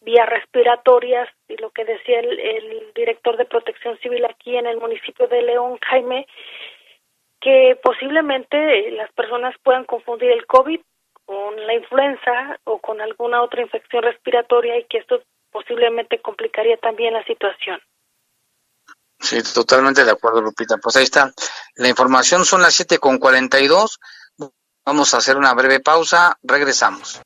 vías 0.00 0.28
respiratorias 0.28 1.28
y 1.48 1.56
lo 1.56 1.70
que 1.70 1.84
decía 1.84 2.20
el, 2.20 2.38
el 2.38 2.92
director 2.94 3.36
de 3.36 3.44
protección 3.44 3.98
civil 3.98 4.24
aquí 4.24 4.56
en 4.56 4.66
el 4.66 4.76
municipio 4.78 5.28
de 5.28 5.42
León, 5.42 5.78
Jaime, 5.86 6.26
que 7.40 7.78
posiblemente 7.82 8.90
las 8.92 9.10
personas 9.12 9.54
puedan 9.62 9.84
confundir 9.84 10.30
el 10.30 10.46
COVID 10.46 10.80
con 11.32 11.66
la 11.66 11.74
influenza 11.74 12.58
o 12.64 12.78
con 12.78 13.00
alguna 13.00 13.42
otra 13.42 13.62
infección 13.62 14.02
respiratoria 14.02 14.78
y 14.78 14.84
que 14.84 14.98
esto 14.98 15.22
posiblemente 15.50 16.20
complicaría 16.20 16.76
también 16.76 17.14
la 17.14 17.24
situación. 17.24 17.80
Sí, 19.18 19.38
totalmente 19.54 20.04
de 20.04 20.10
acuerdo, 20.10 20.42
Lupita. 20.42 20.76
Pues 20.76 20.96
ahí 20.96 21.04
está. 21.04 21.32
La 21.76 21.88
información 21.88 22.44
son 22.44 22.60
las 22.60 22.74
siete 22.74 22.98
con 22.98 23.18
dos. 23.18 23.98
Vamos 24.84 25.14
a 25.14 25.18
hacer 25.18 25.36
una 25.36 25.54
breve 25.54 25.80
pausa. 25.80 26.36
Regresamos. 26.42 27.22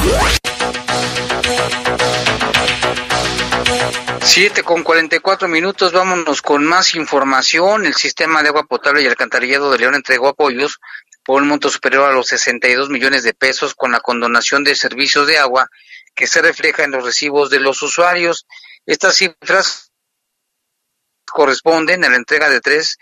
7 4.24 4.63
con 4.63 4.84
44 4.84 5.47
minutos, 5.47 5.91
vámonos 5.91 6.41
con 6.41 6.65
más 6.65 6.95
información. 6.95 7.86
El 7.86 7.95
sistema 7.95 8.41
de 8.41 8.49
agua 8.49 8.63
potable 8.63 9.01
y 9.01 9.07
alcantarillado 9.07 9.72
de 9.72 9.80
León 9.80 9.95
entregó 9.95 10.30
apoyos 10.30 10.80
por 11.24 11.41
un 11.41 11.47
monto 11.47 11.69
superior 11.69 12.09
a 12.09 12.13
los 12.13 12.28
62 12.28 12.89
millones 12.89 13.24
de 13.24 13.34
pesos 13.34 13.76
con 13.76 13.91
la 13.91 13.99
condonación 13.99 14.63
de 14.63 14.76
servicios 14.76 15.28
de 15.28 15.38
agua 15.38 15.69
que 16.16 16.28
se 16.28 16.41
refleja 16.41 16.84
en 16.84 16.91
los 16.91 17.03
recibos 17.03 17.49
de 17.49 17.59
los 17.59 17.82
usuarios. 17.82 18.45
Estas 18.86 19.16
cifras 19.16 19.91
corresponden 21.26 22.03
a 22.03 22.09
la 22.09 22.18
entrega 22.18 22.49
de 22.49 22.62
tres 22.62 22.97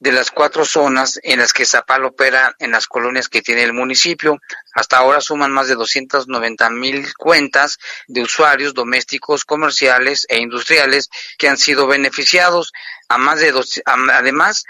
de 0.00 0.12
las 0.12 0.30
cuatro 0.30 0.64
zonas 0.64 1.20
en 1.22 1.38
las 1.38 1.52
que 1.52 1.66
Zapal 1.66 2.06
opera 2.06 2.56
en 2.58 2.70
las 2.70 2.86
colonias 2.86 3.28
que 3.28 3.42
tiene 3.42 3.62
el 3.62 3.74
municipio. 3.74 4.38
Hasta 4.74 4.96
ahora 4.96 5.20
suman 5.20 5.52
más 5.52 5.68
de 5.68 5.74
290 5.74 6.70
mil 6.70 7.14
cuentas 7.14 7.78
de 8.08 8.22
usuarios 8.22 8.72
domésticos, 8.72 9.44
comerciales 9.44 10.26
e 10.30 10.38
industriales 10.38 11.10
que 11.36 11.48
han 11.48 11.58
sido 11.58 11.86
beneficiados. 11.86 12.72
A 13.08 13.18
más 13.18 13.40
de 13.40 13.52
dos, 13.52 13.82
además, 13.84 14.64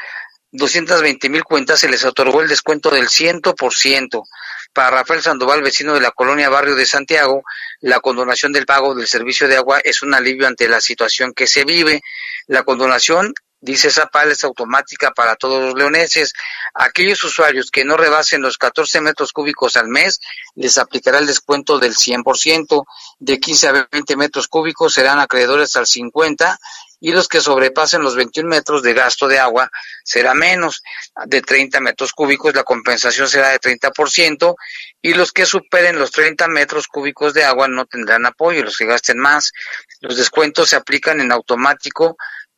220 0.51 1.29
mil 1.29 1.45
cuentas 1.45 1.79
se 1.79 1.89
les 1.89 2.05
otorgó 2.05 2.41
el 2.43 2.49
descuento 2.49 2.91
del 2.91 3.09
100%. 3.09 4.25
Para 4.73 4.91
Rafael 4.91 5.23
Sandoval, 5.23 5.63
vecino 5.63 5.95
de 5.95 6.01
la 6.01 6.13
colonia 6.13 6.49
Barrio 6.49 6.75
de 6.75 6.87
Santiago, 6.87 7.43
la 7.81 8.01
condonación 8.01 8.53
del 8.53 8.67
pago 8.67 8.95
del 8.95 9.09
servicio 9.09 9.49
de 9.49 9.57
agua 9.57 9.81
es 9.83 10.03
un 10.03 10.15
alivio 10.15 10.47
ante 10.47 10.69
la 10.69 10.81
situación 10.81 11.33
que 11.33 11.47
se 11.47 11.65
vive. 11.65 12.03
La 12.47 12.63
condonación 12.63 13.35
Dice 13.63 13.91
Zapal 13.91 14.31
es 14.31 14.43
automática 14.45 15.11
para 15.11 15.37
todos 15.37 15.63
los 15.63 15.75
leoneses. 15.75 16.33
Aquellos 16.73 17.23
usuarios 17.25 17.71
que 17.71 17.85
no 17.85 17.99
rebasen 17.99 18.41
los 18.41 18.57
14 18.57 19.03
metros 19.03 19.35
cúbicos 19.35 19.77
al 19.77 19.89
mes, 19.89 20.19
les 20.55 20.79
aplicará 20.79 21.19
el 21.19 21.27
descuento 21.27 21.79
del 21.79 21.95
100%. 21.95 22.85
De 23.19 23.39
15 23.39 23.69
a 23.69 23.89
20 23.93 24.17
metros 24.17 24.49
cúbicos 24.49 24.95
serán 24.95 25.19
acreedores 25.19 25.77
al 25.77 25.87
50 25.87 26.59
y 27.01 27.13
los 27.13 27.29
que 27.29 27.41
sobrepasen 27.41 28.03
los 28.03 28.15
21 28.15 28.49
metros 28.49 28.83
de 28.83 28.93
gasto 28.93 29.27
de 29.27 29.39
agua 29.39 29.71
será 30.05 30.35
menos. 30.35 30.83
De 31.27 31.41
30 31.41 31.81
metros 31.81 32.13
cúbicos 32.13 32.55
la 32.55 32.63
compensación 32.63 33.29
será 33.29 33.49
de 33.49 33.59
30% 33.59 34.55
y 35.01 35.15
los 35.15 35.33
que 35.33 35.47
superen 35.47 35.99
los 35.99 36.11
30 36.11 36.47
metros 36.49 36.87
cúbicos 36.87 37.33
de 37.33 37.45
agua 37.45 37.69
no 37.69 37.87
tendrán 37.87 38.27
apoyo, 38.27 38.63
los 38.63 38.77
que 38.77 38.87
gasten 38.87 39.19
más. 39.19 39.53
Los 40.01 40.17
descuentos 40.17 40.69
se 40.69 40.77
aplican 40.77 41.21
en 41.21 41.33
automático 41.33 42.17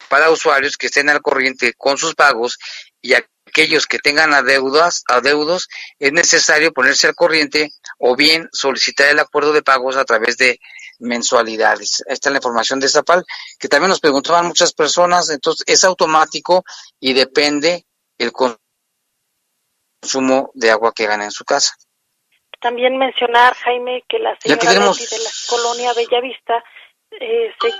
para 0.08 0.30
usuarios 0.30 0.76
que 0.76 0.86
estén 0.86 1.08
al 1.08 1.22
corriente 1.22 1.72
con 1.74 1.96
sus 1.96 2.14
pagos 2.14 2.58
y 3.00 3.14
aquellos 3.14 3.86
que 3.86 3.98
tengan 3.98 4.34
adeudas, 4.34 5.04
adeudos, 5.08 5.68
es 5.98 6.12
necesario 6.12 6.72
ponerse 6.72 7.06
al 7.06 7.14
corriente 7.14 7.70
o 7.98 8.16
bien 8.16 8.48
solicitar 8.52 9.08
el 9.08 9.20
acuerdo 9.20 9.52
de 9.52 9.62
pagos 9.62 9.96
a 9.96 10.04
través 10.04 10.36
de 10.36 10.58
mensualidades. 11.02 12.02
Esta 12.06 12.28
es 12.28 12.32
la 12.32 12.38
información 12.38 12.80
de 12.80 12.88
Zapal, 12.88 13.24
que 13.58 13.68
también 13.68 13.90
nos 13.90 14.00
preguntaban 14.00 14.46
muchas 14.46 14.72
personas, 14.72 15.30
entonces 15.30 15.64
es 15.66 15.84
automático 15.84 16.64
y 17.00 17.12
depende 17.12 17.84
el 18.18 18.32
consumo 20.02 20.50
de 20.54 20.70
agua 20.70 20.92
que 20.94 21.06
gana 21.06 21.24
en 21.24 21.30
su 21.30 21.44
casa. 21.44 21.74
También 22.60 22.96
mencionar, 22.96 23.54
Jaime, 23.54 24.04
que 24.08 24.20
la 24.20 24.38
señora 24.38 24.70
de 24.70 24.78
la 24.78 25.30
colonia 25.48 25.92
Bellavista 25.94 26.62
eh, 27.10 27.52
se, 27.60 27.70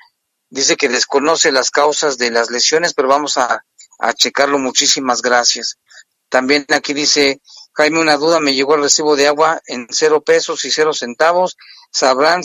Dice 0.51 0.77
que 0.77 0.89
desconoce 0.89 1.51
las 1.51 1.71
causas 1.71 2.19
de 2.19 2.31
las 2.31 2.51
lesiones, 2.51 2.95
pero 2.95 3.09
vamos 3.09 3.39
a, 3.39 3.65
a 3.99 4.13
checarlo. 4.13 4.59
Muchísimas 4.59 5.23
gracias. 5.23 5.79
También 6.29 6.67
aquí 6.71 6.93
dice, 6.95 7.41
Jaime, 7.73 8.01
una 8.01 8.17
duda, 8.17 8.41
me 8.41 8.55
llegó 8.55 8.75
el 8.75 8.83
recibo 8.83 9.17
de 9.17 9.29
agua 9.29 9.61
en 9.67 9.87
cero 9.91 10.23
pesos 10.23 10.65
y 10.65 10.71
cero 10.71 10.93
centavos. 10.93 11.57
¿Sabrán 11.91 12.43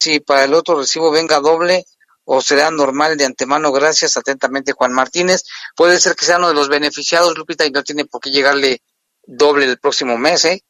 si 0.00 0.20
para 0.20 0.44
el 0.44 0.54
otro 0.54 0.78
recibo 0.78 1.10
venga 1.10 1.40
doble 1.40 1.84
o 2.24 2.40
será 2.40 2.70
normal 2.70 3.16
de 3.16 3.24
antemano? 3.24 3.72
Gracias, 3.72 4.16
atentamente 4.16 4.72
Juan 4.72 4.92
Martínez. 4.92 5.44
Puede 5.76 5.98
ser 5.98 6.14
que 6.16 6.24
sea 6.24 6.38
uno 6.38 6.48
de 6.48 6.54
los 6.54 6.68
beneficiados, 6.68 7.36
Lupita, 7.36 7.66
y 7.66 7.70
no 7.70 7.82
tiene 7.82 8.04
por 8.04 8.20
qué 8.20 8.30
llegarle 8.30 8.80
doble 9.22 9.66
el 9.66 9.78
próximo 9.78 10.16
mes, 10.18 10.44
¿eh? 10.44 10.62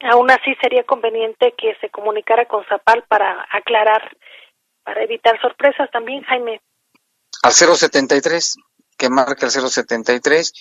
Aún 0.00 0.30
así 0.30 0.54
sería 0.60 0.84
conveniente 0.84 1.54
que 1.56 1.76
se 1.80 1.88
comunicara 1.90 2.46
con 2.46 2.64
Zapal 2.66 3.04
para 3.08 3.46
aclarar, 3.50 4.16
para 4.82 5.02
evitar 5.02 5.40
sorpresas 5.40 5.90
también, 5.90 6.22
Jaime. 6.24 6.60
Al 7.42 7.52
073, 7.52 8.56
que 8.98 9.08
marca 9.08 9.46
el 9.46 9.52
073 9.52 10.52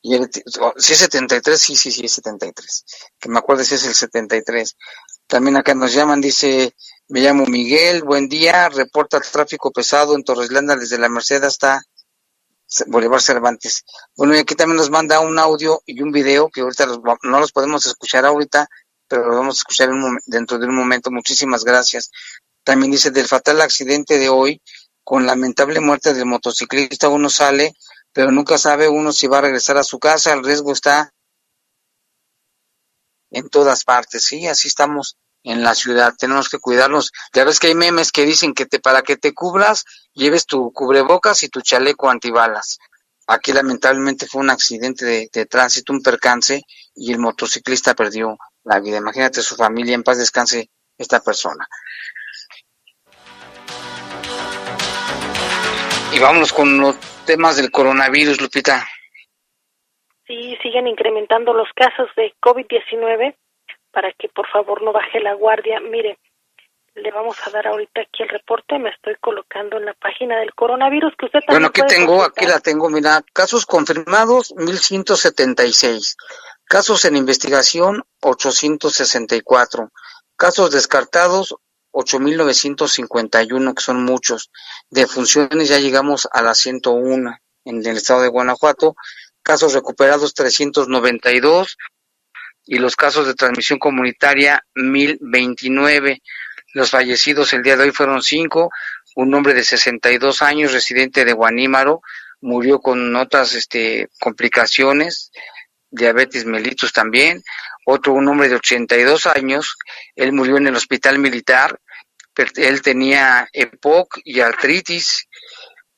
y 0.00 0.14
el, 0.14 0.30
si 0.76 0.92
es 0.92 0.98
73, 0.98 1.60
sí, 1.60 1.76
sí, 1.76 1.90
sí, 1.90 2.06
es 2.06 2.12
73. 2.12 2.84
Que 3.18 3.28
me 3.28 3.38
acuerdo 3.38 3.64
si 3.64 3.74
es 3.74 3.86
el 3.86 3.94
73. 3.94 4.76
También 5.28 5.56
acá 5.56 5.74
nos 5.74 5.92
llaman, 5.92 6.20
dice, 6.20 6.74
me 7.08 7.20
llamo 7.20 7.46
Miguel, 7.46 8.02
buen 8.02 8.28
día, 8.28 8.68
reporta 8.70 9.20
tráfico 9.20 9.70
pesado 9.70 10.16
en 10.16 10.24
Torreslanda 10.24 10.74
desde 10.74 10.98
la 10.98 11.08
Merced 11.08 11.44
hasta 11.44 11.82
Bolívar 12.86 13.20
Cervantes. 13.20 13.84
Bueno, 14.16 14.34
y 14.34 14.38
aquí 14.38 14.54
también 14.54 14.78
nos 14.78 14.90
manda 14.90 15.20
un 15.20 15.38
audio 15.38 15.82
y 15.86 16.00
un 16.02 16.12
video 16.12 16.48
que 16.48 16.62
ahorita 16.62 16.86
no 17.22 17.40
los 17.40 17.52
podemos 17.52 17.86
escuchar 17.86 18.24
ahorita, 18.24 18.68
pero 19.06 19.26
los 19.26 19.36
vamos 19.36 19.58
a 19.58 19.60
escuchar 19.60 19.90
dentro 20.26 20.58
de 20.58 20.66
un 20.66 20.74
momento. 20.74 21.10
Muchísimas 21.10 21.62
gracias. 21.62 22.10
También 22.64 22.90
dice, 22.90 23.10
del 23.10 23.28
fatal 23.28 23.60
accidente 23.60 24.18
de 24.18 24.30
hoy, 24.30 24.62
con 25.04 25.26
lamentable 25.26 25.80
muerte 25.80 26.14
del 26.14 26.26
motociclista, 26.26 27.08
uno 27.08 27.30
sale 27.30 27.74
pero 28.18 28.32
nunca 28.32 28.58
sabe 28.58 28.88
uno 28.88 29.12
si 29.12 29.26
va 29.26 29.38
a 29.38 29.42
regresar 29.42 29.76
a 29.76 29.84
su 29.84 29.98
casa, 30.00 30.32
el 30.32 30.44
riesgo 30.44 30.72
está 30.72 31.12
en 33.30 33.48
todas 33.48 33.84
partes, 33.84 34.24
sí, 34.24 34.46
así 34.46 34.68
estamos 34.68 35.16
en 35.44 35.62
la 35.62 35.74
ciudad, 35.74 36.14
tenemos 36.18 36.48
que 36.48 36.58
cuidarnos. 36.58 37.12
Ya 37.32 37.44
ves 37.44 37.60
que 37.60 37.68
hay 37.68 37.74
memes 37.74 38.12
que 38.12 38.26
dicen 38.26 38.54
que 38.54 38.66
te, 38.66 38.80
para 38.80 39.02
que 39.02 39.16
te 39.16 39.32
cubras, 39.32 39.84
lleves 40.12 40.46
tu 40.46 40.72
cubrebocas 40.72 41.42
y 41.42 41.48
tu 41.48 41.60
chaleco 41.60 42.10
antibalas. 42.10 42.78
Aquí 43.26 43.52
lamentablemente 43.52 44.26
fue 44.26 44.40
un 44.40 44.50
accidente 44.50 45.04
de, 45.04 45.28
de 45.32 45.46
tránsito, 45.46 45.92
un 45.92 46.02
percance, 46.02 46.62
y 46.94 47.12
el 47.12 47.18
motociclista 47.18 47.94
perdió 47.94 48.36
la 48.64 48.80
vida. 48.80 48.98
Imagínate 48.98 49.42
su 49.42 49.54
familia, 49.54 49.94
en 49.94 50.02
paz 50.02 50.18
descanse 50.18 50.70
esta 50.96 51.20
persona. 51.20 51.68
Y 56.12 56.18
vámonos 56.18 56.52
con 56.52 56.78
los 56.78 56.96
temas 57.26 57.56
del 57.56 57.70
coronavirus, 57.70 58.40
Lupita. 58.40 58.88
Sí, 60.28 60.56
siguen 60.62 60.86
incrementando 60.86 61.54
los 61.54 61.68
casos 61.74 62.08
de 62.14 62.34
COVID-19 62.42 63.34
para 63.90 64.12
que 64.12 64.28
por 64.28 64.46
favor 64.48 64.82
no 64.82 64.92
baje 64.92 65.20
la 65.20 65.32
guardia. 65.32 65.80
Mire, 65.80 66.18
le 66.94 67.10
vamos 67.10 67.36
a 67.46 67.50
dar 67.50 67.66
ahorita 67.66 68.02
aquí 68.02 68.22
el 68.22 68.28
reporte. 68.28 68.78
Me 68.78 68.90
estoy 68.90 69.14
colocando 69.20 69.78
en 69.78 69.86
la 69.86 69.94
página 69.94 70.38
del 70.38 70.54
coronavirus 70.54 71.14
que 71.18 71.26
usted 71.26 71.40
también 71.40 71.62
Bueno, 71.62 71.68
aquí 71.68 71.82
tengo, 71.96 72.22
aquí 72.22 72.46
la 72.46 72.60
tengo. 72.60 72.90
Mira, 72.90 73.22
casos 73.32 73.64
confirmados 73.64 74.52
1176, 74.56 76.16
casos 76.64 77.04
en 77.06 77.16
investigación 77.16 78.04
864, 78.20 79.90
casos 80.36 80.70
descartados 80.70 81.56
8.951, 81.92 83.74
que 83.74 83.82
son 83.82 84.04
muchos. 84.04 84.50
De 84.90 85.06
funciones 85.06 85.70
ya 85.70 85.78
llegamos 85.78 86.28
a 86.30 86.42
las 86.42 86.58
101 86.58 87.38
en 87.64 87.86
el 87.86 87.96
estado 87.96 88.22
de 88.22 88.28
Guanajuato. 88.28 88.94
Casos 89.48 89.72
recuperados 89.72 90.34
392 90.34 91.78
y 92.66 92.76
los 92.76 92.96
casos 92.96 93.26
de 93.26 93.32
transmisión 93.32 93.78
comunitaria 93.78 94.62
1029. 94.74 96.20
Los 96.74 96.90
fallecidos 96.90 97.54
el 97.54 97.62
día 97.62 97.78
de 97.78 97.84
hoy 97.84 97.90
fueron 97.90 98.20
cinco. 98.20 98.70
Un 99.16 99.32
hombre 99.32 99.54
de 99.54 99.64
62 99.64 100.42
años, 100.42 100.74
residente 100.74 101.24
de 101.24 101.32
Guanímaro, 101.32 102.02
murió 102.42 102.80
con 102.80 103.16
otras 103.16 103.54
este, 103.54 104.10
complicaciones, 104.20 105.32
diabetes 105.90 106.44
mellitus 106.44 106.92
también. 106.92 107.42
Otro, 107.86 108.12
un 108.12 108.28
hombre 108.28 108.50
de 108.50 108.56
82 108.56 109.28
años, 109.28 109.78
él 110.14 110.32
murió 110.32 110.58
en 110.58 110.66
el 110.66 110.76
hospital 110.76 111.18
militar. 111.18 111.80
Él 112.56 112.82
tenía 112.82 113.48
EPOC 113.54 114.18
y 114.24 114.40
artritis. 114.40 115.26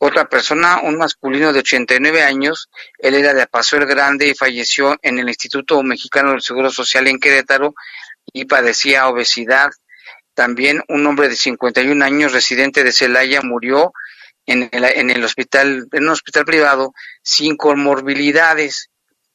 Otra 0.03 0.31
persona, 0.31 0.81
un 0.83 0.97
masculino 0.97 1.53
de 1.53 1.59
89 1.59 2.23
años, 2.23 2.71
él 2.97 3.15
era 3.15 3.35
de 3.35 3.47
Paso 3.47 3.77
el 3.77 3.85
Grande 3.85 4.29
y 4.29 4.35
falleció 4.35 4.97
en 5.03 5.19
el 5.19 5.29
Instituto 5.29 5.83
Mexicano 5.83 6.31
del 6.31 6.41
Seguro 6.41 6.71
Social 6.71 7.07
en 7.07 7.21
Querétaro 7.21 7.75
y 8.33 8.47
padecía 8.47 9.09
obesidad. 9.09 9.69
También 10.33 10.83
un 10.89 11.07
hombre 11.07 11.29
de 11.29 11.37
51 11.37 12.03
años, 12.03 12.33
residente 12.33 12.83
de 12.83 12.93
Celaya, 12.93 13.43
murió 13.43 13.93
en 14.47 14.71
el, 14.73 14.85
en 14.85 15.11
el 15.11 15.23
hospital, 15.23 15.87
en 15.93 16.05
un 16.05 16.09
hospital 16.09 16.47
privado, 16.47 16.95
sin 17.23 17.59
comorbilidades. 17.59 18.89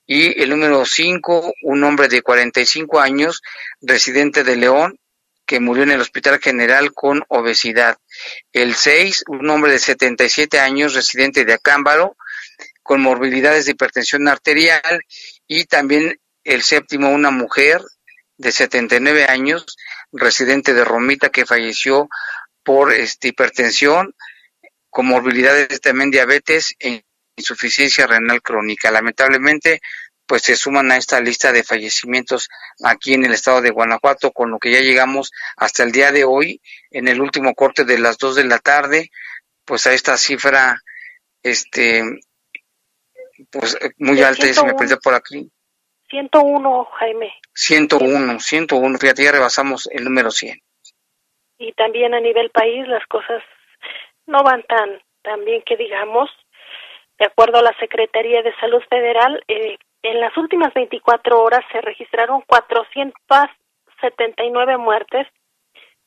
Y 0.07 0.41
el 0.41 0.49
número 0.49 0.83
5, 0.83 1.53
un 1.61 1.83
hombre 1.83 2.07
de 2.07 2.23
45 2.23 2.99
años, 2.99 3.43
residente 3.81 4.43
de 4.43 4.55
León, 4.55 4.97
que 5.45 5.59
murió 5.59 5.83
en 5.83 5.91
el 5.91 6.01
Hospital 6.01 6.39
General 6.39 6.93
con 6.93 7.23
obesidad. 7.27 7.97
El 8.51 8.75
6, 8.75 9.25
un 9.27 9.49
hombre 9.49 9.71
de 9.73 9.79
77 9.79 10.59
años, 10.59 10.93
residente 10.93 11.45
de 11.45 11.53
Acámbaro, 11.53 12.17
con 12.83 13.01
morbilidades 13.01 13.65
de 13.65 13.71
hipertensión 13.71 14.27
arterial. 14.27 15.01
Y 15.47 15.65
también 15.65 16.19
el 16.43 16.63
séptimo, 16.63 17.09
una 17.09 17.31
mujer 17.31 17.81
de 18.37 18.51
79 18.51 19.25
años, 19.25 19.77
residente 20.11 20.73
de 20.73 20.83
Romita, 20.83 21.29
que 21.29 21.45
falleció 21.45 22.09
por 22.63 22.91
este, 22.91 23.29
hipertensión, 23.29 24.15
con 24.89 25.05
morbilidades 25.07 25.81
también 25.81 26.09
diabetes 26.09 26.75
e 26.79 27.03
insuficiencia 27.35 28.07
renal 28.07 28.41
crónica. 28.41 28.91
Lamentablemente, 28.91 29.81
pues 30.27 30.43
se 30.43 30.55
suman 30.55 30.91
a 30.91 30.97
esta 30.97 31.19
lista 31.19 31.51
de 31.51 31.63
fallecimientos 31.63 32.49
aquí 32.83 33.13
en 33.13 33.25
el 33.25 33.33
estado 33.33 33.61
de 33.61 33.71
Guanajuato, 33.71 34.31
con 34.31 34.51
lo 34.51 34.59
que 34.59 34.71
ya 34.71 34.79
llegamos 34.79 35.31
hasta 35.57 35.83
el 35.83 35.91
día 35.91 36.11
de 36.11 36.23
hoy, 36.23 36.61
en 36.91 37.07
el 37.07 37.21
último 37.21 37.53
corte 37.53 37.85
de 37.85 37.99
las 37.99 38.17
dos 38.17 38.35
de 38.35 38.45
la 38.45 38.59
tarde, 38.59 39.11
pues 39.65 39.87
a 39.87 39.93
esta 39.93 40.17
cifra, 40.17 40.81
este, 41.43 42.03
pues 43.51 43.77
muy 43.97 44.21
alta, 44.21 44.51
se 44.51 44.65
me 44.65 44.73
perdió 44.73 44.99
por 44.99 45.13
aquí. 45.13 45.49
101, 46.09 46.85
Jaime. 46.99 47.33
101, 47.53 48.39
101, 48.39 48.97
fíjate, 48.97 49.23
ya 49.23 49.31
rebasamos 49.31 49.87
el 49.91 50.03
número 50.03 50.31
100. 50.31 50.59
Y 51.57 51.73
también 51.73 52.13
a 52.13 52.19
nivel 52.19 52.49
país 52.51 52.87
las 52.87 53.05
cosas 53.07 53.41
no 54.27 54.43
van 54.43 54.63
tan, 54.63 55.01
tan 55.21 55.43
bien 55.45 55.61
que 55.65 55.77
digamos. 55.77 56.29
De 57.17 57.25
acuerdo 57.25 57.59
a 57.59 57.63
la 57.63 57.75
Secretaría 57.79 58.41
de 58.41 58.53
Salud 58.59 58.81
Federal, 58.89 59.41
eh, 59.47 59.77
en 60.05 60.19
las 60.19 60.35
últimas 60.37 60.71
24 60.73 61.41
horas 61.41 61.63
se 61.71 61.79
registraron 61.81 62.41
479 62.47 64.77
muertes, 64.77 65.27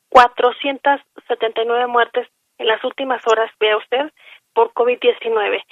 479 0.09 1.87
muertes 1.87 2.27
en 2.57 2.67
las 2.67 2.83
últimas 2.83 3.25
horas, 3.27 3.49
vea 3.59 3.77
usted, 3.77 4.11
por 4.53 4.73
COVID-19. 4.73 5.63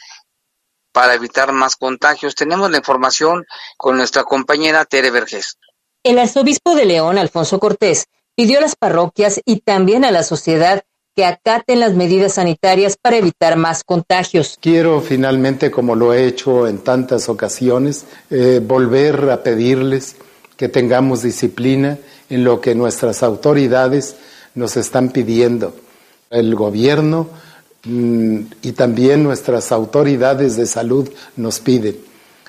para 0.92 1.14
evitar 1.14 1.52
más 1.52 1.76
contagios. 1.76 2.34
Tenemos 2.34 2.70
la 2.70 2.76
información 2.76 3.46
con 3.78 3.96
nuestra 3.96 4.24
compañera 4.24 4.84
Tere 4.84 5.10
Vergés. 5.10 5.56
El 6.02 6.18
arzobispo 6.18 6.74
de 6.74 6.84
León, 6.84 7.16
Alfonso 7.16 7.58
Cortés, 7.58 8.04
pidió 8.36 8.58
a 8.58 8.60
las 8.60 8.76
parroquias 8.76 9.40
y 9.46 9.60
también 9.60 10.04
a 10.04 10.10
la 10.10 10.24
sociedad 10.24 10.84
que 11.18 11.24
acaten 11.24 11.80
las 11.80 11.94
medidas 11.94 12.34
sanitarias 12.34 12.96
para 12.96 13.16
evitar 13.16 13.56
más 13.56 13.82
contagios. 13.82 14.56
Quiero 14.60 15.00
finalmente, 15.00 15.68
como 15.68 15.96
lo 15.96 16.14
he 16.14 16.28
hecho 16.28 16.68
en 16.68 16.78
tantas 16.78 17.28
ocasiones, 17.28 18.04
eh, 18.30 18.60
volver 18.64 19.28
a 19.28 19.42
pedirles 19.42 20.14
que 20.56 20.68
tengamos 20.68 21.22
disciplina 21.22 21.98
en 22.30 22.44
lo 22.44 22.60
que 22.60 22.76
nuestras 22.76 23.24
autoridades 23.24 24.14
nos 24.54 24.76
están 24.76 25.08
pidiendo. 25.08 25.74
El 26.30 26.54
gobierno 26.54 27.26
mm, 27.82 28.40
y 28.62 28.70
también 28.70 29.24
nuestras 29.24 29.72
autoridades 29.72 30.54
de 30.54 30.66
salud 30.66 31.10
nos 31.34 31.58
piden. 31.58 31.96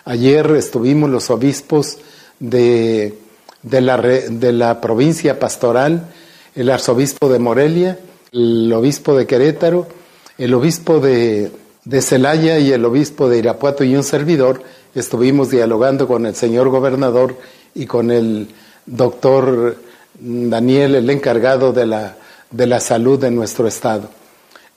Ayer 0.06 0.46
estuvimos 0.52 1.10
los 1.10 1.32
obispos 1.32 1.98
de, 2.40 3.18
de, 3.64 3.82
la, 3.82 3.98
de 3.98 4.54
la 4.54 4.80
provincia 4.80 5.40
pastoral, 5.40 6.04
el 6.54 6.70
arzobispo 6.70 7.30
de 7.30 7.40
Morelia, 7.40 7.98
el 8.32 8.72
obispo 8.74 9.18
de 9.18 9.26
Querétaro, 9.26 9.88
el 10.38 10.54
obispo 10.54 11.00
de, 11.00 11.52
Celaya 12.02 12.60
y 12.60 12.72
el 12.72 12.86
obispo 12.86 13.30
de 13.30 13.40
Irapuato 13.40 13.84
y 13.84 13.96
un 13.96 14.04
servidor 14.04 14.62
estuvimos 14.94 15.50
dialogando 15.50 16.08
con 16.08 16.26
el 16.26 16.36
señor 16.36 16.70
gobernador 16.70 17.36
y 17.74 17.86
con 17.86 18.12
el 18.12 18.48
doctor 18.86 19.78
Daniel, 20.20 20.96
el 20.96 21.10
encargado 21.10 21.74
de 21.74 21.86
la, 21.86 22.18
de 22.52 22.68
la 22.68 22.80
salud 22.80 23.20
de 23.20 23.32
nuestro 23.32 23.68
estado. 23.68 24.10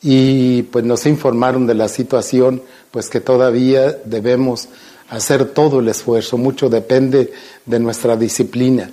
Y 0.03 0.63
pues 0.65 0.85
nos 0.85 1.07
informaron 1.07 1.67
de 1.67 1.75
la 1.75 1.89
situación, 1.89 2.63
pues 2.91 3.09
que 3.09 3.21
todavía 3.21 3.93
debemos 4.05 4.69
hacer 5.11 5.45
todo 5.47 5.81
el 5.81 5.89
esfuerzo, 5.89 6.39
mucho 6.39 6.69
depende 6.69 7.33
de 7.67 7.79
nuestra 7.79 8.17
disciplina. 8.17 8.91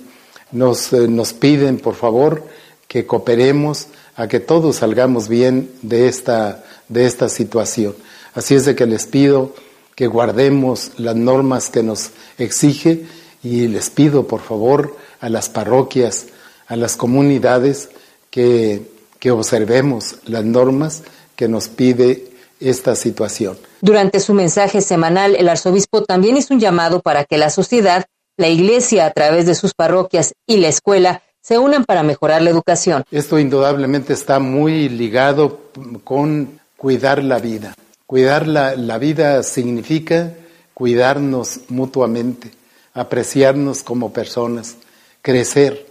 Nos, 0.52 0.92
eh, 0.92 1.08
nos 1.08 1.32
piden, 1.32 1.78
por 1.78 1.94
favor, 1.94 2.44
que 2.86 3.06
cooperemos 3.06 3.88
a 4.20 4.28
que 4.28 4.38
todos 4.38 4.76
salgamos 4.76 5.28
bien 5.28 5.70
de 5.80 6.06
esta, 6.06 6.62
de 6.88 7.06
esta 7.06 7.30
situación. 7.30 7.94
Así 8.34 8.54
es 8.54 8.66
de 8.66 8.74
que 8.74 8.84
les 8.84 9.06
pido 9.06 9.54
que 9.94 10.08
guardemos 10.08 10.90
las 10.98 11.16
normas 11.16 11.70
que 11.70 11.82
nos 11.82 12.10
exige 12.36 13.06
y 13.42 13.66
les 13.68 13.88
pido 13.88 14.26
por 14.26 14.42
favor 14.42 14.94
a 15.20 15.30
las 15.30 15.48
parroquias, 15.48 16.26
a 16.66 16.76
las 16.76 16.96
comunidades 16.96 17.88
que, 18.28 18.82
que 19.18 19.30
observemos 19.30 20.16
las 20.26 20.44
normas 20.44 21.02
que 21.34 21.48
nos 21.48 21.68
pide 21.68 22.28
esta 22.60 22.96
situación. 22.96 23.56
Durante 23.80 24.20
su 24.20 24.34
mensaje 24.34 24.82
semanal, 24.82 25.34
el 25.34 25.48
arzobispo 25.48 26.04
también 26.04 26.36
hizo 26.36 26.52
un 26.52 26.60
llamado 26.60 27.00
para 27.00 27.24
que 27.24 27.38
la 27.38 27.48
sociedad, 27.48 28.04
la 28.36 28.48
iglesia 28.48 29.06
a 29.06 29.12
través 29.12 29.46
de 29.46 29.54
sus 29.54 29.72
parroquias 29.72 30.34
y 30.46 30.58
la 30.58 30.68
escuela 30.68 31.22
se 31.42 31.58
unan 31.58 31.84
para 31.84 32.02
mejorar 32.02 32.42
la 32.42 32.50
educación. 32.50 33.04
Esto 33.10 33.38
indudablemente 33.38 34.12
está 34.12 34.38
muy 34.38 34.88
ligado 34.88 35.70
con 36.04 36.60
cuidar 36.76 37.22
la 37.24 37.38
vida. 37.38 37.74
Cuidar 38.06 38.46
la, 38.48 38.98
vida 38.98 39.42
significa 39.42 40.34
cuidarnos 40.74 41.60
mutuamente, 41.68 42.50
apreciarnos 42.92 43.82
como 43.82 44.12
personas, 44.12 44.76
crecer. 45.22 45.86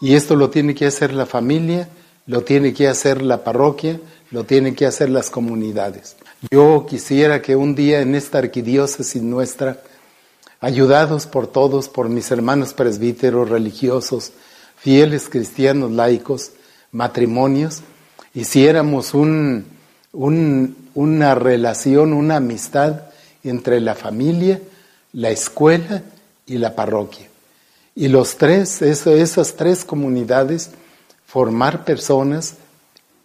Y 0.00 0.14
esto 0.14 0.36
lo 0.36 0.50
tiene 0.50 0.74
que 0.74 0.86
hacer 0.86 1.12
la 1.12 1.26
familia, 1.26 1.88
lo 2.26 2.42
tiene 2.42 2.72
que 2.74 2.86
hacer 2.86 3.22
la 3.22 3.42
parroquia, 3.42 3.98
lo 4.30 4.44
tienen 4.44 4.76
que 4.76 4.86
hacer 4.86 5.10
las 5.10 5.30
comunidades. 5.30 6.16
Yo 6.50 6.86
quisiera 6.88 7.42
que 7.42 7.56
un 7.56 7.74
día 7.74 8.00
en 8.00 8.14
esta 8.14 8.38
arquidiócesis 8.38 9.22
nuestra, 9.22 9.78
ayudados 10.60 11.26
por 11.26 11.48
todos, 11.48 11.88
por 11.88 12.08
mis 12.08 12.30
hermanos 12.30 12.72
presbíteros 12.72 13.48
religiosos, 13.48 14.32
fieles 14.78 15.28
cristianos 15.28 15.90
laicos, 15.92 16.52
matrimonios, 16.92 17.82
hiciéramos 18.34 19.14
un, 19.14 19.66
una 20.12 21.34
relación, 21.34 22.12
una 22.12 22.36
amistad 22.36 23.02
entre 23.44 23.80
la 23.80 23.94
familia, 23.94 24.60
la 25.12 25.30
escuela 25.30 26.02
y 26.46 26.58
la 26.58 26.74
parroquia. 26.74 27.28
Y 27.94 28.08
los 28.08 28.36
tres, 28.36 28.80
esas 28.82 29.54
tres 29.54 29.84
comunidades, 29.84 30.70
formar 31.26 31.84
personas 31.84 32.54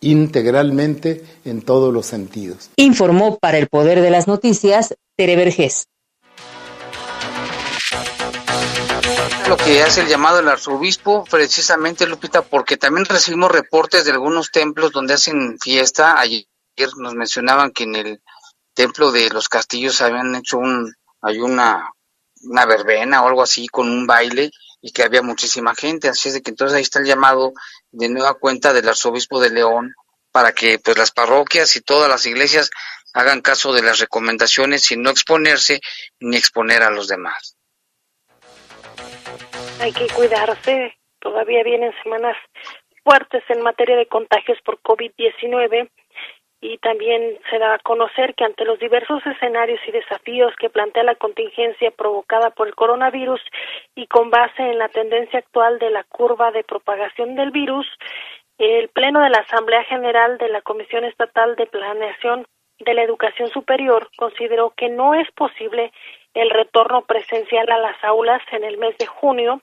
integralmente 0.01 1.23
en 1.45 1.61
todos 1.61 1.93
los 1.93 2.05
sentidos. 2.05 2.69
Informó 2.75 3.37
para 3.37 3.57
el 3.57 3.67
Poder 3.67 4.01
de 4.01 4.09
las 4.09 4.27
Noticias 4.27 4.95
Tere 5.15 5.35
Vergés. 5.35 5.87
Lo 9.53 9.57
que 9.57 9.83
hace 9.83 10.01
el 10.01 10.07
llamado 10.07 10.37
del 10.37 10.49
arzobispo, 10.49 11.25
precisamente 11.25 12.07
Lupita, 12.07 12.41
porque 12.41 12.75
también 12.75 13.05
recibimos 13.05 13.51
reportes 13.51 14.03
de 14.03 14.09
algunos 14.09 14.49
templos 14.49 14.91
donde 14.91 15.13
hacen 15.13 15.59
fiesta. 15.59 16.19
Ayer 16.19 16.47
nos 16.97 17.13
mencionaban 17.13 17.69
que 17.69 17.83
en 17.83 17.95
el 17.95 18.23
templo 18.73 19.11
de 19.11 19.29
los 19.29 19.49
castillos 19.49 20.01
habían 20.01 20.33
hecho 20.33 20.57
un, 20.57 20.91
hay 21.21 21.37
una, 21.37 21.87
una 22.41 22.65
verbena 22.65 23.21
o 23.21 23.27
algo 23.27 23.43
así 23.43 23.67
con 23.67 23.91
un 23.91 24.07
baile 24.07 24.49
y 24.81 24.91
que 24.91 25.03
había 25.03 25.21
muchísima 25.21 25.75
gente, 25.75 26.09
así 26.09 26.29
es 26.29 26.33
de 26.33 26.41
que 26.41 26.49
entonces 26.49 26.75
ahí 26.75 26.81
está 26.81 26.97
el 26.97 27.05
llamado 27.05 27.53
de 27.91 28.09
nueva 28.09 28.33
cuenta 28.33 28.73
del 28.73 28.89
arzobispo 28.89 29.39
de 29.39 29.51
León 29.51 29.93
para 30.31 30.53
que 30.53 30.79
pues 30.79 30.97
las 30.97 31.11
parroquias 31.11 31.75
y 31.75 31.81
todas 31.81 32.09
las 32.09 32.25
iglesias 32.25 32.71
hagan 33.13 33.41
caso 33.41 33.71
de 33.71 33.83
las 33.83 33.99
recomendaciones 33.99 34.89
y 34.89 34.97
no 34.97 35.11
exponerse 35.11 35.79
ni 36.19 36.37
exponer 36.37 36.81
a 36.81 36.89
los 36.89 37.07
demás. 37.07 37.55
Hay 39.81 39.91
que 39.93 40.07
cuidarse, 40.07 40.95
todavía 41.19 41.63
vienen 41.63 41.93
semanas 42.03 42.37
fuertes 43.03 43.43
en 43.49 43.61
materia 43.61 43.97
de 43.97 44.07
contagios 44.07 44.57
por 44.63 44.79
COVID-19 44.81 45.89
y 46.61 46.77
también 46.77 47.37
se 47.49 47.59
da 47.59 47.73
a 47.73 47.79
conocer 47.79 48.35
que 48.35 48.45
ante 48.45 48.63
los 48.63 48.79
diversos 48.79 49.21
escenarios 49.25 49.81
y 49.85 49.91
desafíos 49.91 50.53
que 50.57 50.69
plantea 50.69 51.03
la 51.03 51.15
contingencia 51.15 51.91
provocada 51.91 52.51
por 52.51 52.67
el 52.67 52.75
coronavirus 52.75 53.41
y 53.95 54.07
con 54.07 54.29
base 54.29 54.63
en 54.63 54.77
la 54.77 54.87
tendencia 54.87 55.39
actual 55.39 55.77
de 55.79 55.89
la 55.89 56.05
curva 56.05 56.51
de 56.51 56.63
propagación 56.63 57.35
del 57.35 57.51
virus, 57.51 57.85
el 58.57 58.87
Pleno 58.89 59.19
de 59.19 59.29
la 59.29 59.39
Asamblea 59.39 59.83
General 59.83 60.37
de 60.37 60.47
la 60.47 60.61
Comisión 60.61 61.03
Estatal 61.03 61.57
de 61.57 61.65
Planeación 61.65 62.47
de 62.79 62.93
la 62.93 63.03
Educación 63.03 63.49
Superior 63.49 64.09
consideró 64.17 64.73
que 64.77 64.87
no 64.87 65.13
es 65.15 65.29
posible 65.31 65.91
el 66.33 66.49
retorno 66.49 67.03
presencial 67.03 67.69
a 67.71 67.77
las 67.77 68.03
aulas 68.03 68.41
en 68.51 68.63
el 68.63 68.77
mes 68.77 68.97
de 68.97 69.05
junio 69.05 69.61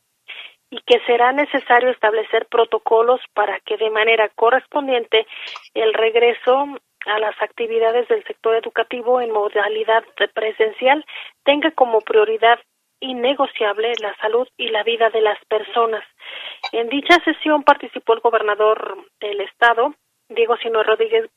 y 0.70 0.80
que 0.86 1.00
será 1.06 1.32
necesario 1.32 1.90
establecer 1.90 2.46
protocolos 2.46 3.20
para 3.34 3.58
que 3.60 3.76
de 3.76 3.90
manera 3.90 4.28
correspondiente 4.28 5.26
el 5.74 5.92
regreso 5.94 6.66
a 7.06 7.18
las 7.18 7.40
actividades 7.42 8.06
del 8.08 8.22
sector 8.24 8.54
educativo 8.54 9.20
en 9.20 9.32
modalidad 9.32 10.04
presencial 10.34 11.04
tenga 11.44 11.70
como 11.72 12.00
prioridad 12.00 12.60
innegociable 13.00 13.92
la 14.00 14.14
salud 14.16 14.46
y 14.58 14.68
la 14.68 14.82
vida 14.82 15.08
de 15.10 15.22
las 15.22 15.42
personas. 15.46 16.04
En 16.72 16.88
dicha 16.88 17.18
sesión 17.24 17.62
participó 17.62 18.12
el 18.12 18.20
gobernador 18.20 19.06
del 19.20 19.40
estado, 19.40 19.94
Diego 20.28 20.56
Sino 20.58 20.82
Rodríguez 20.82 21.30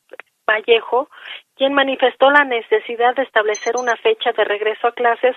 Vallejo, 0.47 1.09
quien 1.55 1.73
manifestó 1.73 2.29
la 2.29 2.43
necesidad 2.43 3.15
de 3.15 3.23
establecer 3.23 3.75
una 3.77 3.95
fecha 3.97 4.31
de 4.31 4.43
regreso 4.43 4.87
a 4.87 4.93
clases 4.93 5.35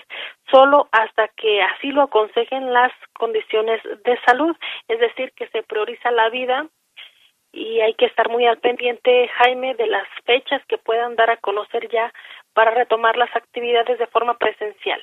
solo 0.51 0.89
hasta 0.93 1.29
que 1.29 1.63
así 1.63 1.89
lo 1.89 2.03
aconsejen 2.03 2.73
las 2.73 2.93
condiciones 3.19 3.81
de 4.05 4.19
salud, 4.25 4.57
es 4.89 5.01
decir, 5.01 5.33
que 5.37 5.49
se 5.49 5.63
prioriza 5.63 6.11
la 6.11 6.31
vida 6.31 6.67
y 7.53 7.81
hay 7.81 7.95
que 7.95 8.07
estar 8.07 8.29
muy 8.29 8.47
al 8.47 8.59
pendiente, 8.59 9.29
Jaime, 9.39 9.75
de 9.77 9.87
las 9.87 10.07
fechas 10.25 10.61
que 10.69 10.79
puedan 10.79 11.17
dar 11.17 11.31
a 11.31 11.39
conocer 11.39 11.89
ya 11.91 12.13
para 12.53 12.71
retomar 12.71 13.17
las 13.17 13.35
actividades 13.35 13.99
de 13.99 14.07
forma 14.09 14.37
presencial. 14.37 15.01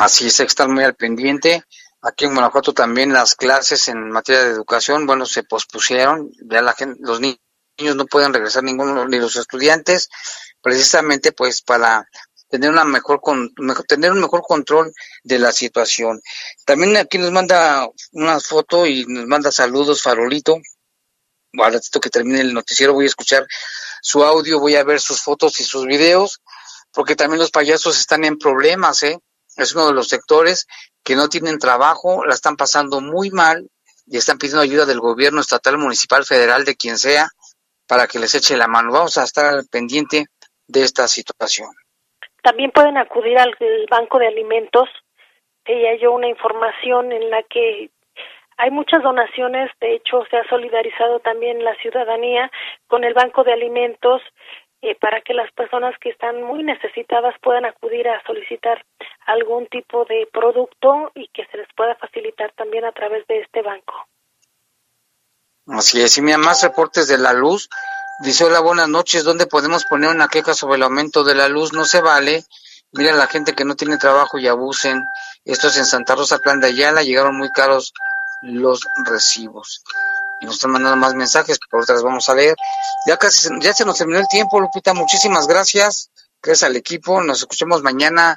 Así 0.00 0.26
es, 0.26 0.38
que 0.38 0.44
estar 0.44 0.68
muy 0.68 0.82
al 0.82 0.94
pendiente. 0.94 1.62
Aquí 2.02 2.24
en 2.24 2.32
Guanajuato 2.32 2.72
también 2.72 3.12
las 3.12 3.34
clases 3.34 3.88
en 3.88 4.10
materia 4.10 4.42
de 4.42 4.50
educación, 4.50 5.06
bueno, 5.06 5.24
se 5.24 5.44
pospusieron, 5.44 6.30
ya 6.50 6.60
la 6.60 6.72
gente, 6.72 6.98
los 7.00 7.20
niños 7.20 7.38
no 7.78 8.06
pueden 8.06 8.32
regresar 8.32 8.62
ninguno, 8.62 9.06
ni 9.06 9.18
los 9.18 9.36
estudiantes, 9.36 10.08
precisamente 10.62 11.32
pues 11.32 11.62
para 11.62 12.08
tener 12.48 12.70
una 12.70 12.84
mejor, 12.84 13.20
con, 13.20 13.52
tener 13.88 14.12
un 14.12 14.20
mejor 14.20 14.42
control 14.42 14.92
de 15.24 15.38
la 15.38 15.52
situación. 15.52 16.20
También 16.64 16.96
aquí 16.96 17.18
nos 17.18 17.32
manda 17.32 17.88
una 18.12 18.38
foto 18.38 18.86
y 18.86 19.04
nos 19.06 19.26
manda 19.26 19.50
saludos 19.50 20.02
Farolito, 20.02 20.58
al 21.58 21.72
ratito 21.72 22.00
que 22.00 22.10
termine 22.10 22.40
el 22.40 22.54
noticiero 22.54 22.94
voy 22.94 23.04
a 23.04 23.08
escuchar 23.08 23.46
su 24.02 24.24
audio, 24.24 24.60
voy 24.60 24.76
a 24.76 24.84
ver 24.84 25.00
sus 25.00 25.20
fotos 25.20 25.60
y 25.60 25.64
sus 25.64 25.86
videos, 25.86 26.42
porque 26.92 27.16
también 27.16 27.40
los 27.40 27.50
payasos 27.50 27.98
están 27.98 28.24
en 28.24 28.38
problemas, 28.38 29.02
¿eh? 29.02 29.18
Es 29.56 29.74
uno 29.74 29.86
de 29.86 29.92
los 29.92 30.08
sectores 30.08 30.66
que 31.02 31.16
no 31.16 31.28
tienen 31.28 31.58
trabajo, 31.58 32.24
la 32.24 32.34
están 32.34 32.56
pasando 32.56 33.00
muy 33.00 33.30
mal 33.30 33.68
y 34.06 34.16
están 34.16 34.38
pidiendo 34.38 34.62
ayuda 34.62 34.84
del 34.84 35.00
gobierno 35.00 35.40
estatal, 35.40 35.78
municipal, 35.78 36.24
federal, 36.24 36.64
de 36.64 36.76
quien 36.76 36.98
sea, 36.98 37.30
para 37.86 38.06
que 38.06 38.18
les 38.18 38.34
eche 38.34 38.56
la 38.56 38.68
mano. 38.68 38.92
Vamos 38.92 39.18
a 39.18 39.24
estar 39.24 39.46
al 39.46 39.66
pendiente 39.70 40.26
de 40.66 40.82
esta 40.82 41.06
situación. 41.08 41.68
También 42.42 42.70
pueden 42.70 42.96
acudir 42.96 43.38
al 43.38 43.56
Banco 43.90 44.18
de 44.18 44.26
Alimentos. 44.26 44.88
Ella 45.64 45.96
yo 46.00 46.12
una 46.12 46.28
información 46.28 47.12
en 47.12 47.30
la 47.30 47.42
que 47.44 47.90
hay 48.56 48.70
muchas 48.70 49.02
donaciones, 49.02 49.70
de 49.80 49.94
hecho 49.94 50.24
se 50.30 50.36
ha 50.36 50.48
solidarizado 50.48 51.18
también 51.20 51.64
la 51.64 51.74
ciudadanía 51.76 52.50
con 52.86 53.02
el 53.02 53.14
Banco 53.14 53.42
de 53.42 53.52
Alimentos 53.52 54.22
eh, 54.82 54.94
para 54.94 55.22
que 55.22 55.34
las 55.34 55.50
personas 55.52 55.98
que 55.98 56.10
están 56.10 56.42
muy 56.42 56.62
necesitadas 56.62 57.34
puedan 57.40 57.64
acudir 57.64 58.06
a 58.08 58.22
solicitar 58.24 58.84
algún 59.26 59.66
tipo 59.66 60.04
de 60.04 60.28
producto 60.32 61.10
y 61.14 61.28
que 61.28 61.46
se 61.46 61.56
les 61.56 61.68
pueda 61.74 61.94
facilitar 61.96 62.52
también 62.52 62.84
a 62.84 62.92
través 62.92 63.26
de 63.26 63.40
este 63.40 63.62
banco. 63.62 63.94
Así 65.66 66.02
es, 66.02 66.18
y 66.18 66.22
mira, 66.22 66.36
más 66.36 66.62
reportes 66.62 67.08
de 67.08 67.16
la 67.16 67.32
luz. 67.32 67.70
Dice, 68.20 68.44
hola, 68.44 68.60
buenas 68.60 68.88
noches, 68.88 69.24
¿dónde 69.24 69.46
podemos 69.46 69.84
poner 69.86 70.10
una 70.10 70.28
queja 70.28 70.54
sobre 70.54 70.76
el 70.76 70.82
aumento 70.82 71.24
de 71.24 71.34
la 71.34 71.48
luz? 71.48 71.72
No 71.72 71.84
se 71.84 72.00
vale. 72.00 72.44
Mira 72.92 73.12
la 73.12 73.26
gente 73.26 73.54
que 73.54 73.64
no 73.64 73.74
tiene 73.74 73.96
trabajo 73.96 74.38
y 74.38 74.46
abusen. 74.46 75.02
Esto 75.44 75.68
es 75.68 75.78
en 75.78 75.86
Santa 75.86 76.14
Rosa, 76.14 76.38
Plan 76.38 76.60
de 76.60 76.68
Ayala, 76.68 77.02
llegaron 77.02 77.36
muy 77.36 77.50
caros 77.50 77.92
los 78.42 78.86
recibos. 79.06 79.82
Y 80.40 80.46
nos 80.46 80.56
están 80.56 80.70
mandando 80.70 80.96
más 80.96 81.14
mensajes, 81.14 81.58
por 81.70 81.82
otras 81.82 82.02
vamos 82.02 82.28
a 82.28 82.34
leer. 82.34 82.56
Ya 83.06 83.16
casi 83.16 83.48
ya 83.60 83.72
se 83.72 83.84
nos 83.84 83.96
terminó 83.96 84.18
el 84.18 84.28
tiempo, 84.28 84.60
Lupita. 84.60 84.92
Muchísimas 84.92 85.46
gracias. 85.46 86.10
Gracias 86.42 86.68
al 86.68 86.76
equipo. 86.76 87.22
Nos 87.22 87.38
escuchamos 87.38 87.82
mañana 87.82 88.36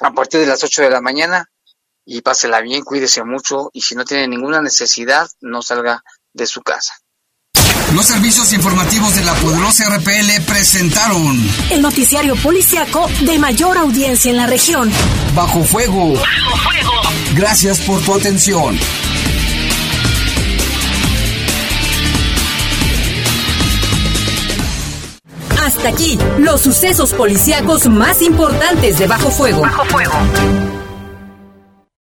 a 0.00 0.10
partir 0.12 0.40
de 0.40 0.46
las 0.46 0.62
8 0.62 0.82
de 0.82 0.90
la 0.90 1.00
mañana. 1.00 1.50
Y 2.04 2.20
pásela 2.22 2.60
bien, 2.60 2.82
cuídese 2.82 3.24
mucho. 3.24 3.70
Y 3.72 3.82
si 3.82 3.94
no 3.94 4.04
tiene 4.04 4.28
ninguna 4.28 4.60
necesidad, 4.60 5.28
no 5.40 5.62
salga 5.62 6.02
de 6.32 6.46
su 6.46 6.62
casa. 6.62 6.94
Los 7.94 8.06
servicios 8.06 8.52
informativos 8.54 9.14
de 9.14 9.24
la 9.24 9.34
poderosa 9.34 9.84
RPL 9.96 10.42
presentaron 10.46 11.38
el 11.70 11.82
noticiario 11.82 12.34
policiaco 12.36 13.06
de 13.20 13.38
mayor 13.38 13.76
audiencia 13.76 14.30
en 14.30 14.38
la 14.38 14.46
región. 14.46 14.90
Bajo 15.34 15.62
fuego. 15.62 16.14
Bajo 16.14 16.56
fuego. 16.56 16.92
Gracias 17.34 17.80
por 17.80 18.00
tu 18.02 18.14
atención. 18.14 18.78
Hasta 25.62 25.88
aquí, 25.88 26.18
los 26.38 26.60
sucesos 26.60 27.12
policíacos 27.12 27.86
más 27.88 28.22
importantes 28.22 28.98
de 28.98 29.06
Bajo 29.06 29.30
Fuego. 29.30 29.62
Bajo 29.62 29.84
Fuego. 29.84 30.12